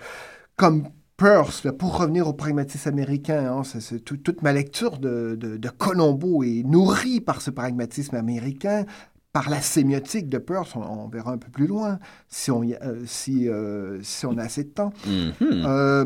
comme 0.56 0.84
Peirce, 1.18 1.64
là, 1.64 1.72
pour 1.74 1.98
revenir 1.98 2.28
au 2.28 2.34
pragmatisme 2.34 2.90
américain, 2.90 3.54
hein, 3.54 3.64
c'est- 3.64 3.82
c'est 3.82 4.00
tout- 4.00 4.18
toute 4.18 4.42
ma 4.42 4.52
lecture 4.52 4.98
de, 4.98 5.36
de, 5.40 5.58
de 5.58 5.70
Colombo 5.70 6.44
est 6.44 6.64
nourrie 6.64 7.22
par 7.22 7.42
ce 7.42 7.52
pragmatisme 7.52 8.16
américain 8.16 8.86
par 9.32 9.50
la 9.50 9.62
sémiotique 9.62 10.30
de 10.30 10.38
Peirce, 10.38 10.76
on, 10.76 10.82
on 10.82 11.08
verra 11.08 11.32
un 11.32 11.38
peu 11.40 11.50
plus 11.50 11.66
loin 11.68 12.00
si 12.30 12.52
on, 12.52 12.62
y 12.64 12.76
a- 12.76 12.84
euh, 12.84 13.04
si, 13.06 13.48
euh, 13.50 14.00
si 14.04 14.26
on 14.28 14.38
a 14.38 14.44
assez 14.44 14.64
de 14.64 14.70
temps. 14.70 14.94
Mhm. 15.08 15.34
Euh, 15.66 16.06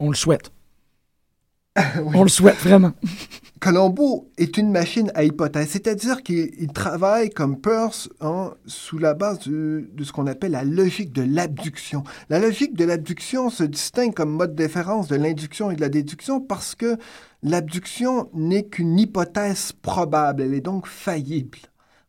On 0.00 0.10
le 0.10 0.14
souhaite. 0.16 0.50
On 2.14 2.22
le 2.22 2.28
souhaite 2.28 2.56
vraiment. 2.58 2.92
Colombo 3.60 4.30
est 4.38 4.56
une 4.56 4.70
machine 4.70 5.10
à 5.16 5.24
hypothèses, 5.24 5.70
c'est-à-dire 5.70 6.22
qu'il 6.22 6.52
il 6.60 6.68
travaille 6.72 7.30
comme 7.30 7.60
Peirce 7.60 8.08
hein, 8.20 8.54
sous 8.66 8.98
la 8.98 9.14
base 9.14 9.40
du- 9.40 9.90
de 9.92 10.04
ce 10.04 10.12
qu'on 10.12 10.28
appelle 10.28 10.52
la 10.52 10.62
logique 10.62 11.12
de 11.12 11.22
l'abduction. 11.22 12.04
La 12.30 12.38
logique 12.38 12.76
de 12.76 12.84
l'abduction 12.84 13.50
se 13.50 13.64
distingue 13.64 14.14
comme 14.14 14.30
mode 14.30 14.54
de 14.54 14.62
référence 14.62 15.08
de 15.08 15.16
l'induction 15.16 15.72
et 15.72 15.76
de 15.76 15.80
la 15.80 15.88
déduction 15.88 16.40
parce 16.40 16.76
que 16.76 16.98
l'abduction 17.42 18.30
n'est 18.32 18.66
qu'une 18.66 18.96
hypothèse 18.98 19.72
probable, 19.72 20.42
elle 20.42 20.54
est 20.54 20.60
donc 20.60 20.86
faillible. 20.86 21.58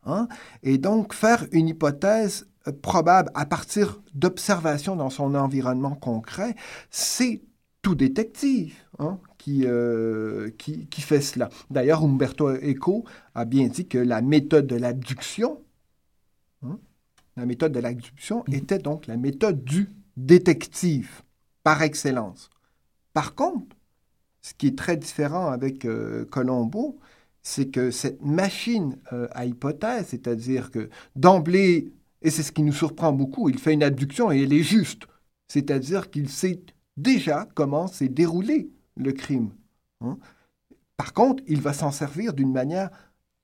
hein. 0.05 0.27
Et 0.61 0.77
donc 0.77 1.13
faire 1.13 1.45
une 1.51 1.67
hypothèse 1.67 2.45
euh, 2.67 2.71
probable 2.79 3.31
à 3.33 3.47
partir 3.47 4.01
d'observations 4.13 4.95
dans 4.95 5.09
son 5.09 5.33
environnement 5.33 5.95
concret, 5.95 6.55
c'est 6.91 7.41
tout 7.81 7.95
détective 7.95 8.75
hein, 8.99 9.17
qui, 9.39 9.63
euh, 9.65 10.51
qui, 10.59 10.85
qui 10.87 11.01
fait 11.01 11.21
cela. 11.21 11.49
D'ailleurs, 11.71 12.03
Umberto 12.03 12.51
Eco 12.51 13.05
a 13.33 13.45
bien 13.45 13.67
dit 13.67 13.87
que 13.87 13.97
la 13.97 14.21
méthode 14.21 14.67
de 14.67 14.75
l'abduction, 14.75 15.63
hein, 16.61 16.77
la 17.35 17.47
méthode 17.47 17.71
de 17.71 17.79
l'abduction 17.79 18.43
était 18.51 18.77
donc 18.77 19.07
la 19.07 19.17
méthode 19.17 19.63
du 19.63 19.89
détective 20.17 21.23
par 21.63 21.81
excellence. 21.81 22.51
Par 23.13 23.33
contre, 23.33 23.75
ce 24.41 24.53
qui 24.53 24.67
est 24.67 24.77
très 24.77 24.97
différent 24.97 25.47
avec 25.47 25.85
euh, 25.85 26.25
Colombo, 26.25 26.99
c'est 27.41 27.69
que 27.69 27.91
cette 27.91 28.21
machine 28.21 28.97
euh, 29.13 29.27
à 29.31 29.45
hypothèse, 29.45 30.07
c'est-à-dire 30.07 30.69
que 30.69 30.89
d'emblée, 31.15 31.93
et 32.21 32.29
c'est 32.29 32.43
ce 32.43 32.51
qui 32.51 32.63
nous 32.63 32.73
surprend 32.73 33.13
beaucoup, 33.13 33.47
il 33.49 33.57
fait 33.57 33.73
une 33.73 33.83
abduction 33.83 34.31
et 34.31 34.43
elle 34.43 34.53
est 34.53 34.63
juste. 34.63 35.07
C'est-à-dire 35.47 36.09
qu'il 36.09 36.27
sait 36.29 36.61
déjà 36.97 37.47
comment 37.55 37.87
s'est 37.87 38.09
déroulé 38.09 38.69
le 38.99 39.11
crime. 39.13 39.51
hein. 40.01 40.19
Par 40.97 41.13
contre, 41.13 41.41
il 41.47 41.61
va 41.61 41.73
s'en 41.73 41.91
servir 41.91 42.33
d'une 42.33 42.51
manière 42.51 42.89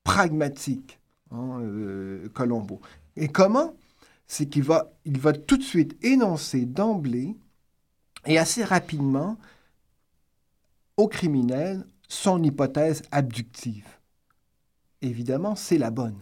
pragmatique, 0.04 1.00
hein, 1.32 1.60
euh, 1.62 2.30
Colombo. 2.30 2.82
Et 3.16 3.30
comment? 3.30 3.76
C'est 4.28 4.48
qu'il 4.48 4.64
va, 4.64 4.92
il 5.06 5.18
va 5.20 5.34
tout 5.34 5.58
de 5.58 5.64
suite 5.64 5.98
énoncer 6.04 6.66
d'emblée 6.66 7.36
et 8.26 8.38
assez 8.38 8.64
rapidement 8.64 9.38
au 10.98 11.08
criminel 11.08 11.86
son 12.08 12.44
hypothèse 12.44 13.02
abductive. 13.12 13.88
évidemment, 15.02 15.56
c'est 15.56 15.78
la 15.78 15.92
bonne. 15.92 16.22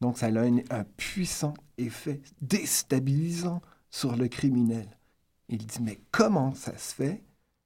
Donc, 0.00 0.18
ça 0.18 0.26
a 0.26 0.30
un, 0.40 0.58
un 0.70 0.84
puissant 0.96 1.54
effet 1.78 2.20
déstabilisant 2.40 3.62
sur 3.90 4.16
le 4.16 4.28
criminel. 4.28 4.88
Il 5.48 5.64
dit, 5.66 5.80
mais 5.80 6.00
comment 6.10 6.54
ça 6.54 6.76
se 6.76 6.94
fait 6.94 7.22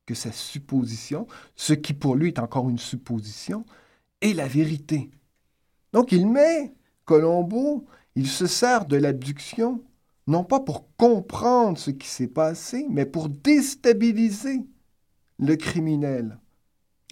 que 0.07 0.15
sa 0.15 0.33
supposition, 0.33 1.27
ce 1.57 1.73
qui 1.73 1.93
pour 1.93 2.17
lui 2.17 2.29
est 2.29 2.39
encore 2.39 2.69
une 2.69 2.79
supposition, 2.79 3.65
est 4.21 4.35
la 4.35 4.49
vérité? 4.49 5.11
Donc, 5.93 6.13
il 6.13 6.27
met 6.27 6.73
Colombo, 7.05 7.87
il 8.15 8.27
se 8.27 8.47
sert 8.47 8.87
de 8.87 8.97
l'abduction, 8.97 9.83
non 10.27 10.45
pas 10.45 10.61
pour 10.61 10.87
comprendre 10.97 11.79
ce 11.79 11.91
qui 11.91 12.09
s'est 12.09 12.29
passé, 12.29 12.87
mais 12.91 13.07
pour 13.07 13.29
déstabiliser 13.29 14.61
le 15.39 15.57
criminel. 15.57 16.39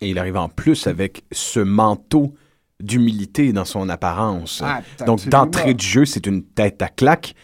Et 0.01 0.11
il 0.11 0.19
arrive 0.19 0.37
en 0.37 0.49
plus 0.49 0.87
avec 0.87 1.25
ce 1.33 1.61
manteau 1.61 2.35
d'humilité 2.81 3.53
dans 3.53 3.65
son 3.65 3.89
apparence. 3.89 4.63
Ah, 4.65 4.83
Donc, 5.05 5.29
d'entrée 5.29 5.75
de 5.75 5.81
jeu, 5.81 6.05
c'est 6.05 6.27
une 6.27 6.45
tête 6.45 6.81
à 6.83 6.89
claque. 6.89 7.35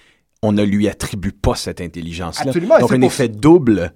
On 0.42 0.52
ne 0.52 0.62
lui 0.62 0.88
attribue 0.88 1.32
pas 1.32 1.56
cette 1.56 1.80
intelligence-là. 1.80 2.52
Donc, 2.52 2.92
un 2.92 3.00
effet 3.00 3.28
double. 3.28 3.92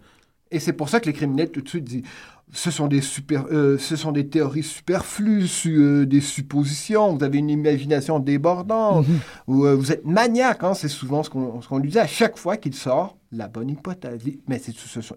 Et 0.51 0.59
c'est 0.61 0.73
pour 0.73 0.89
ça 0.89 1.01
que 1.01 1.07
les 1.07 1.13
criminels 1.13 1.51
tout 1.51 1.61
de 1.61 1.69
suite 1.69 1.85
disent 1.85 2.03
ce 2.51 2.71
sont 2.71 2.87
des, 2.89 3.03
super, 3.03 3.45
euh, 3.51 3.77
ce 3.77 3.95
sont 3.95 4.11
des 4.11 4.27
théories 4.27 4.63
superflues, 4.63 5.47
su- 5.47 5.77
euh, 5.83 6.07
des 6.07 6.23
suppositions, 6.23 7.15
vous 7.15 7.23
avez 7.23 7.37
une 7.39 7.51
imagination 7.51 8.19
débordante, 8.21 9.05
ou 9.47 9.67
euh, 9.67 9.75
vous 9.75 9.93
êtes 9.93 10.07
maniaque, 10.07 10.65
hein, 10.65 10.73
c'est 10.73 10.89
souvent 10.89 11.23
ce 11.23 11.29
qu'on 11.29 11.61
ce 11.61 11.69
qu'on 11.69 11.77
lui 11.77 11.91
dit 11.91 11.99
à 11.99 12.07
chaque 12.07 12.39
fois 12.39 12.57
qu'il 12.57 12.73
sort 12.73 13.19
la 13.33 13.49
bonne 13.49 13.69
hypothèse. 13.69 14.23
Mais 14.47 14.59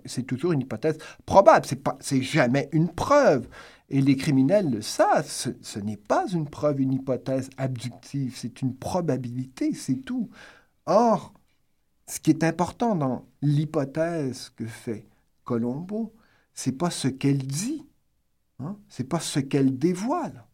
c'est 0.06 0.24
toujours 0.24 0.52
une 0.52 0.60
hypothèse 0.62 0.98
probable, 1.26 1.66
c'est 1.66 1.82
pas- 1.82 1.98
c'est 2.02 2.22
jamais 2.22 2.68
une 2.74 2.90
preuve. 2.90 3.48
Et 3.90 4.02
les 4.02 4.18
criminels 4.18 4.70
le 4.70 4.82
savent, 4.82 5.26
ce, 5.30 5.50
ce 5.62 5.80
n'est 5.80 5.96
pas 5.98 6.26
une 6.34 6.50
preuve, 6.50 6.82
une 6.82 6.92
hypothèse 6.94 7.50
abductive, 7.58 8.34
c'est 8.36 8.62
une 8.62 8.76
probabilité, 8.76 9.74
c'est 9.74 10.04
tout. 10.04 10.30
Or, 10.86 11.34
ce 12.08 12.20
qui 12.20 12.32
est 12.32 12.44
important 12.44 12.94
dans 12.96 13.24
l'hypothèse 13.42 14.52
que 14.58 14.66
fait 14.66 15.06
Colombo, 15.52 16.14
c'est 16.54 16.72
pas 16.72 16.90
ce 16.90 17.10
qu'elle 17.10 17.46
dit, 17.46 17.86
hein, 18.60 18.78
c'est 18.88 19.04
pas 19.04 19.20
ce 19.20 19.42
qu'elle 19.42 19.78
dévoile, 19.78 20.46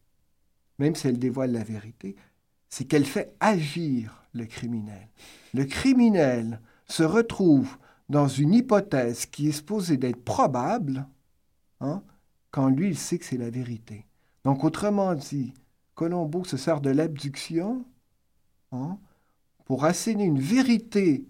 même 0.80 0.96
si 0.96 1.08
elle 1.08 1.20
dévoile 1.20 1.52
la 1.52 1.64
vérité, 1.64 2.16
c'est 2.68 2.86
qu'elle 2.86 3.06
fait 3.06 3.36
agir 3.40 4.24
le 4.34 4.48
criminel. 4.48 5.08
Le 5.54 5.66
criminel 5.66 6.62
se 6.88 7.04
retrouve 7.04 7.78
dans 8.10 8.28
une 8.28 8.56
hypothèse 8.56 9.28
qui 9.28 9.50
est 9.50 9.52
supposée 9.52 9.98
d'être 9.98 10.24
probable, 10.24 11.06
hein, 11.80 12.02
quand 12.50 12.70
lui, 12.70 12.88
il 12.88 12.98
sait 12.98 13.20
que 13.20 13.26
c'est 13.26 13.38
la 13.38 13.52
vérité. 13.52 14.08
Donc, 14.46 14.64
autrement 14.64 15.14
dit, 15.14 15.54
Colombo 15.94 16.44
se 16.44 16.58
sert 16.58 16.82
de 16.82 16.90
l'abduction 16.90 17.86
hein, 18.72 18.98
pour 19.66 19.86
asséner 19.86 20.24
une 20.24 20.40
vérité 20.40 21.28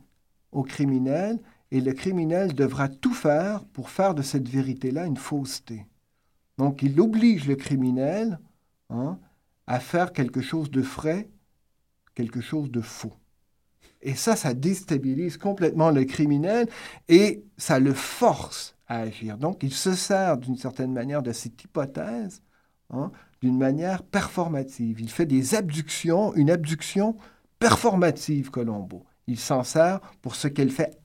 au 0.54 0.64
criminel 0.64 1.42
et 1.72 1.82
le 1.82 1.94
criminel 1.94 2.54
devra 2.54 2.88
tout 2.88 3.14
faire 3.14 3.66
pour 3.66 3.90
faire 3.90 4.16
de 4.16 4.22
cette 4.22 4.48
vérité-là 4.48 5.06
une 5.06 5.18
fausseté. 5.18 5.86
Donc 6.58 6.82
il 6.82 7.00
oblige 7.00 7.48
le 7.48 7.56
criminel 7.56 8.40
hein, 8.90 9.20
à 9.68 9.80
faire 9.80 10.14
quelque 10.14 10.42
chose 10.42 10.72
de 10.72 10.82
vrai, 10.82 11.30
quelque 12.16 12.42
chose 12.42 12.72
de 12.72 12.82
faux. 12.82 13.14
Et 14.02 14.16
ça, 14.16 14.36
ça 14.36 14.54
déstabilise 14.54 15.38
complètement 15.38 15.92
le 15.92 16.06
criminel 16.06 16.70
et 17.10 17.44
ça 17.58 17.80
le 17.80 17.94
force 17.94 18.76
à 18.88 19.00
agir. 19.00 19.38
Donc 19.38 19.64
il 19.64 19.74
se 19.74 19.94
sert 19.94 20.38
d'une 20.38 20.58
certaine 20.58 20.94
manière 20.94 21.24
de 21.24 21.32
cette 21.32 21.62
hypothèse 21.64 22.42
hein, 22.90 23.12
d'une 23.42 23.58
manière 23.58 24.04
performative. 24.04 25.00
Il 25.00 25.10
fait 25.10 25.26
des 25.26 25.56
abductions, 25.56 26.34
une 26.36 26.50
abduction 26.50 27.18
performative, 27.60 28.50
Colombo. 28.50 29.06
Il 29.28 29.38
s'en 29.38 29.64
sert 29.64 30.00
pour 30.22 30.36
ce 30.36 30.48
qu'elle 30.48 30.72
fait. 30.72 30.98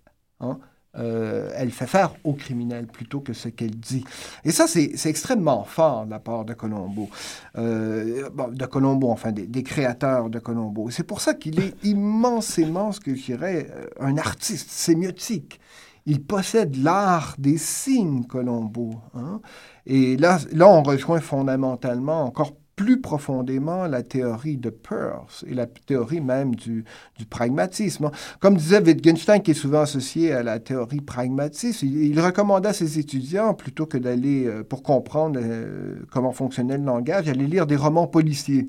Hein, 0.43 0.59
euh, 0.99 1.51
elle 1.57 1.71
fait 1.71 1.87
faire 1.87 2.15
au 2.23 2.35
criminel 2.35 2.87
plutôt 2.87 3.21
que 3.21 3.33
ce 3.33 3.49
qu'elle 3.49 3.77
dit. 3.79 4.05
Et 4.45 4.51
ça, 4.51 4.67
c'est 4.67 4.93
extrêmement 5.07 5.65
fort 5.65 6.05
de 6.05 6.11
la 6.11 6.19
part 6.19 6.45
de 6.45 6.53
Colombo. 6.53 7.09
Euh, 7.57 8.29
de 8.53 8.67
Colombo, 8.67 9.11
enfin, 9.11 9.33
des, 9.33 9.47
des 9.47 9.63
créateurs 9.63 10.29
de 10.29 10.39
Colombo. 10.39 10.91
C'est 10.91 11.05
pour 11.05 11.23
ça 11.23 11.33
qu'il 11.35 11.61
est 11.61 11.83
immensément, 11.85 12.93
ce 12.93 13.01
que 13.01 13.15
je 13.15 13.25
dirais, 13.25 13.69
euh, 13.71 13.87
un 14.01 14.19
artiste 14.19 14.71
sémiotique. 14.71 15.61
Il 16.05 16.23
possède 16.25 16.77
l'art 16.77 17.37
des 17.39 17.59
signes, 17.59 18.25
Colombo. 18.27 19.01
hein. 19.15 19.41
Et 19.87 20.17
là, 20.17 20.39
là, 20.53 20.69
on 20.69 20.83
rejoint 20.83 21.21
fondamentalement 21.21 22.25
encore 22.25 22.53
plus 22.77 23.01
profondément 23.01 23.87
la 23.87 24.03
théorie 24.03 24.57
de 24.57 24.71
Peirce 24.71 25.45
et 25.49 25.55
la 25.55 25.67
théorie 25.67 26.21
même 26.21 26.55
du, 26.55 26.85
pragmatisme. 27.29 28.11
Comme 28.41 28.57
disait 28.57 28.83
Wittgenstein, 28.83 29.41
qui 29.41 29.53
est 29.53 29.55
souvent 29.55 29.83
associé 29.83 30.33
à 30.33 30.43
la 30.43 30.59
théorie 30.59 31.01
pragmatiste, 31.01 31.83
il, 31.83 32.03
il 32.05 32.21
recommandait 32.21 32.71
à 32.71 32.73
ses 32.73 32.99
étudiants, 32.99 33.55
plutôt 33.55 33.87
que 33.87 33.99
d'aller, 33.99 34.47
euh, 34.47 34.65
pour 34.65 34.83
comprendre 34.83 35.39
euh, 35.43 35.97
comment 36.11 36.33
fonctionnait 36.33 36.79
le 36.79 36.85
langage, 36.85 37.27
d'aller 37.27 37.47
lire 37.47 37.67
des 37.67 37.77
romans 37.77 38.07
policiers. 38.07 38.69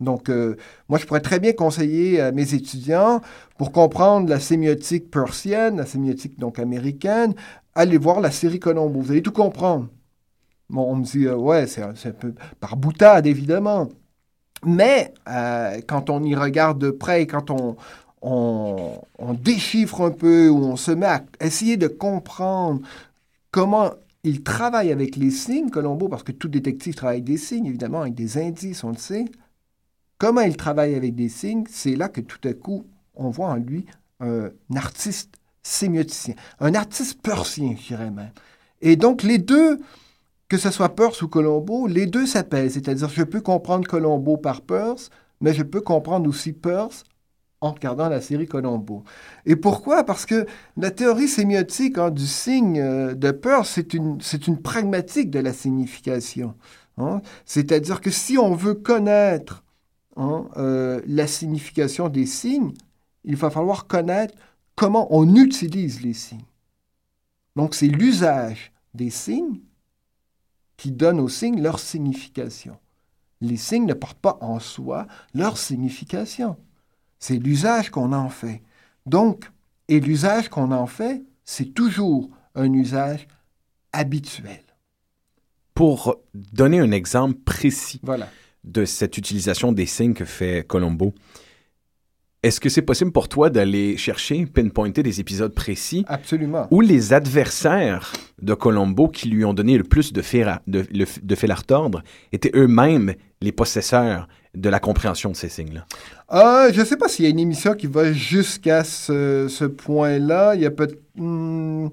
Donc, 0.00 0.28
euh, 0.28 0.56
moi, 0.88 0.98
je 0.98 1.06
pourrais 1.06 1.20
très 1.20 1.40
bien 1.40 1.52
conseiller 1.52 2.20
à 2.20 2.32
mes 2.32 2.54
étudiants, 2.54 3.20
pour 3.58 3.72
comprendre 3.72 4.28
la 4.28 4.40
sémiotique 4.40 5.10
persienne, 5.10 5.78
la 5.78 5.86
sémiotique 5.86 6.38
donc 6.38 6.58
américaine, 6.58 7.34
allez 7.74 7.98
voir 7.98 8.20
la 8.20 8.30
série 8.30 8.58
Colombo. 8.58 9.00
Vous 9.00 9.12
allez 9.12 9.22
tout 9.22 9.32
comprendre. 9.32 9.88
Bon, 10.68 10.82
on 10.90 10.96
me 10.96 11.04
dit, 11.04 11.26
euh, 11.26 11.36
ouais, 11.36 11.66
c'est 11.66 11.82
un, 11.82 11.92
peu 12.12 12.34
par 12.60 12.76
boutade, 12.76 13.26
évidemment. 13.26 13.88
Mais 14.64 15.14
euh, 15.28 15.80
quand 15.86 16.10
on 16.10 16.22
y 16.24 16.34
regarde 16.34 16.78
de 16.78 16.90
près, 16.90 17.26
quand 17.26 17.50
on, 17.50 17.76
on, 18.22 19.00
on 19.18 19.34
déchiffre 19.34 20.02
un 20.02 20.10
peu, 20.10 20.48
ou 20.48 20.58
on 20.64 20.76
se 20.76 20.90
met 20.90 21.06
à 21.06 21.22
essayer 21.40 21.76
de 21.76 21.88
comprendre 21.88 22.80
comment 23.52 23.92
il 24.24 24.42
travaille 24.42 24.90
avec 24.90 25.16
les 25.16 25.30
signes, 25.30 25.70
Colombo, 25.70 26.08
parce 26.08 26.24
que 26.24 26.32
tout 26.32 26.48
détective 26.48 26.94
travaille 26.94 27.18
avec 27.18 27.24
des 27.24 27.36
signes, 27.36 27.66
évidemment, 27.66 28.00
avec 28.00 28.14
des 28.14 28.38
indices, 28.38 28.82
on 28.82 28.90
le 28.90 28.96
sait. 28.96 29.26
Comment 30.18 30.40
il 30.40 30.56
travaille 30.56 30.94
avec 30.94 31.14
des 31.14 31.28
signes, 31.28 31.64
c'est 31.70 31.94
là 31.94 32.08
que 32.08 32.20
tout 32.20 32.40
à 32.48 32.52
coup, 32.52 32.86
on 33.14 33.30
voit 33.30 33.48
en 33.50 33.56
lui 33.56 33.86
un 34.18 34.50
artiste 34.74 35.38
sémioticien, 35.62 36.34
un 36.58 36.74
artiste 36.74 37.20
persien, 37.22 37.76
je 37.78 37.88
dirais 37.88 38.10
même. 38.10 38.32
Et 38.80 38.96
donc, 38.96 39.22
les 39.22 39.38
deux, 39.38 39.80
que 40.48 40.56
ce 40.58 40.70
soit 40.70 40.94
Peirce 40.94 41.22
ou 41.22 41.28
Colombo, 41.28 41.86
les 41.86 42.06
deux 42.06 42.26
s'appellent. 42.26 42.70
C'est-à-dire, 42.70 43.08
je 43.08 43.22
peux 43.24 43.40
comprendre 43.40 43.86
Colombo 43.86 44.36
par 44.36 44.62
Peirce, 44.62 45.10
mais 45.40 45.54
je 45.54 45.62
peux 45.62 45.80
comprendre 45.80 46.28
aussi 46.28 46.52
Peirce 46.52 47.04
en 47.60 47.72
regardant 47.72 48.08
la 48.08 48.20
série 48.20 48.46
Colombo. 48.46 49.02
Et 49.44 49.56
pourquoi? 49.56 50.04
Parce 50.04 50.26
que 50.26 50.46
la 50.76 50.90
théorie 50.90 51.28
sémiotique 51.28 51.98
hein, 51.98 52.10
du 52.10 52.26
signe 52.26 52.80
euh, 52.80 53.14
de 53.14 53.30
Peirce, 53.30 53.70
c'est 53.74 53.94
une, 53.94 54.18
une 54.46 54.62
pragmatique 54.62 55.30
de 55.30 55.40
la 55.40 55.52
signification. 55.52 56.54
hein. 56.98 57.22
C'est-à-dire 57.44 58.00
que 58.00 58.10
si 58.10 58.38
on 58.38 58.54
veut 58.54 58.74
connaître 58.74 59.64
hein, 60.16 60.46
euh, 60.58 61.00
la 61.06 61.26
signification 61.26 62.08
des 62.08 62.26
signes, 62.26 62.72
il 63.24 63.36
va 63.36 63.50
falloir 63.50 63.86
connaître 63.86 64.34
comment 64.76 65.08
on 65.10 65.34
utilise 65.34 66.02
les 66.02 66.14
signes. 66.14 66.44
Donc, 67.56 67.74
c'est 67.74 67.88
l'usage 67.88 68.70
des 68.94 69.10
signes 69.10 69.60
qui 70.76 70.92
donne 70.92 71.20
aux 71.20 71.28
signes 71.28 71.60
leur 71.62 71.78
signification. 71.78 72.78
Les 73.40 73.56
signes 73.56 73.86
ne 73.86 73.94
portent 73.94 74.18
pas 74.18 74.38
en 74.40 74.58
soi 74.60 75.06
leur 75.34 75.58
signification. 75.58 76.56
C'est 77.18 77.36
l'usage 77.36 77.90
qu'on 77.90 78.12
en 78.12 78.28
fait. 78.28 78.62
Donc, 79.06 79.50
et 79.88 80.00
l'usage 80.00 80.48
qu'on 80.48 80.72
en 80.72 80.86
fait, 80.86 81.22
c'est 81.44 81.72
toujours 81.74 82.30
un 82.54 82.72
usage 82.72 83.26
habituel. 83.92 84.62
Pour 85.74 86.16
donner 86.34 86.80
un 86.80 86.90
exemple 86.90 87.34
précis 87.44 88.00
Voilà. 88.02 88.28
de 88.64 88.84
cette 88.84 89.18
utilisation 89.18 89.72
des 89.72 89.86
signes 89.86 90.14
que 90.14 90.24
fait 90.24 90.66
Colombo, 90.66 91.14
est-ce 92.46 92.60
que 92.60 92.68
c'est 92.68 92.82
possible 92.82 93.12
pour 93.12 93.28
toi 93.28 93.50
d'aller 93.50 93.96
chercher, 93.96 94.46
pinpointer 94.46 95.02
des 95.02 95.20
épisodes 95.20 95.52
précis 95.54 96.04
Absolument. 96.08 96.66
où 96.70 96.80
les 96.80 97.12
adversaires 97.12 98.12
de 98.40 98.54
Colombo 98.54 99.08
qui 99.08 99.28
lui 99.28 99.44
ont 99.44 99.54
donné 99.54 99.76
le 99.78 99.84
plus 99.84 100.12
de 100.12 100.22
fil 100.22 100.44
à, 100.48 100.62
de, 100.66 100.84
le- 100.92 101.06
de 101.22 101.34
fil 101.34 101.50
à 101.50 101.54
retordre 101.56 102.02
étaient 102.32 102.52
eux-mêmes 102.54 103.14
les 103.42 103.52
possesseurs 103.52 104.28
de 104.54 104.68
la 104.70 104.78
compréhension 104.80 105.30
de 105.30 105.36
ces 105.36 105.48
signes-là? 105.50 105.84
Euh, 106.32 106.72
je 106.72 106.80
ne 106.80 106.84
sais 106.86 106.96
pas 106.96 107.08
s'il 107.08 107.24
y 107.24 107.28
a 107.28 107.30
une 107.30 107.38
émission 107.38 107.74
qui 107.74 107.86
va 107.86 108.12
jusqu'à 108.12 108.84
ce, 108.84 109.46
ce 109.48 109.64
point-là. 109.66 110.54
Il 110.54 110.62
y 110.62 110.66
a 110.66 110.70
peut 110.70 110.88
Hmm, 111.18 111.88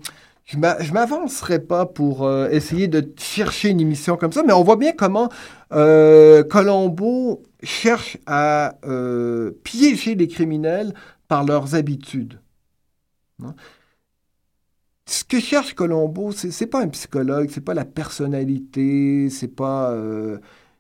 je 0.46 0.58
je 0.58 0.94
m'avancerai 0.94 1.60
pas 1.60 1.86
pour 1.86 2.24
euh, 2.24 2.50
essayer 2.50 2.88
de 2.88 3.14
chercher 3.18 3.70
une 3.70 3.80
émission 3.80 4.18
comme 4.18 4.32
ça, 4.32 4.44
mais 4.44 4.54
on 4.54 4.64
voit 4.64 4.76
bien 4.76 4.92
comment 4.92 5.30
euh, 5.72 6.44
Colombo 6.44 7.44
cherche 7.64 8.18
à 8.26 8.78
euh, 8.86 9.52
piéger 9.64 10.16
les 10.16 10.28
criminels 10.28 10.94
par 11.28 11.46
leurs 11.46 11.76
habitudes. 11.76 12.40
Hein? 13.44 13.56
Ce 15.06 15.24
que 15.24 15.40
cherche 15.40 15.74
Colombo, 15.74 16.32
c'est 16.32 16.68
pas 16.68 16.82
un 16.82 16.88
psychologue, 16.90 17.50
c'est 17.52 17.62
pas 17.62 17.74
la 17.74 17.86
personnalité, 17.86 19.30
c'est 19.30 19.50
pas 19.50 19.92
euh, 19.92 20.40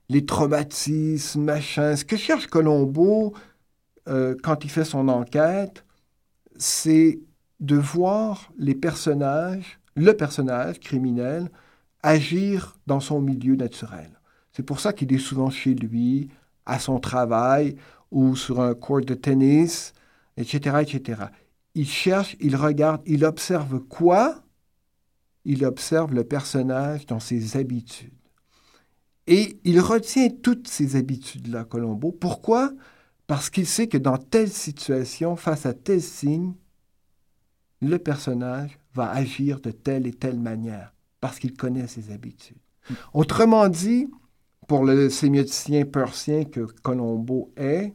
les 0.09 0.26
traumatismes, 0.26 1.43
machin. 1.43 1.95
Ce 1.95 2.05
que 2.05 2.18
cherche 2.18 2.47
Colombo 2.47 3.34
quand 4.05 4.66
il 4.66 4.70
fait 4.70 4.84
son 4.84 5.07
enquête, 5.07 5.86
c'est 6.57 7.20
de 7.64 7.78
voir 7.78 8.51
les 8.57 8.76
personnages, 8.76 9.80
le 9.95 10.11
personnage 10.11 10.82
criminel, 10.82 11.49
agir 12.03 12.78
dans 12.88 12.99
son 12.99 13.22
milieu 13.22 13.55
naturel. 13.55 14.20
C'est 14.51 14.64
pour 14.64 14.82
ça 14.82 14.91
qu'il 14.91 15.14
est 15.14 15.18
souvent 15.18 15.49
chez 15.49 15.74
lui, 15.74 16.30
à 16.66 16.78
son 16.78 16.99
travail 16.99 17.76
ou 18.11 18.36
sur 18.36 18.59
un 18.59 18.74
court 18.74 19.01
de 19.01 19.14
tennis, 19.14 19.93
etc., 20.36 20.78
etc. 20.82 21.24
Il 21.74 21.88
cherche, 21.88 22.36
il 22.41 22.57
regarde, 22.57 23.01
il 23.05 23.24
observe 23.24 23.80
quoi? 23.80 24.43
Il 25.45 25.66
observe 25.66 26.14
le 26.14 26.26
personnage 26.26 27.05
dans 27.05 27.22
ses 27.22 27.55
habitudes. 27.57 28.11
Et 29.26 29.57
il 29.64 29.80
retient 29.80 30.28
toutes 30.30 30.68
ces 30.68 30.97
habitudes-là, 30.97 31.64
Colombo. 31.64 32.11
Pourquoi? 32.11 32.74
Parce 33.26 33.49
qu'il 33.49 33.66
sait 33.66 33.88
que 33.88 33.97
dans 33.97 34.18
telle 34.18 34.49
situation, 34.49 35.38
face 35.38 35.66
à 35.66 35.74
tel 35.74 36.01
signe, 36.01 36.53
le 37.84 37.99
personnage 37.99 38.77
va 38.93 39.09
agir 39.11 39.59
de 39.59 39.71
telle 39.71 40.07
et 40.07 40.13
telle 40.13 40.39
manière, 40.39 40.93
parce 41.19 41.39
qu'il 41.39 41.53
connaît 41.55 41.88
ses 41.88 42.11
habitudes. 42.11 42.57
Autrement 43.13 43.67
dit, 43.69 44.07
pour 44.67 44.84
le 44.84 45.09
sémioticien 45.09 45.86
persien 45.86 46.45
que 46.45 46.61
Colombo 46.61 47.51
est, 47.57 47.93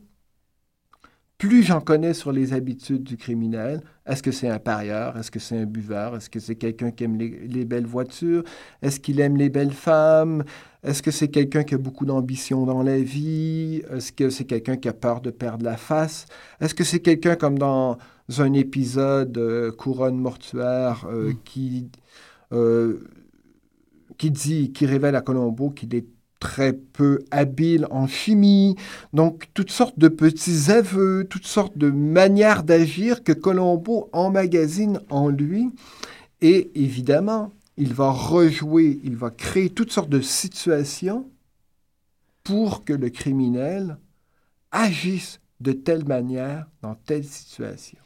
plus 1.39 1.63
j'en 1.63 1.81
connais 1.81 2.15
sur 2.15 2.33
les 2.33 2.53
habitudes 2.53 3.05
du 3.05 3.17
criminel, 3.17 3.81
est-ce 4.07 4.25
que 4.25 4.33
c'est 4.33 4.49
un 4.49 4.59
parieur, 4.59 5.17
est-ce 5.17 5.31
que 5.31 5.39
c'est 5.39 5.57
un 5.57 5.67
buveur, 5.67 6.17
est-ce 6.17 6.29
que 6.29 6.41
c'est 6.41 6.57
quelqu'un 6.57 6.91
qui 6.91 7.05
aime 7.05 7.17
les, 7.17 7.65
belles 7.65 7.87
voitures, 7.87 8.43
est-ce 8.83 8.99
qu'il 8.99 9.21
aime 9.21 9.37
les 9.37 9.49
belles 9.49 9.73
femmes, 9.73 10.43
est-ce 10.83 11.01
que 11.01 11.13
c'est 11.13 11.29
quelqu'un 11.29 11.63
qui 11.63 11.77
a 11.77 11.79
beaucoup 11.79 12.07
d'ambition 12.07 12.67
dans 12.67 12.83
la 12.83 12.99
vie, 12.99 13.83
est-ce 13.93 14.11
que 14.11 14.31
c'est 14.31 14.47
quelqu'un 14.47 14.77
qui 14.77 14.89
a 14.89 14.93
peur 14.93 15.21
de 15.21 15.31
perdre 15.31 15.65
la 15.65 15.77
face, 15.77 16.27
est-ce 16.61 16.75
que 16.75 16.83
c'est 16.83 17.01
quelqu'un 17.01 17.37
comme 17.37 17.57
dans 17.57 17.99
un 18.37 18.53
épisode 18.53 19.39
euh, 19.39 19.73
Couronne 19.73 20.19
mortuaire 20.19 21.07
euh, 21.11 21.31
mm. 21.31 21.37
qui, 21.45 21.91
euh, 22.53 23.09
qui 24.19 24.31
dit, 24.31 24.73
qui 24.73 24.87
révèle 24.87 25.17
à 25.17 25.21
Colombo 25.21 25.71
qu'il 25.71 25.95
est 25.95 26.07
très 26.41 26.73
peu 26.73 27.25
habile 27.33 27.87
en 27.91 28.07
chimie, 28.07 28.77
donc 29.13 29.49
toutes 29.55 29.73
sortes 29.73 29.99
de 29.99 30.07
petits 30.07 30.71
aveux, 30.71 31.27
toutes 31.29 31.47
sortes 31.47 31.77
de 31.77 31.91
manières 31.91 32.63
d'agir 32.63 33.25
que 33.25 33.33
Colombo 33.33 34.09
emmagasine 34.13 35.01
en 35.11 35.31
lui. 35.31 35.71
Et 36.41 36.71
évidemment, 36.77 37.53
il 37.77 37.93
va 37.93 38.11
rejouer, 38.11 39.01
il 39.03 39.17
va 39.17 39.31
créer 39.31 39.71
toutes 39.71 39.91
sortes 39.91 40.11
de 40.11 40.21
situations 40.21 41.29
pour 42.45 42.85
que 42.85 42.93
le 42.93 43.11
criminel 43.11 43.99
agisse 44.71 45.41
de 45.61 45.73
telle 45.73 46.05
manière 46.05 46.67
dans 46.83 46.95
telle 46.95 47.25
situation. 47.25 47.99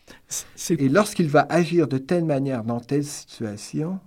Et 0.71 0.89
lorsqu'il 0.89 1.29
va 1.29 1.47
agir 1.49 1.89
de 1.89 1.99
telle 1.99 2.25
manière 2.25 2.65
dans 2.65 2.81
telle 2.81 3.05
situation, 3.05 3.99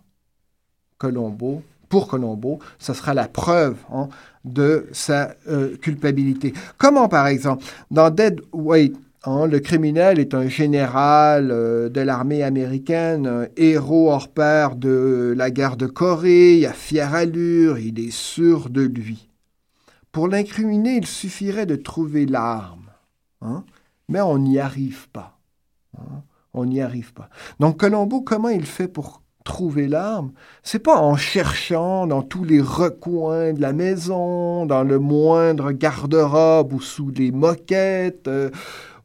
Colombo 0.98 1.62
pour 1.90 2.08
Colombo, 2.08 2.60
ce 2.80 2.94
sera 2.94 3.14
la 3.14 3.28
preuve 3.28 3.78
hein, 3.92 4.10
de 4.44 4.88
sa 4.92 5.36
euh, 5.48 5.78
culpabilité. 5.78 6.54
Comment, 6.78 7.08
par 7.08 7.28
exemple, 7.28 7.64
dans 7.92 8.10
Dead 8.10 8.42
Weight, 8.54 8.96
hein, 9.24 9.48
le 9.48 9.60
criminel 9.60 10.20
est 10.20 10.34
un 10.34 10.48
général 10.48 11.52
euh, 11.52 11.90
de 11.90 12.02
l'armée 12.02 12.44
américaine, 12.44 13.28
un 13.28 13.48
héros 13.56 14.12
hors 14.12 14.30
pair 14.30 14.76
de 14.76 15.34
la 15.38 15.52
guerre 15.52 15.78
de 15.78 15.86
Corée, 15.86 16.58
il 16.58 16.66
a 16.66 16.74
fière 16.74 17.14
allure, 17.14 17.78
il 17.78 18.00
est 18.00 18.14
sûr 18.14 18.70
de 18.70 18.82
lui. 18.82 19.30
Pour 20.12 20.28
l'incriminer, 20.28 20.98
il 20.98 21.08
suffirait 21.08 21.66
de 21.66 21.76
trouver 21.76 22.26
l'arme, 22.26 22.90
hein, 23.42 23.64
mais 24.10 24.22
on 24.22 24.40
n'y 24.40 24.60
arrive 24.60 25.08
pas. 25.10 25.35
On 26.54 26.66
n'y 26.66 26.82
arrive 26.82 27.14
pas. 27.14 27.30
Donc 27.60 27.78
Colombo, 27.78 28.22
comment 28.22 28.50
il 28.50 28.66
fait 28.66 28.88
pour 28.88 29.22
trouver 29.46 29.88
l'arme, 29.88 30.32
c'est 30.64 30.80
pas 30.80 31.00
en 31.00 31.16
cherchant 31.16 32.08
dans 32.08 32.24
tous 32.24 32.44
les 32.44 32.60
recoins 32.60 33.54
de 33.54 33.62
la 33.62 33.74
maison, 33.74 34.66
dans 34.66 34.84
le 34.84 34.98
moindre 34.98 35.72
garde-robe 35.72 36.74
ou 36.74 36.82
sous 36.82 37.12
les 37.12 37.32
moquettes, 37.32 38.28
euh, 38.28 38.50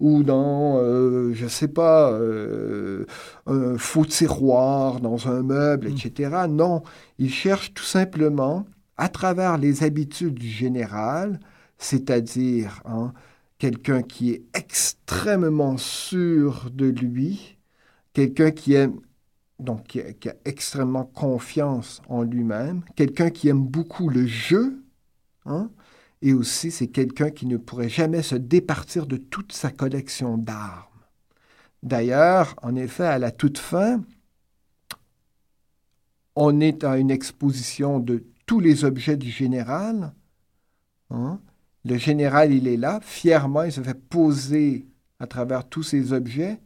ou 0.01 0.23
dans, 0.23 0.79
euh, 0.79 1.33
je 1.35 1.47
sais 1.47 1.69
pas, 1.69 2.11
euh, 2.11 3.05
un 3.47 3.77
faux 3.77 4.07
tiroir 4.07 5.01
dans 5.01 5.29
un 5.29 5.43
meuble, 5.43 5.89
mm. 5.89 5.93
etc. 5.93 6.37
Non, 6.49 6.83
il 7.19 7.31
cherche 7.31 7.75
tout 7.75 7.85
simplement 7.85 8.65
à 8.97 9.09
travers 9.09 9.59
les 9.59 9.85
habitudes 9.85 10.35
du 10.35 10.49
général, 10.49 11.39
c'est-à-dire 11.77 12.83
hein, 12.87 13.13
quelqu'un 13.61 14.03
qui 14.03 14.31
est 14.31 14.43
extrêmement 14.55 15.77
sûr 15.77 16.71
de 16.73 16.87
lui, 16.87 17.59
quelqu'un 18.15 18.51
qui 18.51 18.73
aime 18.73 19.01
donc 19.61 19.87
qui 19.87 20.01
a, 20.01 20.35
extrêmement 20.47 21.05
confiance 21.05 22.01
en 22.09 22.23
lui-même, 22.23 22.83
quelqu'un 22.97 23.29
qui 23.29 23.49
aime 23.49 23.63
beaucoup 23.63 24.09
le 24.09 24.27
jeu, 24.27 24.83
hein, 25.45 25.71
et 26.23 26.33
aussi 26.33 26.71
c'est 26.71 26.89
quelqu'un 26.89 27.31
qui 27.31 27.45
ne 27.45 27.59
pourrait 27.59 27.91
jamais 27.91 28.23
se 28.23 28.35
départir 28.35 29.07
de 29.07 29.19
toute 29.19 29.53
sa 29.53 29.71
collection 29.71 30.39
d'armes. 30.39 30.87
D'ailleurs, 31.83 32.57
en 32.63 32.75
effet, 32.77 33.05
à 33.05 33.19
la 33.19 33.31
toute 33.31 33.59
fin, 33.59 34.03
on 36.35 36.61
est 36.61 36.83
à 36.83 36.97
une 36.97 37.11
exposition 37.11 38.01
de 38.01 38.25
tous 38.47 38.61
les 38.61 38.85
objets 38.85 39.19
du 39.19 39.31
général. 39.31 40.15
Hein. 41.11 41.41
Le 41.85 41.97
général, 41.97 42.53
il 42.53 42.69
est 42.69 42.77
là, 42.77 43.01
fièrement, 43.03 43.63
il 43.63 43.73
se 43.73 43.81
fait 43.81 43.95
poser 43.95 44.87
à 45.19 45.27
travers 45.27 45.69
tous 45.69 45.83
ces 45.83 46.13
objets, 46.13 46.61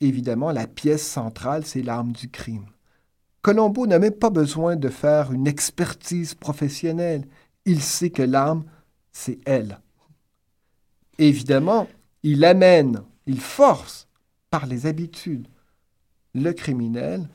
évidemment, 0.00 0.50
la 0.50 0.66
pièce 0.66 1.06
centrale, 1.06 1.64
c'est 1.64 1.82
l'arme 1.82 2.12
du 2.12 2.28
crime. 2.28 2.66
Colombo 3.42 3.86
n'a 3.86 3.98
même 3.98 4.12
pas 4.12 4.30
besoin 4.30 4.76
de 4.76 4.88
faire 4.88 5.32
une 5.32 5.46
expertise 5.46 6.34
professionnelle. 6.34 7.26
Il 7.64 7.80
sait 7.80 8.10
que 8.10 8.22
l'arme, 8.22 8.64
c'est 9.12 9.38
elle. 9.46 9.80
Évidemment, 11.18 11.88
il 12.22 12.44
amène, 12.44 13.02
il 13.26 13.40
force 13.40 14.08
par 14.50 14.66
les 14.66 14.86
habitudes 14.86 15.46
le 16.34 16.52
criminel, 16.52 17.28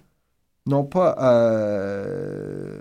non 0.65 0.83
pas. 0.83 1.15
Euh, 1.19 2.79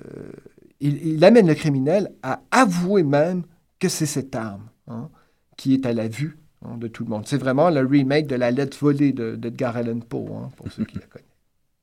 il, 0.80 1.24
amène 1.24 1.46
le 1.46 1.54
criminel 1.54 2.12
à 2.22 2.42
avouer 2.50 3.02
même 3.02 3.44
que 3.84 3.90
c'est 3.90 4.06
cette 4.06 4.34
arme 4.34 4.68
hein, 4.88 5.10
qui 5.56 5.74
est 5.74 5.86
à 5.86 5.92
la 5.92 6.08
vue 6.08 6.38
Hein, 6.64 6.78
de 6.78 6.88
tout 6.88 7.04
le 7.04 7.10
monde. 7.10 7.24
C'est 7.26 7.36
vraiment 7.36 7.70
le 7.70 7.80
remake 7.80 8.26
de 8.26 8.36
La 8.36 8.50
lettre 8.50 8.76
volée 8.80 9.12
d'Edgar 9.12 9.76
Allan 9.76 10.00
Poe, 10.00 10.26
hein, 10.34 10.50
pour 10.56 10.70
ceux 10.72 10.84
qui 10.84 10.96
la 10.96 11.06
connaissent. 11.06 11.28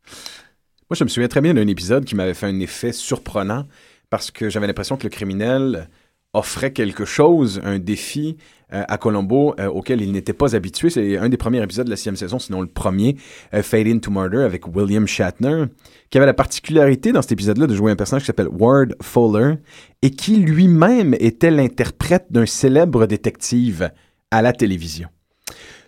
Moi, 0.89 0.95
je 0.95 1.03
me 1.03 1.09
souviens 1.09 1.27
très 1.27 1.41
bien 1.41 1.53
d'un 1.53 1.67
épisode 1.67 2.03
qui 2.03 2.15
m'avait 2.15 2.33
fait 2.33 2.47
un 2.47 2.59
effet 2.59 2.91
surprenant 2.91 3.67
parce 4.09 4.31
que 4.31 4.49
j'avais 4.49 4.67
l'impression 4.67 4.97
que 4.97 5.03
le 5.03 5.09
criminel 5.09 5.89
offrait 6.33 6.71
quelque 6.71 7.05
chose, 7.05 7.61
un 7.63 7.79
défi 7.79 8.37
euh, 8.73 8.83
à 8.87 8.97
Colombo 8.97 9.53
euh, 9.59 9.67
auquel 9.67 10.01
il 10.01 10.11
n'était 10.13 10.33
pas 10.33 10.55
habitué. 10.55 10.89
C'est 10.89 11.17
un 11.17 11.27
des 11.27 11.37
premiers 11.37 11.61
épisodes 11.61 11.85
de 11.85 11.89
la 11.89 11.97
sixième 11.97 12.15
saison, 12.15 12.39
sinon 12.39 12.61
le 12.61 12.67
premier, 12.67 13.17
euh, 13.53 13.61
Fade 13.61 13.87
into 13.87 14.11
Murder 14.11 14.43
avec 14.43 14.65
William 14.73 15.05
Shatner, 15.07 15.65
qui 16.09 16.17
avait 16.17 16.27
la 16.27 16.33
particularité 16.33 17.11
dans 17.11 17.21
cet 17.21 17.33
épisode-là 17.33 17.67
de 17.67 17.75
jouer 17.75 17.91
un 17.91 17.97
personnage 17.97 18.23
qui 18.23 18.27
s'appelle 18.27 18.47
Ward 18.47 18.95
Fuller 19.01 19.55
et 20.01 20.11
qui 20.11 20.37
lui-même 20.37 21.15
était 21.19 21.51
l'interprète 21.51 22.27
d'un 22.29 22.45
célèbre 22.45 23.07
détective 23.07 23.91
à 24.31 24.41
la 24.41 24.53
télévision. 24.53 25.09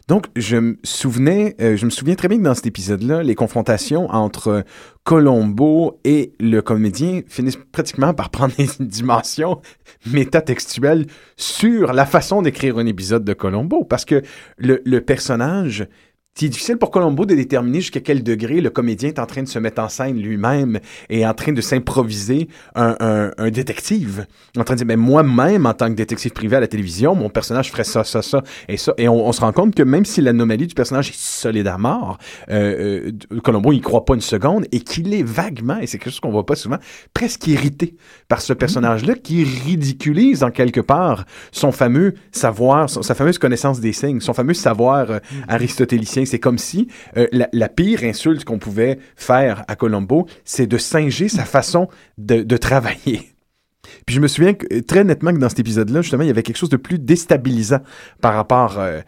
Donc, 0.07 0.27
je 0.35 0.57
me 0.57 0.77
souvenais, 0.83 1.55
euh, 1.61 1.77
je 1.77 1.85
me 1.85 1.89
souviens 1.89 2.15
très 2.15 2.27
bien 2.27 2.37
que 2.37 2.43
dans 2.43 2.53
cet 2.53 2.65
épisode-là, 2.65 3.23
les 3.23 3.35
confrontations 3.35 4.09
entre 4.11 4.65
Colombo 5.03 5.99
et 6.03 6.33
le 6.39 6.61
comédien 6.61 7.21
finissent 7.27 7.59
pratiquement 7.71 8.13
par 8.13 8.29
prendre 8.31 8.53
une 8.59 8.87
dimension 8.87 9.61
métatextuelle 10.05 11.07
sur 11.37 11.93
la 11.93 12.05
façon 12.05 12.41
d'écrire 12.41 12.77
un 12.77 12.85
épisode 12.85 13.23
de 13.23 13.33
Colombo, 13.33 13.85
parce 13.85 14.03
que 14.05 14.21
le 14.57 14.99
personnage 14.99 15.87
c'est 16.35 16.49
difficile 16.49 16.77
pour 16.77 16.89
Colombo 16.89 17.27
de 17.27 17.35
déterminer 17.35 17.81
jusqu'à 17.81 17.99
quel 17.99 18.23
degré 18.23 18.59
le 18.59 18.71
comédien 18.71 19.09
est 19.09 19.19
en 19.19 19.27
train 19.27 19.43
de 19.43 19.47
se 19.47 19.59
mettre 19.59 19.79
en 19.83 19.87
scène 19.87 20.19
lui-même 20.19 20.79
et 21.09 21.27
en 21.27 21.33
train 21.35 21.51
de 21.51 21.61
s'improviser 21.61 22.47
un, 22.73 22.95
un, 23.37 23.51
détective. 23.51 24.25
En 24.57 24.63
train 24.63 24.73
de 24.73 24.79
dire, 24.79 24.87
mais 24.87 24.95
moi-même, 24.95 25.67
en 25.67 25.75
tant 25.75 25.89
que 25.89 25.93
détective 25.93 26.31
privé 26.31 26.55
à 26.55 26.59
la 26.59 26.67
télévision, 26.67 27.13
mon 27.13 27.29
personnage 27.29 27.69
ferait 27.69 27.83
ça, 27.83 28.03
ça, 28.03 28.23
ça 28.23 28.41
et 28.67 28.77
ça. 28.77 28.95
Et 28.97 29.07
on, 29.07 29.31
se 29.31 29.41
rend 29.41 29.51
compte 29.51 29.75
que 29.75 29.83
même 29.83 30.05
si 30.05 30.21
l'anomalie 30.21 30.65
du 30.65 30.73
personnage 30.73 31.09
est 31.09 31.19
solide 31.19 31.67
à 31.67 31.77
mort, 31.77 32.17
euh, 32.49 33.11
euh, 33.31 33.39
Colombo 33.41 33.71
n'y 33.71 33.81
croit 33.81 34.03
pas 34.03 34.15
une 34.15 34.21
seconde 34.21 34.65
et 34.71 34.79
qu'il 34.79 35.13
est 35.13 35.23
vaguement, 35.23 35.77
et 35.77 35.85
c'est 35.85 35.99
quelque 35.99 36.11
chose 36.11 36.19
qu'on 36.19 36.31
voit 36.31 36.47
pas 36.47 36.55
souvent, 36.55 36.77
presque 37.13 37.45
irrité 37.45 37.95
par 38.27 38.41
ce 38.41 38.53
personnage-là 38.53 39.13
qui 39.15 39.43
ridiculise 39.43 40.43
en 40.43 40.49
quelque 40.49 40.81
part 40.81 41.25
son 41.51 41.71
fameux 41.71 42.15
savoir, 42.31 42.89
sa 42.89 43.13
fameuse 43.13 43.37
connaissance 43.37 43.79
des 43.79 43.93
signes, 43.93 44.19
son 44.19 44.33
fameux 44.33 44.55
savoir 44.55 45.11
euh, 45.11 45.19
aristotélicien 45.47 46.22
c'est 46.25 46.39
comme 46.39 46.57
si 46.57 46.87
euh, 47.17 47.27
la, 47.31 47.69
pire 47.69 48.03
insulte 48.03 48.45
qu'on 48.45 48.59
pouvait 48.59 48.99
faire 49.15 49.63
à 49.67 49.75
Colombo, 49.75 50.27
c'est 50.45 50.67
de 50.67 50.77
singer 50.77 51.29
sa 51.29 51.45
façon 51.45 51.87
de, 52.17 52.57
travailler. 52.57 53.29
Puis 54.05 54.15
je 54.15 54.21
me 54.21 54.27
souviens 54.27 54.53
que, 54.53 54.79
très 54.79 55.03
nettement 55.03 55.33
que 55.33 55.39
dans 55.39 55.49
cet 55.49 55.59
épisode-là, 55.59 56.01
justement, 56.01 56.23
il 56.23 56.27
y 56.27 56.31
avait 56.31 56.43
quelque 56.43 56.57
chose 56.57 56.69
de 56.69 56.77
plus 56.77 56.99
déstabilisant 56.99 57.81
par 58.21 58.33
rapport 58.33 58.79
euh, 58.79 59.01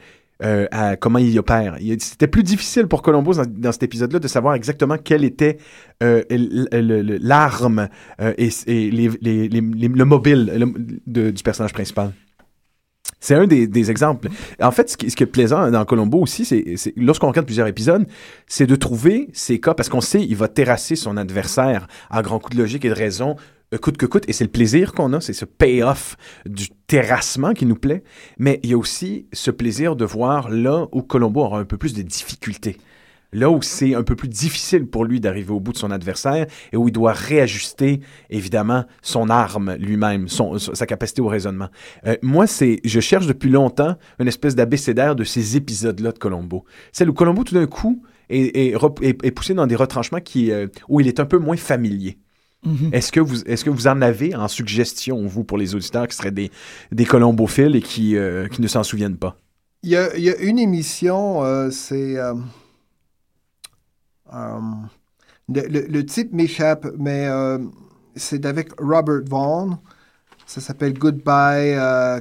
euh, 0.44 0.68
à 0.72 0.98
comment 0.98 1.20
il 1.20 1.40
opère. 1.40 1.78
C'était 2.00 2.28
plus 2.28 2.44
difficile 2.44 2.88
pour 2.88 3.02
Colombo 3.02 3.32
dans, 3.34 3.72
cet 3.72 3.84
épisode-là 3.84 4.20
de 4.20 4.28
savoir 4.28 4.56
exactement 4.56 4.98
quelle 4.98 5.24
était 5.24 5.60
euh, 6.04 6.24
l'arme 6.30 7.88
euh, 8.20 8.34
et, 8.38 8.52
le 8.92 10.04
mobile 10.04 10.76
du 11.08 11.42
personnage 11.42 11.72
principal. 11.72 12.12
C'est 13.26 13.34
un 13.34 13.48
des, 13.48 13.66
des 13.66 13.90
exemples. 13.90 14.30
En 14.62 14.70
fait, 14.70 14.88
ce 14.88 14.98
qui, 14.98 15.08
est 15.08 15.26
plaisant 15.26 15.72
dans 15.72 15.84
Colombo 15.84 16.20
aussi, 16.20 16.46
c'est 16.46 16.94
lorsqu'on 16.96 17.30
regarde 17.30 17.48
plusieurs 17.48 17.66
épisodes, 17.66 18.06
c'est 18.46 18.68
de 18.68 18.76
trouver 18.76 19.30
ces 19.34 19.60
cas, 19.60 19.74
parce 19.74 19.90
qu'on 19.90 20.00
sait 20.00 20.24
il 20.24 20.36
va 20.36 20.48
terrasser 20.48 20.96
son 20.96 21.18
adversaire 21.18 21.88
à 22.12 22.22
grands 22.22 22.38
coups 22.38 22.56
de 22.56 22.62
logique 22.62 22.86
et 22.86 22.90
de 22.90 22.94
raison, 22.94 23.36
euh, 23.74 23.80
coûte 23.80 23.98
que 23.98 24.06
coûte, 24.06 24.26
et 24.28 24.34
c'est 24.34 24.44
le 24.44 24.52
plaisir 24.52 24.94
qu'on 24.94 25.12
a, 25.14 25.22
c'est 25.22 25.34
ce 25.34 25.46
payoff 25.46 26.18
du 26.46 26.68
terrassement 26.86 27.54
qui 27.54 27.66
nous 27.66 27.76
plaît, 27.76 28.04
mais 28.38 28.60
il 28.62 28.70
y 28.70 28.74
a 28.74 28.78
aussi 28.78 29.26
ce 29.34 29.50
plaisir 29.50 29.96
de 29.96 30.06
voir 30.06 30.52
là 30.52 30.86
où 30.92 31.02
Colombo 31.02 31.42
aura 31.42 31.58
un 31.58 31.66
peu 31.66 31.78
plus 31.78 31.96
de 31.96 32.04
difficultés. 32.04 32.78
Là 33.36 33.50
où 33.50 33.62
c'est 33.62 33.94
un 33.96 34.04
peu 34.04 34.16
plus 34.16 34.30
difficile 34.30 34.86
pour 34.88 35.04
lui 35.04 35.20
d'arriver 35.20 35.52
au 35.52 35.60
bout 35.60 35.74
de 35.74 35.78
son 35.78 35.92
adversaire 35.92 36.48
et 36.72 36.78
où 36.78 36.88
il 36.88 36.92
doit 36.92 37.12
réajuster, 37.12 38.00
évidemment, 38.30 38.86
son 39.02 39.30
arme 39.30 39.76
lui-même, 39.76 40.28
son- 40.30 40.58
sa 40.58 40.86
capacité 40.86 41.22
au 41.22 41.28
raisonnement. 41.28 41.68
Euh, 42.08 42.16
moi, 42.22 42.48
c'est, 42.48 42.80
je 42.86 43.00
cherche 43.02 43.28
depuis 43.28 43.50
longtemps 43.50 43.96
une 44.20 44.28
espèce 44.30 44.56
d'abécédaire 44.56 45.16
de 45.16 45.24
ces 45.26 45.58
épisodes-là 45.58 46.12
de 46.14 46.18
Colombo. 46.18 46.64
Celle 46.94 47.10
où 47.10 47.14
Colombo, 47.14 47.44
tout 47.44 47.56
d'un 47.56 47.68
coup, 47.68 48.02
est, 48.30 48.56
est 48.58 48.74
est- 49.02 49.26
est 49.26 49.32
poussé 49.32 49.54
dans 49.54 49.68
des 49.68 49.76
retranchements 49.76 50.22
qui, 50.22 50.52
euh, 50.52 50.68
où 50.88 51.00
il 51.02 51.08
est 51.08 51.20
un 51.20 51.26
peu 51.26 51.38
moins 51.38 51.58
familier. 51.58 52.18
Mhm. 52.66 52.90
Est-ce 52.94 53.12
que, 53.12 53.20
vous, 53.20 53.44
est-ce 53.44 53.64
que 53.66 53.70
vous 53.70 53.88
en 53.88 54.02
avez 54.02 54.34
en 54.34 54.48
suggestion, 54.48 55.26
vous, 55.28 55.44
pour 55.44 55.58
les 55.58 55.76
auditeurs 55.76 56.08
qui 56.08 56.16
seraient 56.16 56.32
des, 56.32 56.50
des 56.92 57.06
colombophiles 57.06 57.76
et 57.76 57.82
qui, 57.82 58.16
euh, 58.16 58.48
qui 58.48 58.62
ne 58.62 58.68
s'en 58.68 58.84
souviennent 58.84 59.18
pas? 59.18 59.38
Il 59.84 59.92
y 59.92 59.98
a, 59.98 60.16
il 60.18 60.24
y 60.24 60.32
a 60.32 60.38
une 60.38 60.58
émission, 60.58 61.44
euh, 61.44 61.70
c'est. 61.70 62.18
Euh, 64.34 64.60
le, 65.50 65.62
le- 65.68 65.86
le 65.88 66.06
type 66.06 66.34
m'échappe, 66.34 66.88
mais 66.98 67.28
euh, 67.28 67.60
c'est 68.16 68.46
avec 68.46 68.70
Robert 68.80 69.22
Vaughn. 69.30 69.78
Ça 70.46 70.62
s'appelle 70.62 70.94
Goodbye. 70.98 71.74
euh, 71.76 72.20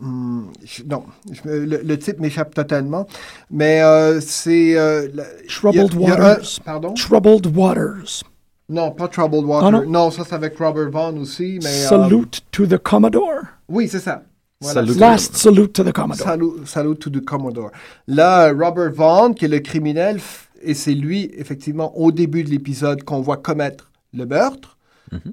hmm, 0.00 0.44
je- 0.64 0.82
non, 0.84 1.04
je 1.30 1.40
le, 1.48 1.80
le 1.82 1.98
type 1.98 2.18
m'échappe 2.20 2.54
totalement. 2.54 3.06
Mais 3.50 3.82
euh, 3.82 4.20
c'est. 4.20 4.76
euh, 4.76 5.08
Troubled 5.48 5.92
il 5.94 6.00
y 6.00 6.04
a- 6.04 6.06
il 6.06 6.08
y 6.08 6.10
a 6.10 6.14
un- 6.14 6.28
Waters. 6.30 6.60
pardon? 6.64 6.94
Troubled 6.94 7.46
Waters. 7.56 8.22
Non, 8.68 8.90
pas 8.92 9.08
Troubled 9.08 9.44
Water. 9.44 9.68
Ah, 9.68 9.70
non? 9.70 9.90
non? 9.90 10.10
ça 10.10 10.22
c'est 10.26 10.34
avec 10.34 10.56
Robert 10.58 10.90
Vaughn 10.90 11.18
aussi. 11.18 11.58
Mais, 11.62 11.68
euh, 11.84 11.88
Salute 11.88 12.40
to 12.50 12.66
the 12.66 12.78
Commodore. 12.78 13.42
oui, 13.68 13.88
c'est 13.88 14.00
ça. 14.00 14.22
Voilà. 14.62 14.80
Salute. 14.80 14.98
Last 14.98 15.36
salute 15.36 15.72
to 15.72 15.82
the 15.84 15.92
Commodore. 15.92 16.24
Salut, 16.26 16.52
salut 16.66 16.96
to 16.96 17.10
the 17.10 17.22
Commodore. 17.24 17.70
Là, 18.06 18.52
Robert 18.52 18.92
Vaughn, 18.92 19.34
qui 19.34 19.44
est 19.46 19.48
le 19.48 19.58
criminel, 19.58 20.20
et 20.62 20.74
c'est 20.74 20.94
lui, 20.94 21.30
effectivement, 21.36 21.96
au 21.96 22.12
début 22.12 22.44
de 22.44 22.50
l'épisode, 22.50 23.02
qu'on 23.02 23.20
voit 23.20 23.36
commettre 23.36 23.90
le 24.12 24.26
meurtre, 24.26 24.78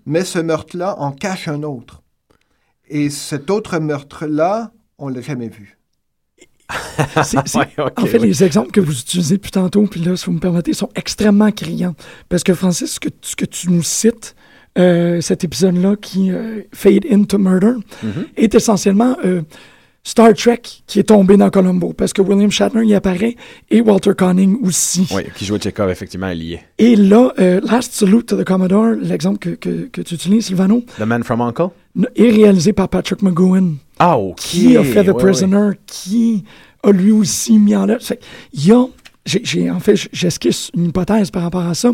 mais 0.06 0.26
ce 0.26 0.40
meurtre-là 0.40 1.00
en 1.00 1.12
cache 1.12 1.48
un 1.48 1.64
autre. 1.64 2.02
Et 2.90 3.10
cet 3.10 3.50
autre 3.50 3.80
meurtre-là, 3.80 4.72
on 4.98 5.08
l'a 5.10 5.22
jamais 5.22 5.50
vu. 5.50 5.78
Ouais, 7.56 7.66
en 7.98 8.06
fait, 8.06 8.20
les 8.20 8.44
exemples 8.44 8.72
que 8.72 8.82
vous 8.82 9.00
utilisez 9.00 9.38
depuis 9.38 9.52
tantôt, 9.52 9.84
puis 9.88 10.02
là, 10.02 10.16
si 10.16 10.26
vous 10.26 10.34
me 10.34 10.40
permettez, 10.40 10.74
sont 10.74 10.90
extrêmement 10.96 11.52
criants. 11.52 11.96
Parce 12.28 12.44
que, 12.44 12.54
Francis, 12.54 12.94
ce 12.96 13.00
que, 13.00 13.10
ce 13.22 13.36
que 13.36 13.46
tu 13.46 13.72
nous 13.72 13.82
cites, 13.84 14.36
euh, 14.78 15.20
cet 15.22 15.44
épisode-là 15.44 15.96
qui 15.96 16.32
euh, 16.32 16.62
Fade 16.74 17.06
into 17.10 17.38
Murder, 17.38 17.74
Mm-hmm. 18.04 18.26
est 18.38 18.54
essentiellement 18.54 19.18
euh, 19.24 19.42
Star 20.10 20.34
Trek 20.34 20.62
qui 20.88 20.98
est 20.98 21.04
tombé 21.04 21.38
dans 21.38 21.52
Colombo. 21.52 21.94
Parce 21.94 22.14
que 22.14 22.24
William 22.24 22.50
Shatner 22.50 22.84
y 22.84 22.96
apparaît 22.96 23.36
et 23.70 23.80
Walter 23.80 24.14
Conning 24.18 24.58
aussi. 24.64 25.08
Oui, 25.14 25.22
qui 25.36 25.46
joue 25.46 25.60
Chekhov, 25.60 25.92
effectivement, 25.92 26.30
est 26.30 26.36
lié. 26.36 26.62
Et 26.80 26.96
là, 26.96 27.32
euh, 27.38 27.62
Last 27.64 27.94
Salute 27.94 28.26
to 28.26 28.36
the 28.36 28.44
Commodore, 28.44 28.96
l'exemple 29.00 29.38
que, 29.38 29.50
que, 29.52 29.86
que 29.86 30.02
tu 30.02 30.16
utilises, 30.16 30.48
Sylvano, 30.48 30.84
The 30.98 31.02
Man 31.02 31.24
from 31.24 31.42
Uncle? 31.42 31.68
est 32.16 32.32
réalisé 32.32 32.74
par 32.74 32.90
Patrick 32.90 33.22
McGowan. 33.22 33.76
Ah, 34.00 34.18
ok. 34.18 34.36
qui 34.38 34.78
a 34.78 34.84
fait 34.84 35.04
The. 35.04 35.14
Prisoner, 35.14 35.72
qui 35.86 36.44
a 36.82 36.92
lui 36.92 37.12
aussi 37.12 37.60
mis 37.60 37.76
en 37.76 37.88
œuvre. 37.88 38.02
Il 38.54 38.66
y 38.66 38.72
a, 38.72 39.74
en 39.74 39.80
fait, 39.80 40.10
j'esquisse 40.12 40.72
une 40.76 40.88
hypothèse 40.88 41.30
par 41.30 41.44
rapport 41.44 41.68
à 41.68 41.76
ça, 41.76 41.92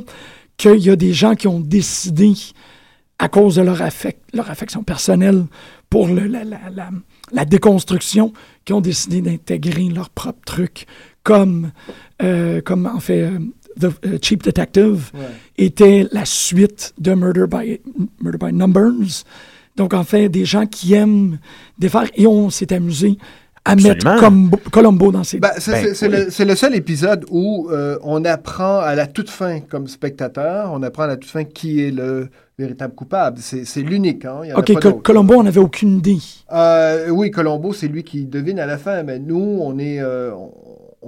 qu'il 0.55 0.77
y 0.77 0.89
a 0.89 0.95
des 0.95 1.11
gens 1.11 1.35
qui 1.35 1.49
ont 1.49 1.59
décidé, 1.59 2.31
à 3.19 3.29
cause 3.29 3.55
de 3.55 3.61
leur, 3.61 3.81
affect, 3.81 4.21
leur 4.33 4.49
affection 4.49 4.83
personnelle 4.83 5.45
pour 5.89 6.07
le- 6.07 6.27
la, 6.27 6.43
la- 6.43 6.69
la- 6.73 6.89
la 7.31 7.45
déconstruction, 7.45 8.33
qui 8.65 8.73
ont 8.73 8.81
décidé 8.81 9.21
d'intégrer 9.21 9.85
leur 9.89 10.09
propre 10.09 10.39
truc, 10.45 10.85
comme, 11.23 11.71
euh, 12.21 12.61
comme 12.61 12.85
en 12.87 12.99
fait, 12.99 13.21
euh, 13.23 13.39
The 13.79 13.85
euh, 14.05 14.17
Cheap 14.21 14.43
Detective 14.43 15.11
était 15.57 16.07
la 16.11 16.23
suite 16.25 16.93
de 16.97 17.13
Murder 17.13 17.45
by, 17.49 17.79
Murder 18.21 18.37
by 18.47 18.53
Numbers. 18.53 19.23
Donc, 19.75 19.93
en 19.93 20.03
fait, 20.05 20.29
des 20.29 20.45
gens 20.45 20.65
qui 20.65 20.93
aiment 20.93 21.37
défaire, 21.77 22.05
et 22.15 22.25
on 22.27 22.49
s'est 22.49 22.71
amusé 22.73 23.17
à 23.65 23.75
mettre. 23.75 24.05
Colombo, 24.71 25.11
dans 25.11 25.23
ces... 25.25 25.39
Ben, 25.39 25.51
c'est 25.57 25.71
Ben, 25.71 25.83
c'est- 25.87 25.93
c'est 25.95 26.07
oui. 26.07 26.25
le, 26.25 26.31
c'est 26.31 26.45
le 26.45 26.55
seul 26.55 26.75
épisode 26.75 27.25
où 27.29 27.69
euh, 27.71 27.97
on 28.03 28.23
apprend 28.23 28.77
à 28.79 28.95
la 28.95 29.07
toute 29.07 29.29
fin, 29.29 29.59
comme 29.59 29.87
spectateur, 29.87 30.69
on 30.71 30.81
apprend 30.83 31.03
à 31.03 31.07
la 31.07 31.17
toute 31.17 31.31
fin 31.31 31.43
qui 31.43 31.81
est 31.81 31.91
le 31.91 32.29
véritable 32.57 32.95
coupable. 32.95 33.37
C'est 33.41 33.65
c'est 33.65 33.81
l'unique. 33.81 34.25
Hein? 34.25 34.41
OK, 34.55 34.73
Col-. 34.79 35.01
Colombo, 35.01 35.35
on 35.35 35.43
n'avait 35.43 35.59
aucune 35.59 35.97
idée. 35.97 36.17
Euh, 36.51 37.09
oui, 37.09 37.31
Colombo, 37.31 37.73
c'est 37.73 37.87
lui 37.87 38.03
qui 38.03 38.25
devine 38.25 38.59
à 38.59 38.65
la 38.65 38.77
fin, 38.77 39.03
mais 39.03 39.19
nous, 39.19 39.59
on 39.61 39.77
est, 39.79 39.99
euh, 39.99 40.33
on, 40.33 40.51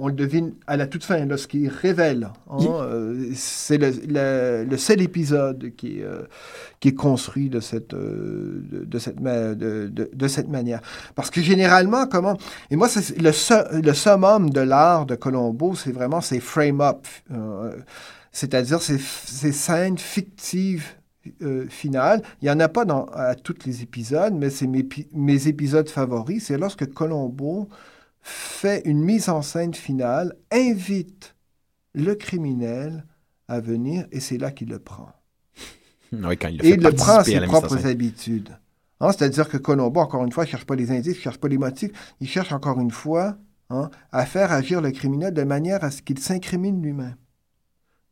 on 0.00 0.06
le 0.08 0.12
devine 0.14 0.52
à 0.68 0.76
la 0.76 0.86
toute 0.86 1.02
fin, 1.02 1.24
lorsqu'il 1.24 1.68
révèle. 1.68 2.28
hein. 2.50 2.56
Il- 2.60 2.68
Euh, 2.68 3.30
c'est 3.34 3.78
le, 3.78 3.90
le- 4.06 4.64
le 4.70 4.76
seul 4.76 5.00
épisode 5.02 5.72
qui 5.76 5.98
est, 5.98 6.04
euh, 6.04 6.22
qui 6.80 6.88
est 6.88 6.94
construit 6.94 7.48
de 7.48 7.58
cette, 7.60 7.94
euh, 7.94 8.62
de, 8.70 8.84
de 8.84 8.98
cette, 8.98 9.20
de, 9.20 9.88
de- 9.88 10.10
de 10.12 10.28
cette 10.28 10.48
manière. 10.48 10.80
Parce 11.16 11.30
que 11.30 11.40
généralement, 11.40 12.06
comment... 12.06 12.36
Et 12.70 12.76
moi, 12.76 12.88
c'est 12.88 13.18
le, 13.20 13.32
le 13.82 13.92
summum 13.94 14.50
de 14.50 14.60
l'art 14.60 15.04
de 15.06 15.16
Colombo, 15.16 15.74
c'est 15.74 15.92
vraiment 15.92 16.20
ces 16.20 16.38
frame-up, 16.40 17.06
euh, 17.32 17.72
c'est-à-dire 18.30 18.80
ces, 18.80 18.98
ces 18.98 19.50
scènes 19.52 19.98
fictives 19.98 20.84
euh, 21.42 21.68
finale. 21.68 22.22
Il 22.40 22.46
n'y 22.46 22.50
en 22.50 22.60
a 22.60 22.68
pas 22.68 22.84
dans, 22.84 23.06
à 23.06 23.34
tous 23.34 23.56
les 23.66 23.82
épisodes, 23.82 24.34
mais 24.34 24.50
c'est 24.50 24.66
mes, 24.66 24.84
pi- 24.84 25.08
mes 25.12 25.48
épisodes 25.48 25.88
favoris. 25.88 26.44
C'est 26.46 26.58
lorsque 26.58 26.86
Colombo 26.92 27.68
fait 28.22 28.82
une 28.86 29.02
mise 29.02 29.28
en 29.28 29.42
scène 29.42 29.74
finale, 29.74 30.36
invite 30.52 31.34
le 31.94 32.14
criminel 32.14 33.04
à 33.48 33.60
venir 33.60 34.06
et 34.12 34.20
c'est 34.20 34.38
là 34.38 34.50
qu'il 34.52 34.68
le 34.68 34.78
prend. 34.78 35.10
Oui, 36.12 36.36
quand 36.38 36.48
il 36.48 36.58
le 36.58 36.64
Et 36.64 36.70
il 36.70 36.80
le 36.82 36.92
prend 36.92 37.16
à 37.18 37.24
ses 37.24 37.36
à 37.36 37.40
propres 37.40 37.86
habitudes. 37.86 38.56
Hein, 39.00 39.12
C'est-à-dire 39.12 39.48
que 39.48 39.56
Colombo, 39.56 40.00
encore 40.00 40.24
une 40.24 40.32
fois, 40.32 40.44
ne 40.44 40.48
cherche 40.48 40.66
pas 40.66 40.76
les 40.76 40.90
indices, 40.90 41.16
ne 41.16 41.20
cherche 41.22 41.38
pas 41.38 41.48
les 41.48 41.58
motifs, 41.58 41.90
il 42.20 42.28
cherche 42.28 42.52
encore 42.52 42.80
une 42.80 42.90
fois 42.90 43.36
hein, 43.70 43.90
à 44.12 44.26
faire 44.26 44.52
agir 44.52 44.80
le 44.80 44.90
criminel 44.90 45.32
de 45.34 45.44
manière 45.44 45.84
à 45.84 45.90
ce 45.90 46.02
qu'il 46.02 46.18
s'incrimine 46.18 46.82
lui-même. 46.82 47.16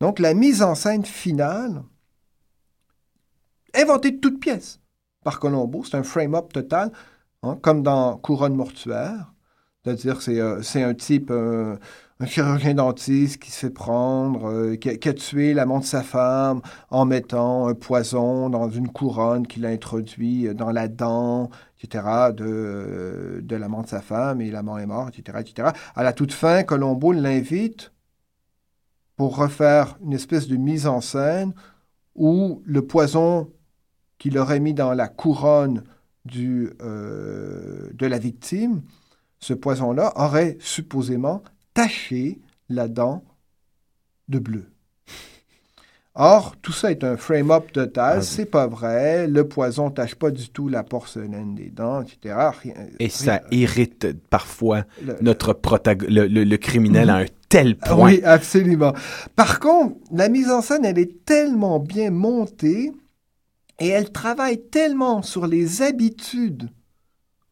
Donc 0.00 0.18
la 0.20 0.34
mise 0.34 0.62
en 0.62 0.74
scène 0.74 1.04
finale, 1.04 1.82
inventée 3.77 4.11
de 4.12 4.18
toutes 4.18 4.41
pièces 4.41 4.81
par 5.24 5.41
Colombo, 5.41 5.83
c'est 5.85 5.97
un 5.97 6.03
frame-up 6.03 6.53
total, 6.53 6.93
hein, 7.43 7.59
comme 7.61 7.83
dans 7.83 8.16
Couronne 8.16 8.55
mortuaire. 8.55 9.33
C'est-à-dire 9.83 10.20
c'est 10.20 10.41
euh, 10.41 10.89
un 10.89 10.95
type, 10.95 11.31
euh, 11.31 11.77
un 12.18 12.27
chirurgien 12.27 12.74
dentiste 12.74 13.41
qui 13.41 13.53
se 13.53 13.66
fait 13.66 13.70
prendre, 13.70 14.49
euh, 14.49 14.77
qui, 14.77 14.91
a, 14.91 14.97
qui 14.97 15.09
a 15.09 15.14
tué 15.14 15.55
l'amant 15.55 15.79
de 15.79 15.85
sa 15.85 16.03
femme 16.03 16.61
en 16.91 17.05
mettant 17.05 17.68
un 17.68 17.74
poison 17.74 18.51
dans 18.51 18.68
une 18.68 18.89
couronne 18.89 19.47
qu'il 19.47 19.64
a 19.64 19.68
introduit 19.68 20.53
dans 20.55 20.70
la 20.70 20.89
dent, 20.89 21.51
etc., 21.81 22.05
de, 22.35 23.41
de 23.43 23.57
l'amant 23.57 23.83
de 23.83 23.89
sa 23.89 24.01
femme, 24.01 24.41
et 24.41 24.51
l'amant 24.51 24.79
est 24.79 24.87
mort, 24.87 25.09
etc., 25.09 25.39
etc. 25.41 25.68
À 25.95 26.03
la 26.03 26.12
toute 26.12 26.33
fin, 26.33 26.64
Colombo 26.64 27.12
l'invite 27.12 27.93
pour 29.16 29.37
refaire 29.37 29.99
une 30.05 30.12
espèce 30.12 30.49
de 30.49 30.57
mise 30.57 30.87
en 30.87 31.01
scène 31.01 31.55
où 32.16 32.62
le 32.64 32.83
poison 32.83 33.51
qu'il 34.19 34.39
aurait 34.39 34.61
mis 34.61 34.75
dans 34.75 34.93
la 34.95 35.09
couronne 35.09 35.83
du, 36.25 36.71
euh, 36.83 37.91
de 37.95 38.07
la 38.07 38.19
victime, 38.19 38.83
ce 39.39 39.55
poison-là 39.55 40.12
aurait 40.17 40.57
supposément 40.61 41.43
taché 41.75 42.41
la 42.69 42.89
dent 42.89 43.23
de 44.29 44.39
bleu. 44.39 44.64
Or, 46.19 46.57
tout 46.62 46.73
ça 46.73 46.91
est 46.91 47.05
un 47.05 47.19
frame-up 47.19 47.71
total, 47.73 48.19
Ah, 48.21 48.23
c'est 48.23 48.47
pas 48.47 48.67
vrai, 48.67 49.27
le 49.29 49.47
poison 49.47 49.91
tache 49.91 50.14
pas 50.14 50.31
du 50.31 50.49
tout 50.49 50.67
la 50.71 50.83
porcelaine 50.83 51.55
des 51.55 51.69
dents, 51.69 52.01
etc. 52.01 52.35
Rien- 52.62 52.75
Et 52.99 53.11
ça 53.11 53.43
irrite 53.51 54.07
parfois 54.31 54.85
le- 55.05 55.17
notre 55.21 55.53
le- 56.09 56.27
le 56.27 56.57
criminel 56.57 57.11
à 57.11 57.17
un 57.19 57.27
tel 57.51 57.77
Ah 57.83 57.95
point. 57.95 58.05
Oui, 58.07 58.23
absolument. 58.25 58.95
Par 59.37 59.61
contre, 59.61 59.97
la 60.11 60.31
mise 60.31 60.51
en 60.51 60.62
scène, 60.62 60.87
elle 60.87 60.99
est 60.99 61.23
tellement 61.27 61.79
bien 61.81 62.11
montée 62.11 62.93
Et 63.79 63.89
elle 63.89 64.11
travaille 64.11 64.61
tellement 64.61 65.22
sur 65.22 65.47
les 65.47 65.83
habitudes 65.83 66.70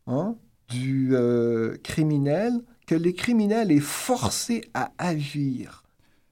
hein, 0.06 0.36
du 0.68 1.10
euh, 1.12 1.76
criminel 1.82 2.60
que 2.86 2.94
le 2.94 3.12
criminel 3.12 3.70
est 3.72 3.80
forcé 3.80 4.62
à 4.74 4.92
agir 4.98 5.84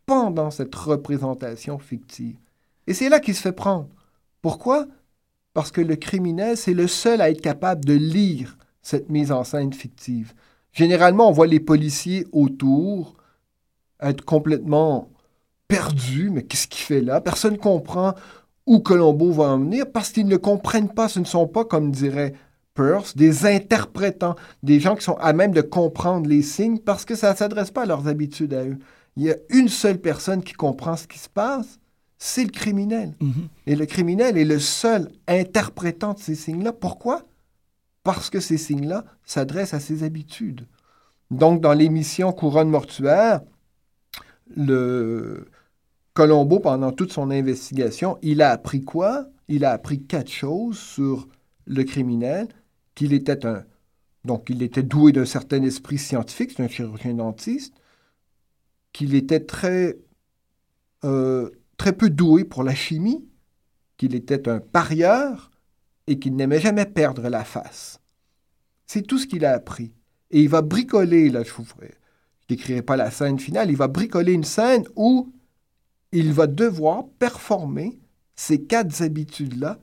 pendant 0.07 0.51
cette 0.51 0.75
représentation 0.75 1.79
fictive. 1.79 2.37
Et 2.87 2.95
c'est 2.95 3.09
là 3.09 3.21
qu'il 3.21 3.35
se 3.35 3.43
fait 3.43 3.53
prendre. 3.53 3.89
Pourquoi? 4.41 4.87
Parce 5.55 5.71
que 5.71 5.81
le 5.81 5.97
criminel, 5.97 6.57
c'est 6.57 6.75
le 6.75 6.89
seul 6.89 7.21
à 7.21 7.31
être 7.31 7.41
capable 7.41 7.85
de 7.85 7.95
lire 7.95 8.57
cette 8.83 9.11
mise 9.11 9.31
en 9.31 9.45
scène 9.45 9.73
fictive. 9.73 10.35
Généralement, 10.73 11.29
on 11.29 11.33
voit 11.33 11.47
les 11.47 11.61
policiers 11.61 12.27
autour 12.33 13.17
être 14.01 14.25
complètement 14.25 15.11
perdus. 15.69 16.31
Mais 16.31 16.43
qu'est-ce 16.43 16.69
qu'il 16.69 16.85
fait 16.85 17.01
là? 17.01 17.21
Personne 17.21 17.55
ne 17.55 17.59
comprend 17.59 18.15
où 18.67 18.81
Colombo 18.81 19.33
va 19.33 19.45
en 19.45 19.59
venir 19.59 19.91
parce 19.91 20.11
qu'ils 20.11 20.27
ne 20.27 20.37
comprennent 20.37 20.93
pas. 20.93 21.09
Ce 21.09 21.21
ne 21.21 21.25
sont 21.25 21.47
pas, 21.47 21.65
comme 21.65 21.91
dirait 21.91 22.35
Peirce, 22.75 23.17
des 23.17 23.47
interprétants, 23.47 24.37
des 24.63 24.81
gens 24.81 24.97
qui 24.97 25.05
sont 25.05 25.17
à 25.17 25.33
même 25.33 25.53
de 25.53 25.61
comprendre 25.61 26.29
les 26.29 26.43
signes 26.43 26.79
parce 26.79 27.05
que 27.05 27.15
ça 27.15 27.33
ne 27.33 27.37
s'adresse 27.37 27.71
pas 27.71 27.83
à 27.83 27.87
leurs 27.87 28.09
habitudes 28.09 28.55
à 28.55 28.65
eux. 28.65 28.79
Il 29.17 29.25
y 29.25 29.31
a 29.31 29.37
une 29.51 29.69
seule 29.69 29.99
personne 29.99 30.43
qui 30.43 30.55
comprend 30.55 30.97
ce 30.97 31.07
qui 31.07 31.19
se 31.19 31.29
passe, 31.29 31.79
c'est 32.17 32.45
le 32.45 32.51
criminel. 32.51 33.15
Et 33.67 33.77
le 33.77 33.85
criminel 33.85 34.39
est 34.39 34.45
le 34.45 34.59
seul 34.59 35.11
interprétant 35.27 36.15
de 36.15 36.19
ces 36.19 36.35
signes-là. 36.35 36.73
Pourquoi? 36.73 37.25
Parce 38.05 38.31
que 38.31 38.41
ces 38.41 38.59
signes-là 38.59 39.05
s'adressent 39.25 39.75
à 39.75 39.81
ses 39.81 40.03
habitudes. 40.03 40.67
Donc, 41.31 41.61
dans 41.61 41.73
l'émission 41.73 42.33
Couronne 42.33 42.71
mortuaire, 42.71 43.41
le 44.57 45.49
Colombo, 46.15 46.61
pendant 46.61 46.93
toute 46.93 47.13
son 47.13 47.31
investigation, 47.31 48.19
il 48.23 48.43
a 48.43 48.51
appris 48.51 48.83
quoi? 48.83 49.29
Il 49.49 49.65
a 49.65 49.73
appris 49.73 50.03
quatre 50.03 50.31
choses 50.31 50.79
sur 50.79 51.29
le 51.67 51.85
criminel, 51.85 52.49
qu'il 52.95 53.13
était 53.13 53.47
un 53.47 53.65
donc 54.25 54.49
il 54.49 54.63
était 54.63 54.83
doué 54.83 55.13
d'un 55.13 55.25
certain 55.25 55.63
esprit 55.63 55.99
scientifique, 55.99 56.53
c'est 56.57 56.63
un 56.63 56.69
chirurgien 56.69 57.15
dentiste, 57.15 57.75
qu'il 58.93 59.15
était 59.15 59.41
très 59.41 59.99
euh, 61.05 61.51
très 61.77 61.93
peu 61.93 62.11
doué 62.11 62.45
pour 62.45 62.63
la 62.63 62.75
chimie, 62.75 63.27
qu'il 63.97 64.15
était 64.15 64.49
un 64.49 64.61
parieur 64.61 65.51
et 66.07 66.19
qu'il 66.19 66.37
n'aimait 66.37 66.61
jamais 66.61 66.87
perdre 66.87 67.29
la 67.29 67.45
face. 67.45 68.01
C'est 68.87 69.03
tout 69.03 69.19
ce 69.19 69.27
qu'il 69.27 69.45
a 69.45 69.53
appris. 69.53 69.93
Et 70.31 70.43
il 70.43 70.49
va 70.49 70.63
bricoler, 70.63 71.29
là, 71.29 71.43
je 71.43 71.51
ne 71.61 71.89
décrirai 72.49 72.83
pas 72.83 72.97
la 72.97 73.11
scène 73.11 73.39
finale, 73.39 73.71
il 73.71 73.77
va 73.77 73.89
bricoler 73.89 74.33
une 74.33 74.45
scène 74.45 74.85
où 74.97 75.33
il 76.13 76.33
va 76.33 76.47
devoir 76.47 77.07
performer 77.19 77.99
ces 78.35 78.63
quatre 78.63 79.03
habitudes-là 79.03 79.81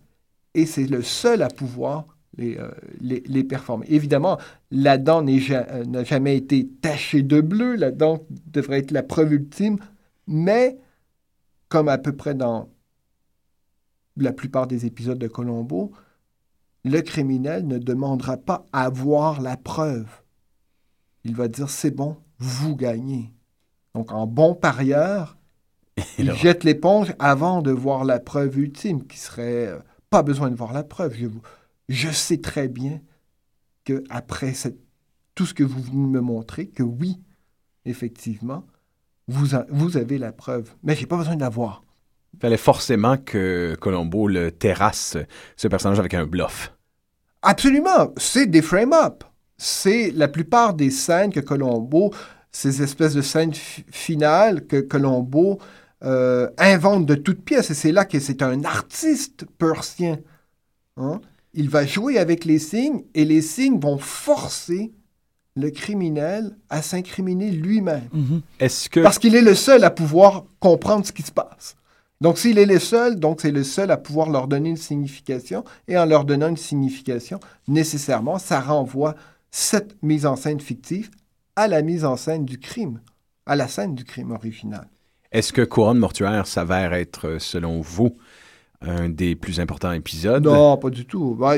et 0.53 0.65
c'est 0.65 0.86
le 0.86 1.01
seul 1.01 1.41
à 1.41 1.49
pouvoir 1.49 2.07
les, 2.38 2.57
euh, 2.57 2.71
les, 3.01 3.43
performer. 3.43 3.86
Évidemment, 3.89 4.38
la 4.71 4.97
dent 4.97 5.25
euh, 5.27 5.86
n'a 5.86 6.03
jamais 6.03 6.38
été 6.38 6.67
tachée 6.67 7.21
de 7.21 7.41
bleu, 7.41 7.75
la 7.75 7.91
dent 7.91 8.25
devrait 8.47 8.80
être 8.80 8.91
la 8.91 9.03
preuve 9.03 9.34
ultime, 9.34 9.77
mais 10.27 10.77
comme 11.67 11.89
à 11.89 11.97
peu 11.97 12.15
près 12.15 12.36
dans 12.36 12.69
la 14.17 14.34
plupart 14.34 14.67
des 14.67 14.86
épisodes 14.86 15.19
de 15.19 15.27
Colombo, 15.27 15.91
le 16.84 17.01
criminel 17.01 17.67
ne 17.67 17.77
demandera 17.77 18.38
pas 18.38 18.65
à 18.71 18.89
voir 18.89 19.41
la 19.41 19.57
preuve. 19.57 20.07
Il 21.23 21.36
va 21.36 21.47
dire 21.47 21.69
c'est 21.69 21.91
bon, 21.91 22.17
vous 22.38 22.75
gagnez. 22.75 23.34
Donc 23.93 24.11
en 24.11 24.27
bon 24.27 24.55
parieur, 24.55 25.38
il 26.18 26.34
jette 26.34 26.64
l'éponge 26.64 27.14
avant 27.20 27.62
de 27.62 27.72
voir 27.72 28.04
la 28.06 28.20
preuve 28.20 28.58
ultime, 28.58 29.06
qui 29.08 29.18
serait 29.18 29.68
euh, 29.68 29.80
pas 30.10 30.24
besoin 30.24 30.50
de 30.50 30.56
voir 30.56 30.74
la 30.74 30.84
preuve. 30.84 31.16
Je, 31.16 31.28
je 31.89 32.10
sais 32.10 32.38
très 32.38 32.68
bien 32.68 33.02
que 33.86 34.04
après 34.10 34.54
tout 35.36 35.45
ce 35.45 35.54
que 35.54 35.64
vous 35.64 35.82
venez 35.82 36.08
me 36.08 36.22
montrer, 36.22 36.68
que 36.68 36.84
oui, 36.84 37.20
effectivement, 37.86 38.66
vous, 39.28 39.47
vous 39.70 39.97
avez 39.97 40.18
la 40.18 40.32
preuve. 40.32 40.72
Mais 40.84 40.95
j'ai 40.95 41.06
pas 41.06 41.18
besoin 41.18 41.36
de 41.36 41.41
la 41.41 41.50
voir. 41.50 41.84
Il 42.34 42.39
fallait 42.39 42.58
forcément 42.58 43.18
que 43.18 43.76
Colombo 43.80 44.28
le 44.28 44.52
terrasse, 44.52 45.18
ce 45.56 45.68
personnage, 45.68 46.00
avec 46.00 46.14
un 46.14 46.26
bluff. 46.26 46.74
Absolument. 47.41 48.14
C'est 48.18 48.47
des 48.47 48.62
frame-up. 48.62 49.24
C'est 49.58 50.12
la 50.12 50.28
plupart 50.28 50.74
des 50.74 50.89
scènes 50.89 51.32
que 51.32 51.39
Colombo, 51.39 52.14
ces 52.52 52.82
espèces 52.82 53.14
de 53.14 53.22
scènes 53.22 53.54
finales 53.54 54.66
que 54.68 54.80
Colombo 54.80 55.60
euh, 56.04 56.50
invente 56.58 57.06
de 57.06 57.16
toutes 57.16 57.43
pièces. 57.43 57.72
Et 57.72 57.74
c'est 57.74 57.91
là 57.91 58.06
que 58.06 58.20
c'est 58.20 58.41
un 58.41 58.64
artiste 58.64 59.45
persien. 59.58 60.20
Hein? 60.97 61.22
Il 61.54 61.70
va 61.70 61.86
jouer 61.86 62.18
avec 62.18 62.45
les 62.45 62.60
signes 62.60 63.04
et 63.14 63.26
les 63.26 63.41
signes 63.41 63.80
vont 63.80 63.97
forcer 63.97 64.91
le 65.56 65.72
criminel 65.72 66.56
à 66.70 66.82
s'incriminer 66.82 67.52
lui-même. 67.52 68.08
Mhm. 68.14 68.41
Est-ce 68.60 68.89
que... 68.89 69.02
Parce 69.02 69.20
qu'il 69.20 69.36
est 69.36 69.41
le 69.41 69.56
seul 69.56 69.84
à 69.84 69.89
pouvoir 69.89 70.45
comprendre 70.60 71.06
ce 71.06 71.12
qui 71.12 71.24
se 71.24 71.32
passe. 71.32 71.76
Donc, 72.22 72.38
s'il 72.38 72.58
est 72.58 72.66
le 72.66 72.80
seul, 72.80 73.18
donc 73.18 73.41
c'est 73.41 73.52
le 73.52 73.64
seul 73.64 73.91
à 73.91 73.97
pouvoir 73.97 74.30
leur 74.30 74.47
donner 74.47 74.70
une 74.70 74.78
signification. 74.78 75.64
Et 75.88 75.97
en 75.97 76.06
leur 76.06 76.26
donnant 76.26 76.50
une 76.50 76.58
signification, 76.58 77.39
nécessairement, 77.68 78.39
ça 78.39 78.60
renvoie 78.60 79.16
cette 79.52 80.02
mise 80.04 80.26
en 80.26 80.36
scène 80.36 80.60
fictive 80.60 81.10
à 81.56 81.68
la 81.68 81.82
mise 81.82 82.06
en 82.06 82.16
scène 82.16 82.45
du 82.45 82.58
crime, 82.58 83.02
à 83.45 83.56
la 83.56 83.68
scène 83.68 83.95
du 83.95 84.06
crime 84.06 84.32
original. 84.32 84.88
Est-ce 85.32 85.53
que 85.53 85.61
Couronne 85.61 85.99
mortuaire 85.99 86.47
s'avère 86.47 86.93
être, 86.93 87.38
selon 87.39 87.82
vous, 87.82 88.17
un 88.82 89.09
des 89.09 89.36
plus 89.36 89.59
importants 89.59 89.91
épisodes? 89.91 90.43
Non, 90.43 90.75
pas 90.77 90.89
du 90.89 91.05
tout. 91.05 91.36
Bah, 91.39 91.53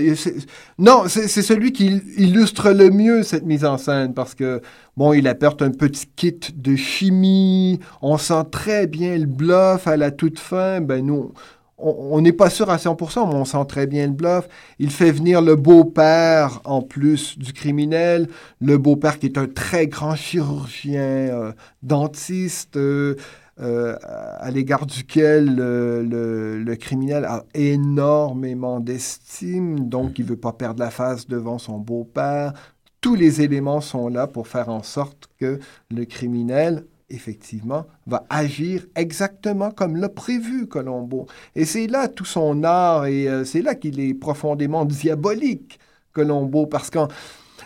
non, 0.77 1.03
c'est 1.07 1.27
celui 1.27 1.71
qui 1.71 2.01
illustre 2.17 2.71
le 2.71 2.89
mieux 2.89 3.23
cette 3.23 3.45
mise 3.45 3.63
en 3.63 3.77
scène 3.77 4.13
parce 4.13 4.35
que, 4.35 4.61
bon, 4.97 5.13
il 5.13 5.25
apporte 5.25 5.61
un 5.61 5.71
petit 5.71 6.07
kit 6.15 6.39
de 6.53 6.75
chimie, 6.75 7.79
on 8.01 8.17
sent 8.17 8.43
très 8.51 8.87
bien 8.87 9.17
le 9.17 9.25
bluff 9.25 9.87
à 9.87 9.95
la 9.95 10.11
toute 10.11 10.39
fin. 10.39 10.81
Ben, 10.81 11.05
nous, 11.05 11.31
on 11.77 12.19
n'est 12.21 12.33
pas 12.33 12.49
sûr 12.49 12.69
à 12.69 12.77
100%, 12.77 13.27
mais 13.29 13.35
on 13.35 13.45
sent 13.45 13.65
très 13.69 13.87
bien 13.87 14.07
le 14.07 14.13
bluff. 14.13 14.47
Il 14.79 14.91
fait 14.91 15.11
venir 15.11 15.41
le 15.41 15.55
beau-père 15.55 16.59
en 16.65 16.81
plus 16.81 17.37
du 17.39 17.53
criminel, 17.53 18.27
le 18.59 18.77
beau-père 18.77 19.17
qui 19.17 19.27
est 19.27 19.37
un 19.37 19.47
très 19.47 19.87
grand 19.87 20.15
chirurgien, 20.15 21.01
euh, 21.01 21.51
dentiste. 21.83 22.77
Euh, 22.77 23.15
euh, 23.61 23.95
à 24.39 24.49
l'égard 24.49 24.87
duquel 24.87 25.55
le, 25.55 26.75
criminel 26.75 27.25
a 27.25 27.43
énormément 27.53 28.79
d'estime, 28.79 29.87
donc 29.87 30.17
il 30.17 30.25
ne 30.25 30.29
veut 30.29 30.37
pas 30.37 30.53
perdre 30.53 30.79
la 30.79 30.89
face 30.89 31.27
devant 31.27 31.59
son 31.59 31.77
beau-père. 31.77 32.53
Tous 33.01 33.15
les 33.15 33.41
éléments 33.41 33.81
sont 33.81 34.07
là 34.07 34.25
pour 34.25 34.47
faire 34.47 34.69
en 34.69 34.81
sorte 34.81 35.29
que 35.39 35.59
le 35.91 36.05
criminel, 36.05 36.85
effectivement, 37.09 37.85
va 38.07 38.25
agir 38.29 38.85
exactement 38.95 39.69
comme 39.69 39.95
l'a 39.95 40.09
prévu 40.09 40.65
Colombo. 40.67 41.27
Et 41.55 41.65
c'est 41.65 41.87
là 41.87 42.07
tout 42.07 42.25
son 42.25 42.63
art, 42.63 43.05
et 43.05 43.27
euh, 43.27 43.43
c'est 43.43 43.61
là 43.61 43.75
qu'il 43.75 43.99
est 43.99 44.15
profondément 44.15 44.85
diabolique, 44.85 45.79
Colombo, 46.13 46.65
parce 46.65 46.89
que 46.89 46.99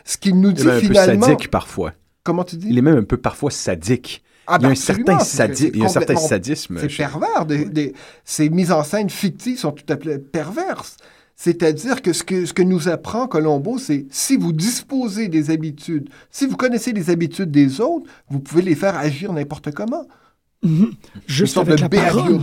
ce 0.03 0.17
qu'il 0.17 0.41
nous 0.41 0.51
dit 0.51 0.63
il 0.63 0.69
est 0.69 0.79
finalement... 0.81 1.13
Un 1.13 1.27
peu 1.27 1.33
sadique 1.33 1.51
parfois. 1.51 1.93
Comment 2.23 2.43
tu 2.43 2.57
dis? 2.57 2.67
Il 2.69 2.77
est 2.77 2.81
même 2.81 2.97
un 2.97 3.03
peu 3.03 3.17
parfois 3.17 3.51
sadique. 3.51 4.24
Ah, 4.47 4.57
il, 4.59 4.63
y 4.63 4.65
a 4.67 4.69
un 4.69 4.75
certain 4.75 5.19
sadi... 5.19 5.71
il 5.73 5.79
y 5.79 5.81
a 5.81 5.85
un 5.85 5.89
certain 5.89 6.15
sadisme. 6.15 6.79
C'est 6.79 6.95
pervers. 6.95 7.45
Des, 7.45 7.65
des, 7.65 7.93
ces 8.23 8.49
mises 8.49 8.71
en 8.71 8.83
scène 8.83 9.09
fictives 9.09 9.59
sont 9.59 9.71
tout 9.71 9.91
à 9.91 9.97
fait 9.97 10.19
perverses. 10.19 10.97
C'est-à-dire 11.35 12.01
que 12.01 12.13
ce, 12.13 12.23
que 12.23 12.45
ce 12.45 12.53
que 12.53 12.61
nous 12.61 12.87
apprend 12.87 13.27
Colombo, 13.27 13.77
c'est 13.77 14.05
si 14.09 14.37
vous 14.37 14.53
disposez 14.53 15.27
des 15.27 15.49
habitudes, 15.49 16.09
si 16.31 16.45
vous 16.45 16.55
connaissez 16.55 16.93
les 16.93 17.09
habitudes 17.09 17.51
des 17.51 17.81
autres, 17.81 18.05
vous 18.29 18.39
pouvez 18.39 18.61
les 18.61 18.75
faire 18.75 18.97
agir 18.97 19.33
n'importe 19.33 19.71
comment. 19.71 20.07
Mhm. 20.63 20.93
Juste 21.27 21.57
avec 21.57 21.79
la, 21.79 21.89
parole, 21.89 22.39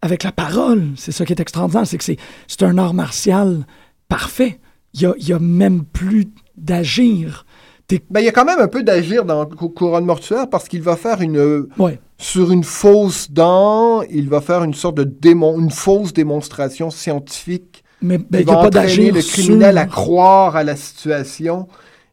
avec 0.00 0.22
la 0.22 0.32
parole. 0.32 0.88
C'est 0.96 1.12
ça 1.12 1.26
qui 1.26 1.32
est 1.32 1.40
extraordinaire, 1.40 1.86
c'est 1.86 1.98
que 1.98 2.04
c'est 2.04 2.62
un 2.62 2.78
art 2.78 2.94
martial 2.94 3.66
parfait. 4.08 4.60
Il 4.94 5.12
n'y 5.18 5.32
a, 5.32 5.36
a, 5.36 5.40
même 5.40 5.84
plus 5.84 6.28
d'agir. 6.56 7.44
Ben, 7.88 8.20
il 8.20 8.24
y 8.24 8.28
a 8.28 8.32
quand 8.32 8.44
même 8.44 8.60
un 8.60 8.68
peu 8.68 8.82
d'agir 8.82 9.24
dans 9.24 9.44
Couronne 9.46 10.06
mortuaire 10.06 10.48
parce 10.48 10.68
qu'il 10.68 10.82
va 10.82 10.96
faire 10.96 11.20
une. 11.20 11.68
Sur 12.16 12.52
une 12.52 12.64
fausse 12.64 13.30
dent, 13.30 14.02
il 14.02 14.28
va 14.28 14.40
faire 14.40 14.62
une 14.62 14.72
sorte 14.72 14.96
de 14.96 15.04
démon, 15.04 15.58
une 15.58 15.70
fausse 15.70 16.12
démonstration 16.12 16.90
scientifique. 16.90 17.84
Mais 18.00 18.18
ben, 18.18 18.40
il 18.40 18.46
va 18.46 18.52
a 18.52 18.56
pas 18.56 18.80
entraîner 18.80 19.10
le 19.10 19.20
criminel 19.20 19.78
à 19.78 19.86
croire 19.86 20.56
à 20.56 20.64
la 20.64 20.76
situation 20.76 21.68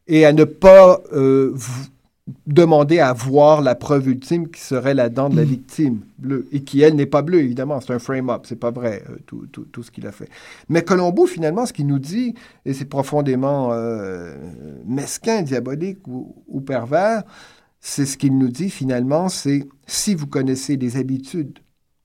et 0.08 0.26
à 0.26 0.34
ne 0.34 0.44
pas 0.44 1.02
euh, 1.14 1.54
demander 2.48 3.00
à 3.00 3.14
voir 3.14 3.62
la 3.62 3.76
preuve 3.76 4.10
ultime 4.10 4.50
qui 4.50 4.62
serait 4.62 4.94
la 4.94 5.10
dent 5.10 5.30
de 5.30 5.36
la 5.36 5.44
mm. 5.44 5.50
victime 5.50 6.02
bleue 6.18 6.48
et 6.52 6.64
qui, 6.64 6.82
elle, 6.82 6.96
n'est 6.96 7.06
pas 7.06 7.22
bleue, 7.22 7.40
évidemment. 7.40 7.80
C'est 7.82 7.94
un 7.94 8.00
frame-up, 8.00 8.46
c'est 8.46 8.60
pas 8.60 8.72
vrai, 8.72 9.04
euh, 9.10 9.18
tout, 9.26 9.48
tout, 9.52 9.66
tout, 9.66 9.84
ce 9.84 9.92
qu'il 9.92 10.08
a 10.08 10.12
fait. 10.12 10.30
Mais 10.70 10.84
Colombo, 10.84 11.26
finalement, 11.26 11.66
ce 11.66 11.74
qu'il 11.74 11.88
nous 11.88 12.00
dit, 12.00 12.36
et 12.66 12.74
c'est 12.74 12.86
profondément 12.86 13.70
euh, 13.72 14.36
mesquin, 14.86 15.42
diabolique 15.42 16.08
ou, 16.08 16.62
pervers, 16.62 17.24
c'est 17.80 18.06
ce 18.06 18.18
qu'il 18.18 18.38
nous 18.38 18.50
dit, 18.50 18.70
finalement, 18.70 19.30
c'est 19.30 19.68
si 19.88 20.16
vous 20.16 20.28
connaissez 20.28 20.78
les 20.78 20.98
habitudes 20.98 21.60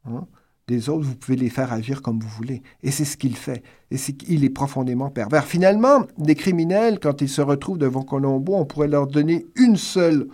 hein, 0.06 0.26
des 0.68 0.88
autres, 0.88 1.04
vous 1.06 1.14
pouvez 1.14 1.36
les 1.36 1.48
faire 1.48 1.72
agir 1.72 2.02
comme 2.02 2.18
vous 2.18 2.28
voulez. 2.28 2.62
Et 2.82 2.90
c'est 2.90 3.04
ce 3.04 3.16
qu'il 3.16 3.36
fait. 3.36 3.62
Et 3.90 3.96
c'est 3.96 4.12
qu'il 4.12 4.44
est 4.44 4.50
profondément 4.50 5.10
pervers. 5.10 5.44
Finalement, 5.44 6.06
des 6.18 6.34
criminels, 6.34 6.98
quand 7.00 7.22
ils 7.22 7.28
se 7.28 7.40
retrouvent 7.40 7.78
devant 7.78 8.02
Colombo, 8.02 8.56
on 8.56 8.64
pourrait 8.64 8.88
leur 8.88 9.06
donner 9.06 9.46
une 9.54 9.76
seule, 9.76 10.26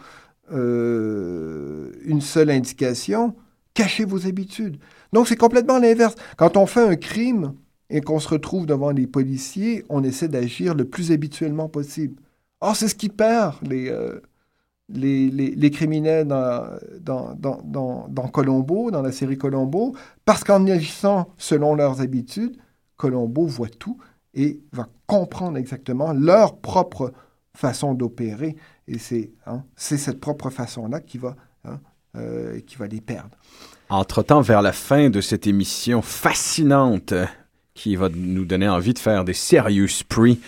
euh, 0.51 1.93
une 2.05 2.23
seule 2.23 2.51
indication. 2.51 3.35
Cachez 3.75 4.05
vos 4.05 4.27
habitudes. 4.27 4.79
Donc 5.13 5.29
c'est 5.29 5.37
complètement 5.37 5.79
l'inverse. 5.79 6.15
Quand 6.37 6.57
on 6.57 6.67
fait 6.67 6.87
un 6.87 6.97
crime 6.97 7.55
et 7.91 8.01
qu'on 8.01 8.19
se 8.19 8.29
retrouve 8.29 8.65
devant 8.65 8.91
les 8.91 9.07
policiers, 9.07 9.85
on 9.91 10.03
essaie 10.03 10.29
d'agir 10.29 10.75
le 10.75 10.85
plus 10.85 11.13
habituellement 11.13 11.69
possible. 11.69 12.17
Or, 12.61 12.77
c'est 12.77 12.89
ce 12.89 12.95
qui 12.95 13.09
perd 13.09 13.57
les, 13.63 13.89
euh, 13.91 14.21
les, 14.93 15.71
criminels 15.71 16.27
dans, 16.27 16.67
dans, 17.01 17.35
dans, 17.35 18.07
dans, 18.09 18.29
Colombo, 18.29 18.91
dans 18.91 19.03
la 19.03 19.13
série 19.13 19.39
Colombo, 19.39 19.95
parce 20.25 20.45
qu'en 20.45 20.67
agissant 20.67 21.29
selon 21.39 21.75
leurs 21.75 22.01
habitudes, 22.01 22.57
Colombo 22.97 23.47
voit 23.47 23.69
tout 23.69 23.99
et 24.35 24.61
va 24.73 24.89
comprendre 25.07 25.59
exactement 25.59 26.13
leur 26.13 26.57
propre 26.59 27.13
façon 27.55 27.95
d'opérer. 27.95 28.57
Et 28.89 28.99
c'est 28.99 29.33
hein, 29.47 29.65
cette 29.77 30.21
propre 30.21 30.51
façon-là 30.51 31.01
qui, 31.01 31.19
va 31.19 31.37
hein, 31.65 31.81
euh, 32.17 32.61
qui 32.61 32.77
va 32.77 32.87
les 32.87 33.01
perdre. 33.01 33.37
Entre-temps, 33.89 34.41
vers 34.41 34.63
la 34.63 34.73
fin 34.73 35.11
de 35.11 35.21
cette 35.21 35.47
émission 35.47 36.01
fascinante 36.01 37.13
qui 37.75 37.97
va 37.97 38.09
nous 38.09 38.45
donner 38.45 38.69
envie 38.69 38.95
de 38.95 38.99
faire 38.99 39.25
des 39.25 39.35
serious 39.35 40.03
prix 40.09 40.41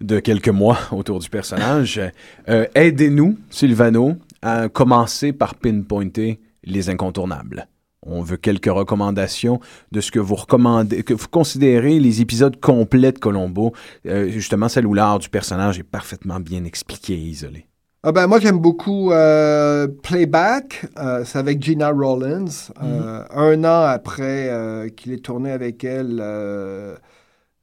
de 0.00 0.20
quelques 0.20 0.48
mois 0.48 0.78
autour 0.92 1.18
du 1.18 1.28
personnage. 1.28 2.00
Euh, 2.48 2.66
aidez-nous, 2.74 3.38
Sylvano, 3.50 4.16
à 4.42 4.68
commencer 4.68 5.32
par 5.32 5.54
pinpointer 5.54 6.40
les 6.64 6.90
incontournables. 6.90 7.68
On 8.02 8.22
veut 8.22 8.36
quelques 8.36 8.66
recommandations 8.66 9.60
de 9.90 10.00
ce 10.00 10.12
que 10.12 10.20
vous 10.20 10.36
recommandez, 10.36 11.02
que 11.02 11.14
vous 11.14 11.28
considérez 11.28 11.98
les 11.98 12.20
épisodes 12.20 12.58
complets 12.60 13.10
de 13.10 13.18
Colombo, 13.18 13.72
euh, 14.06 14.28
justement 14.28 14.68
celle 14.68 14.86
où 14.86 14.94
l'art 14.94 15.18
du 15.18 15.28
personnage 15.28 15.78
est 15.78 15.84
parfaitement 15.84 16.38
bien 16.38 16.64
expliqué 16.64 17.14
et 17.14 17.16
isolé. 17.16 17.66
Ah 18.04 18.12
ben, 18.12 18.28
moi, 18.28 18.38
j'aime 18.38 18.58
beaucoup 18.58 19.10
euh, 19.10 19.88
Playback. 20.04 20.86
c'est 21.24 21.38
avec 21.38 21.60
Gina 21.60 21.90
Rollins. 21.90 22.44
Mm-hmm. 22.44 23.24
Un 23.34 23.64
an 23.64 23.82
après 23.82 24.92
qu'il 24.96 25.12
ait 25.12 25.18
tourné 25.18 25.50
avec 25.50 25.82
elle 25.82 26.22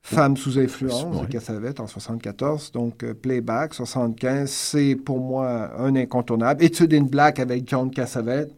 Femme 0.06 0.36
sous 0.36 0.60
influence 0.60 1.22
de 1.22 1.26
Cassavet 1.28 1.80
en 1.80 1.88
74. 1.88 2.74
Donc, 2.74 3.04
euh, 3.04 3.14
Playback, 3.14 3.74
75, 3.74 4.52
c'est 4.52 4.96
pour 4.96 5.18
moi 5.20 5.72
un 5.80 5.96
incontournable. 5.96 6.62
Étude 6.62 6.94
in 6.94 7.04
Black 7.04 7.40
avec 7.40 7.64
John 7.70 7.90
Cassavet, 7.90 8.50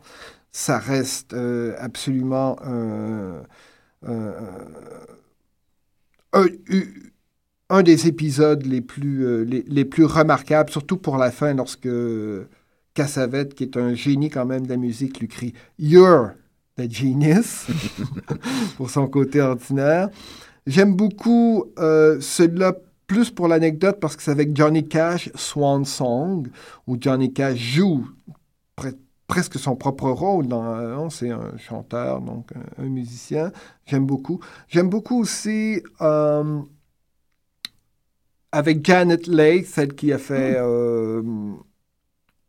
ça 0.52 0.80
reste 0.80 1.34
euh, 1.34 1.76
absolument 1.78 2.58
un, 2.64 3.44
un, 7.70 7.84
des 7.84 8.08
épisodes 8.08 8.66
les 8.66 8.82
plus, 8.82 9.24
euh, 9.24 9.44
les, 9.44 9.64
les, 9.68 9.86
plus 9.86 10.06
remarquables, 10.06 10.72
surtout 10.72 10.98
pour 10.98 11.18
la 11.18 11.30
fin, 11.30 11.54
lorsque 11.54 11.88
Cassavet, 12.96 13.50
qui 13.50 13.66
est 13.66 13.78
un 13.78 13.94
génie 13.94 14.32
quand 14.32 14.48
même 14.48 14.66
de 14.66 14.70
la 14.70 14.78
musique, 14.78 15.20
lui 15.20 15.28
crie 15.28 15.54
«You're 15.78 16.32
the 16.76 16.92
genius» 16.92 17.68
pour 18.78 18.90
son 18.90 19.08
côté 19.08 19.42
ordinaire. 19.42 20.10
J'aime 20.68 20.96
beaucoup 20.96 21.66
euh, 21.78 22.20
celui-là 22.20 22.74
plus 23.08 23.30
pour 23.30 23.48
l'anecdote 23.48 24.00
parce 24.00 24.16
que 24.16 24.24
c'est 24.24 24.32
avec 24.32 24.56
Johnny 24.56 24.88
Cash, 24.88 25.30
Swan 25.36 25.86
Song, 25.86 26.48
où 26.88 26.98
Johnny 27.00 27.32
Cash 27.32 27.58
joue 27.58 28.08
presque 29.28 29.58
son 29.58 29.76
propre 29.76 30.10
rôle. 30.10 30.48
Dans, 30.48 31.10
c'est 31.10 31.30
un 31.30 31.58
chanteur, 31.58 32.22
donc 32.22 32.50
un, 32.78 32.84
musicien. 32.84 33.52
J'aime 33.86 34.06
beaucoup. 34.06 34.40
J'aime 34.68 34.90
beaucoup 34.90 35.20
aussi 35.20 35.82
euh, 36.02 36.62
avec 38.52 38.86
Janet 38.86 39.28
Leigh, 39.28 39.66
celle 39.66 39.94
qui 39.94 40.12
a 40.14 40.18
fait 40.18 40.54
hmm. 40.54 40.64
euh, 40.64 41.22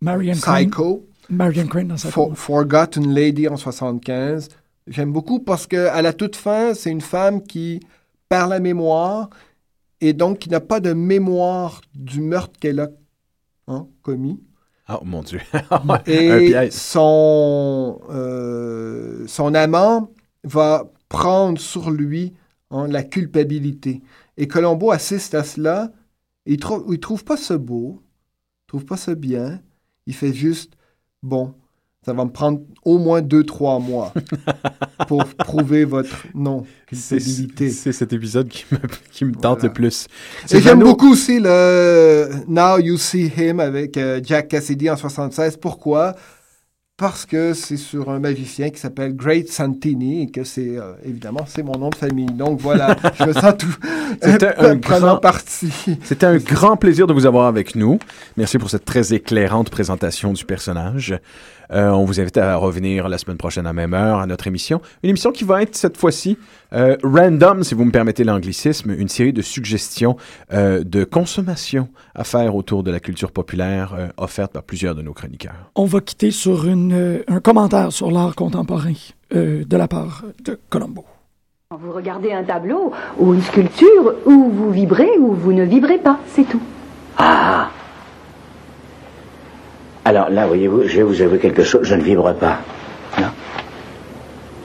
Marion 0.01 0.35
Psycho. 0.35 1.07
Marion 1.29 1.67
Crane 1.67 1.99
For, 1.99 2.37
Forgotten 2.37 3.13
Lady 3.13 3.49
en 3.49 3.57
75. 3.57 4.49
J'aime 4.87 5.13
beaucoup 5.13 5.41
parce 5.41 5.67
qu'à 5.67 6.01
la 6.01 6.13
toute 6.13 6.37
fin, 6.37 6.73
c'est 6.75 6.91
une 6.91 7.01
femme 7.01 7.43
qui 7.43 7.81
par 8.29 8.49
la 8.49 8.61
mémoire 8.61 9.31
et 10.01 10.13
donc 10.13 10.41
qui 10.41 10.51
n'a 10.51 10.61
pas 10.61 10.81
de 10.81 10.93
mémoire 10.93 11.81
du 11.95 12.21
meurtre 12.21 12.59
qu'elle 12.59 12.81
a 12.81 12.89
hein, 13.69 13.87
commis. 14.03 14.41
Oh 14.89 15.01
mon 15.05 15.23
Dieu. 15.23 15.41
et 16.07 16.71
son, 16.71 18.01
euh, 18.11 19.27
son 19.27 19.55
amant 19.55 20.11
va 20.45 20.91
prendre 21.09 21.59
sur 21.59 21.91
lui 21.91 22.35
hein, 22.71 22.87
la 22.87 23.03
culpabilité. 23.03 24.03
Et 24.37 24.47
Colombo 24.47 24.91
assiste 24.91 25.35
à 25.35 25.43
cela. 25.43 25.93
il 26.45 26.59
trouve, 26.59 26.87
il 26.93 27.01
trouve 27.01 27.25
pas 27.25 27.37
ça 27.37 27.59
beau, 27.59 28.03
il 28.03 28.67
trouve 28.69 28.85
pas 28.85 28.97
ça 28.97 29.15
bien. 29.15 29.61
Il 30.07 30.15
fait 30.15 30.33
juste, 30.33 30.75
bon, 31.23 31.55
ça 32.07 32.13
va 32.13 32.25
me 32.25 32.31
prendre 32.31 32.61
au 32.85 32.99
moins 32.99 33.21
deux, 33.21 33.43
trois 33.43 33.81
mois 33.81 34.15
pour 35.09 35.25
prouver 35.25 35.85
votre 35.85 36.25
non-culpabilité. 36.37 37.69
C'est 37.71 37.91
cet 37.91 38.13
épisode 38.13 38.47
qui 38.47 38.65
me, 38.71 38.79
qui 39.11 39.25
me 39.25 39.35
tente 39.35 39.65
le 39.65 39.73
plus. 39.73 40.07
Et 40.53 40.61
j'aime 40.61 40.79
beaucoup 40.79 41.11
aussi 41.11 41.41
le 41.41 42.31
Now 42.47 42.79
You 42.79 42.97
See 42.97 43.33
Him 43.37 43.59
avec 43.59 43.97
euh, 43.97 44.21
Jack 44.23 44.47
Cassidy 44.47 44.89
en 44.89 44.97
76. 44.97 45.57
Pourquoi? 45.57 46.15
parce 46.99 47.27
que 47.27 47.53
c'est 47.53 47.77
sur 47.77 48.09
un 48.09 48.19
magicien 48.19 48.71
qui 48.71 48.81
s'appelle 48.81 49.15
Great 49.15 49.49
Santini 49.51 50.23
et 50.23 50.31
que 50.31 50.45
c'est 50.45 50.79
euh, 50.79 50.95
évidemment 51.05 51.45
c'est 51.47 51.63
mon 51.63 51.77
nom 51.77 51.91
de 51.91 51.95
famille. 51.95 52.27
Donc 52.27 52.59
voilà, 52.61 52.97
je 53.21 53.25
me 53.25 53.33
sens 53.35 53.55
tout 53.59 53.75
C'était 54.23 54.55
un 54.59 54.77
grand 54.77 55.19
parti. 55.19 55.71
C'était 56.03 56.27
un 56.27 56.39
grand 56.39 56.77
plaisir 56.77 57.07
de 57.07 57.13
vous 57.13 57.27
avoir 57.27 57.47
avec 57.47 57.75
nous. 57.75 57.99
Merci 58.39 58.57
pour 58.59 58.71
cette 58.71 58.87
très 58.87 59.13
éclairante 59.13 59.69
présentation 59.69 60.33
du 60.33 60.47
personnage. 60.47 61.21
Euh, 61.73 61.91
on 61.91 62.05
vous 62.05 62.21
invite 62.21 62.37
à 62.37 62.57
revenir 62.57 63.09
la 63.09 63.19
semaine 63.19 63.37
prochaine 63.37 63.67
à 63.67 63.73
même 63.73 63.95
heure 63.95 64.19
à 64.19 64.27
notre 64.27 64.47
émission. 64.47 64.81
Une 65.03 65.11
émission 65.11 65.33
qui 65.33 65.45
va 65.45 65.63
être 65.63 65.75
cette 65.75 65.97
fois-ci 65.97 66.39
euh, 66.73 66.97
random, 67.03 67.63
si 67.63 67.75
vous 67.75 67.85
me 67.85 67.91
permettez 67.93 68.25
l'anglicisme, 68.25 68.91
une 68.91 69.09
série 69.09 69.33
de 69.33 69.43
suggestions 69.43 70.17
euh, 70.53 70.83
de 70.85 71.05
consommation 71.05 71.89
à 72.15 72.25
faire 72.25 72.55
autour 72.55 72.83
de 72.83 72.91
la 72.91 73.01
culture 73.01 73.33
populaire 73.33 73.95
euh, 73.97 74.09
offerte 74.17 74.53
par 74.53 74.63
plusieurs 74.63 74.95
de 74.95 75.03
nos 75.03 75.13
chroniqueurs. 75.13 75.71
On 75.75 75.85
va 75.85 76.01
quitter 76.01 76.31
sur 76.31 76.67
une, 76.67 76.93
euh, 76.93 77.25
un 77.29 77.41
commentaire 77.41 77.93
sur 77.93 78.11
l'art 78.11 78.35
contemporain 78.35 78.93
euh, 79.35 79.65
de 79.65 79.77
la 79.77 79.89
part 79.89 80.25
de 80.45 80.59
Colombo. 80.69 81.05
Vous 81.77 81.93
regardez 81.93 82.33
un 82.33 82.45
tableau 82.45 82.93
ou 83.19 83.35
une 83.35 83.43
sculpture, 83.43 84.15
où 84.25 84.51
vous 84.51 84.71
vibrez 84.71 85.19
ou 85.19 85.35
vous 85.35 85.53
ne 85.53 85.65
vibrez 85.65 85.99
pas, 85.99 86.19
c'est 86.29 86.45
tout. 86.45 86.63
Ah 87.19 87.71
alors 90.07 90.31
là, 90.31 90.47
voyez-vous, 90.47 90.87
je 90.87 90.99
vais 90.99 91.03
vous 91.03 91.21
avouer 91.21 91.41
quelque 91.41 91.65
chose, 91.65 91.81
je 91.83 91.97
ne 91.97 92.01
vibre 92.01 92.33
pas. 92.35 92.59
Non 93.19 93.27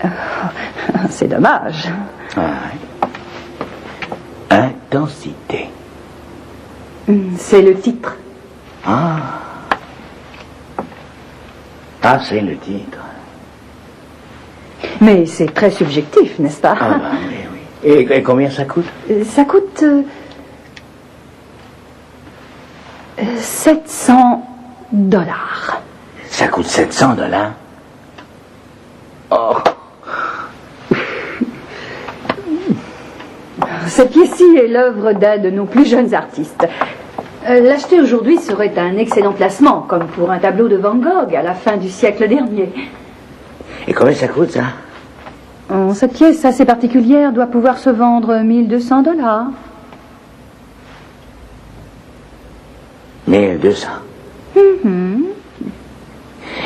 C'est 1.09 1.27
dommage. 1.27 1.89
Ah, 2.37 2.51
Intensité. 4.51 5.69
Hmm, 7.07 7.35
c'est 7.39 7.63
le 7.63 7.73
titre. 7.79 8.15
Ah. 8.85 9.17
Ah, 12.03 12.19
c'est 12.19 12.41
le 12.41 12.55
titre. 12.57 12.99
Mais 15.01 15.25
c'est 15.25 15.51
très 15.51 15.71
subjectif, 15.71 16.37
n'est-ce 16.37 16.61
pas? 16.61 16.75
Ah, 16.79 16.89
bah, 16.89 17.11
oui, 17.27 17.35
oui. 17.83 18.07
Et, 18.11 18.21
combien 18.21 18.51
ça 18.51 18.65
coûte? 18.65 18.85
Euh, 19.09 19.23
Ça 19.25 19.43
coûte. 19.45 19.83
Euh, 19.83 20.03
700 23.39 24.50
dollars. 24.91 25.81
Ça 26.29 26.47
coûte 26.47 26.65
700 26.65 27.15
dollars 27.15 27.51
Oh 29.31 29.53
Cette 33.87 34.11
pièce-ci 34.11 34.43
est 34.57 34.67
l'œuvre 34.67 35.13
d'un 35.13 35.37
de 35.37 35.49
nos 35.49 35.65
plus 35.65 35.85
jeunes 35.85 36.13
artistes. 36.13 36.65
Euh, 37.49 37.59
l'acheter 37.61 37.99
aujourd'hui 37.99 38.37
serait 38.37 38.73
un 38.77 38.97
excellent 38.97 39.33
placement, 39.33 39.81
comme 39.81 40.05
pour 40.07 40.31
un 40.31 40.39
tableau 40.39 40.67
de 40.67 40.77
Van 40.77 40.95
Gogh 40.95 41.35
à 41.35 41.41
la 41.41 41.53
fin 41.53 41.77
du 41.77 41.89
siècle 41.89 42.27
dernier. 42.27 42.69
Et 43.87 43.93
combien 43.93 44.13
ça 44.13 44.27
coûte, 44.27 44.51
ça? 44.51 44.63
Oh, 45.73 45.93
Cette 45.93 46.13
pièce 46.13 46.45
assez 46.45 46.65
particulière 46.65 47.33
doit 47.33 47.47
pouvoir 47.47 47.79
se 47.79 47.89
vendre 47.89 48.39
1200 48.39 49.01
dollars. 49.01 49.47
1200 53.27 53.87
Mhm. 54.55 55.25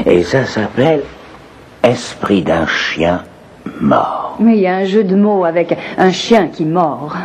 Et 0.05 0.23
ça 0.23 0.45
s'appelle 0.45 1.03
Esprit 1.83 2.41
d'un 2.41 2.65
chien 2.65 3.23
mort. 3.79 4.37
Mais 4.39 4.57
il 4.57 4.61
y 4.61 4.67
a 4.67 4.75
un 4.75 4.85
jeu 4.85 5.03
de 5.03 5.15
mots 5.15 5.45
avec 5.45 5.77
un 5.97 6.11
chien 6.11 6.47
qui 6.47 6.65
mord. 6.65 7.15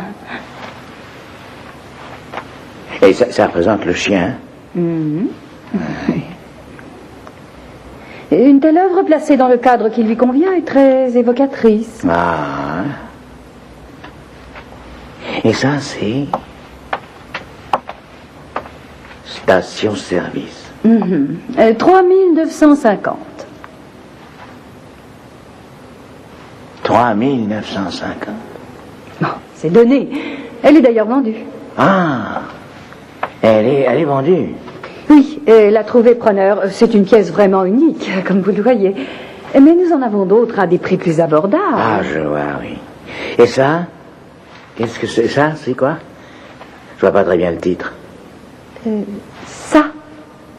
Et 3.01 3.13
ça, 3.13 3.47
représente 3.47 3.85
le 3.85 3.93
chien 3.93 4.35
Mhm. 4.75 5.27
Une 8.31 8.59
telle 8.61 8.77
œuvre 8.77 9.03
placée 9.03 9.35
dans 9.35 9.49
le 9.49 9.57
cadre 9.57 9.89
qui 9.89 10.03
lui 10.03 10.15
convient 10.15 10.53
est 10.53 10.65
très 10.65 11.17
évocatrice. 11.17 12.01
Ah. 12.09 12.83
Et 15.43 15.51
ça, 15.51 15.79
c'est. 15.79 16.27
Station-service. 19.43 20.71
Mhm. 20.83 21.37
Euh, 21.59 21.73
3950. 21.73 23.17
3950. 26.83 28.33
Bon, 29.21 29.27
c'est 29.55 29.69
donné. 29.69 30.09
Elle 30.63 30.77
est 30.77 30.81
d'ailleurs 30.81 31.07
vendue. 31.07 31.35
Ah. 31.77 32.41
Elle 33.41 33.67
est, 33.67 33.81
elle 33.81 33.99
est 33.99 34.05
vendue. 34.05 34.49
Oui, 35.09 35.41
et 35.47 35.69
la 35.69 35.83
trouver 35.83 36.15
preneur, 36.15 36.63
c'est 36.69 36.93
une 36.93 37.05
pièce 37.05 37.31
vraiment 37.31 37.65
unique, 37.65 38.09
comme 38.27 38.41
vous 38.41 38.51
le 38.51 38.61
voyez. 38.61 38.95
Mais 39.53 39.75
nous 39.75 39.91
en 39.93 40.01
avons 40.01 40.25
d'autres 40.25 40.59
à 40.59 40.67
des 40.67 40.77
prix 40.77 40.97
plus 40.97 41.19
abordables. 41.19 41.63
Ah, 41.75 42.01
je 42.03 42.19
vois, 42.19 42.39
oui. 42.61 42.77
Et 43.37 43.47
ça 43.47 43.85
Qu'est-ce 44.75 44.97
que 44.97 45.07
c'est 45.07 45.27
ça 45.27 45.51
C'est 45.55 45.73
quoi? 45.73 45.97
Je 46.95 47.01
vois 47.01 47.11
pas 47.11 47.23
très 47.23 47.37
bien 47.37 47.51
le 47.51 47.57
titre. 47.57 47.93
Euh, 48.87 49.01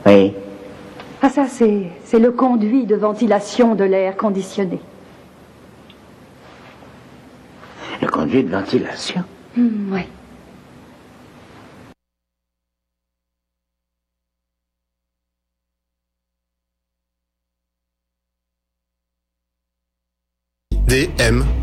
Oui. 0.06 0.34
Ah 1.20 1.30
ça, 1.30 1.46
c'est, 1.46 1.86
c'est 2.04 2.18
le 2.18 2.32
conduit 2.32 2.84
de 2.86 2.96
ventilation 2.96 3.74
de 3.74 3.84
l'air 3.84 4.16
conditionné. 4.16 4.80
Le 8.00 8.08
conduit 8.08 8.42
de 8.42 8.50
ventilation? 8.50 9.22
Hmm, 9.56 9.92
oui. 9.92 10.02
DM 20.88 21.61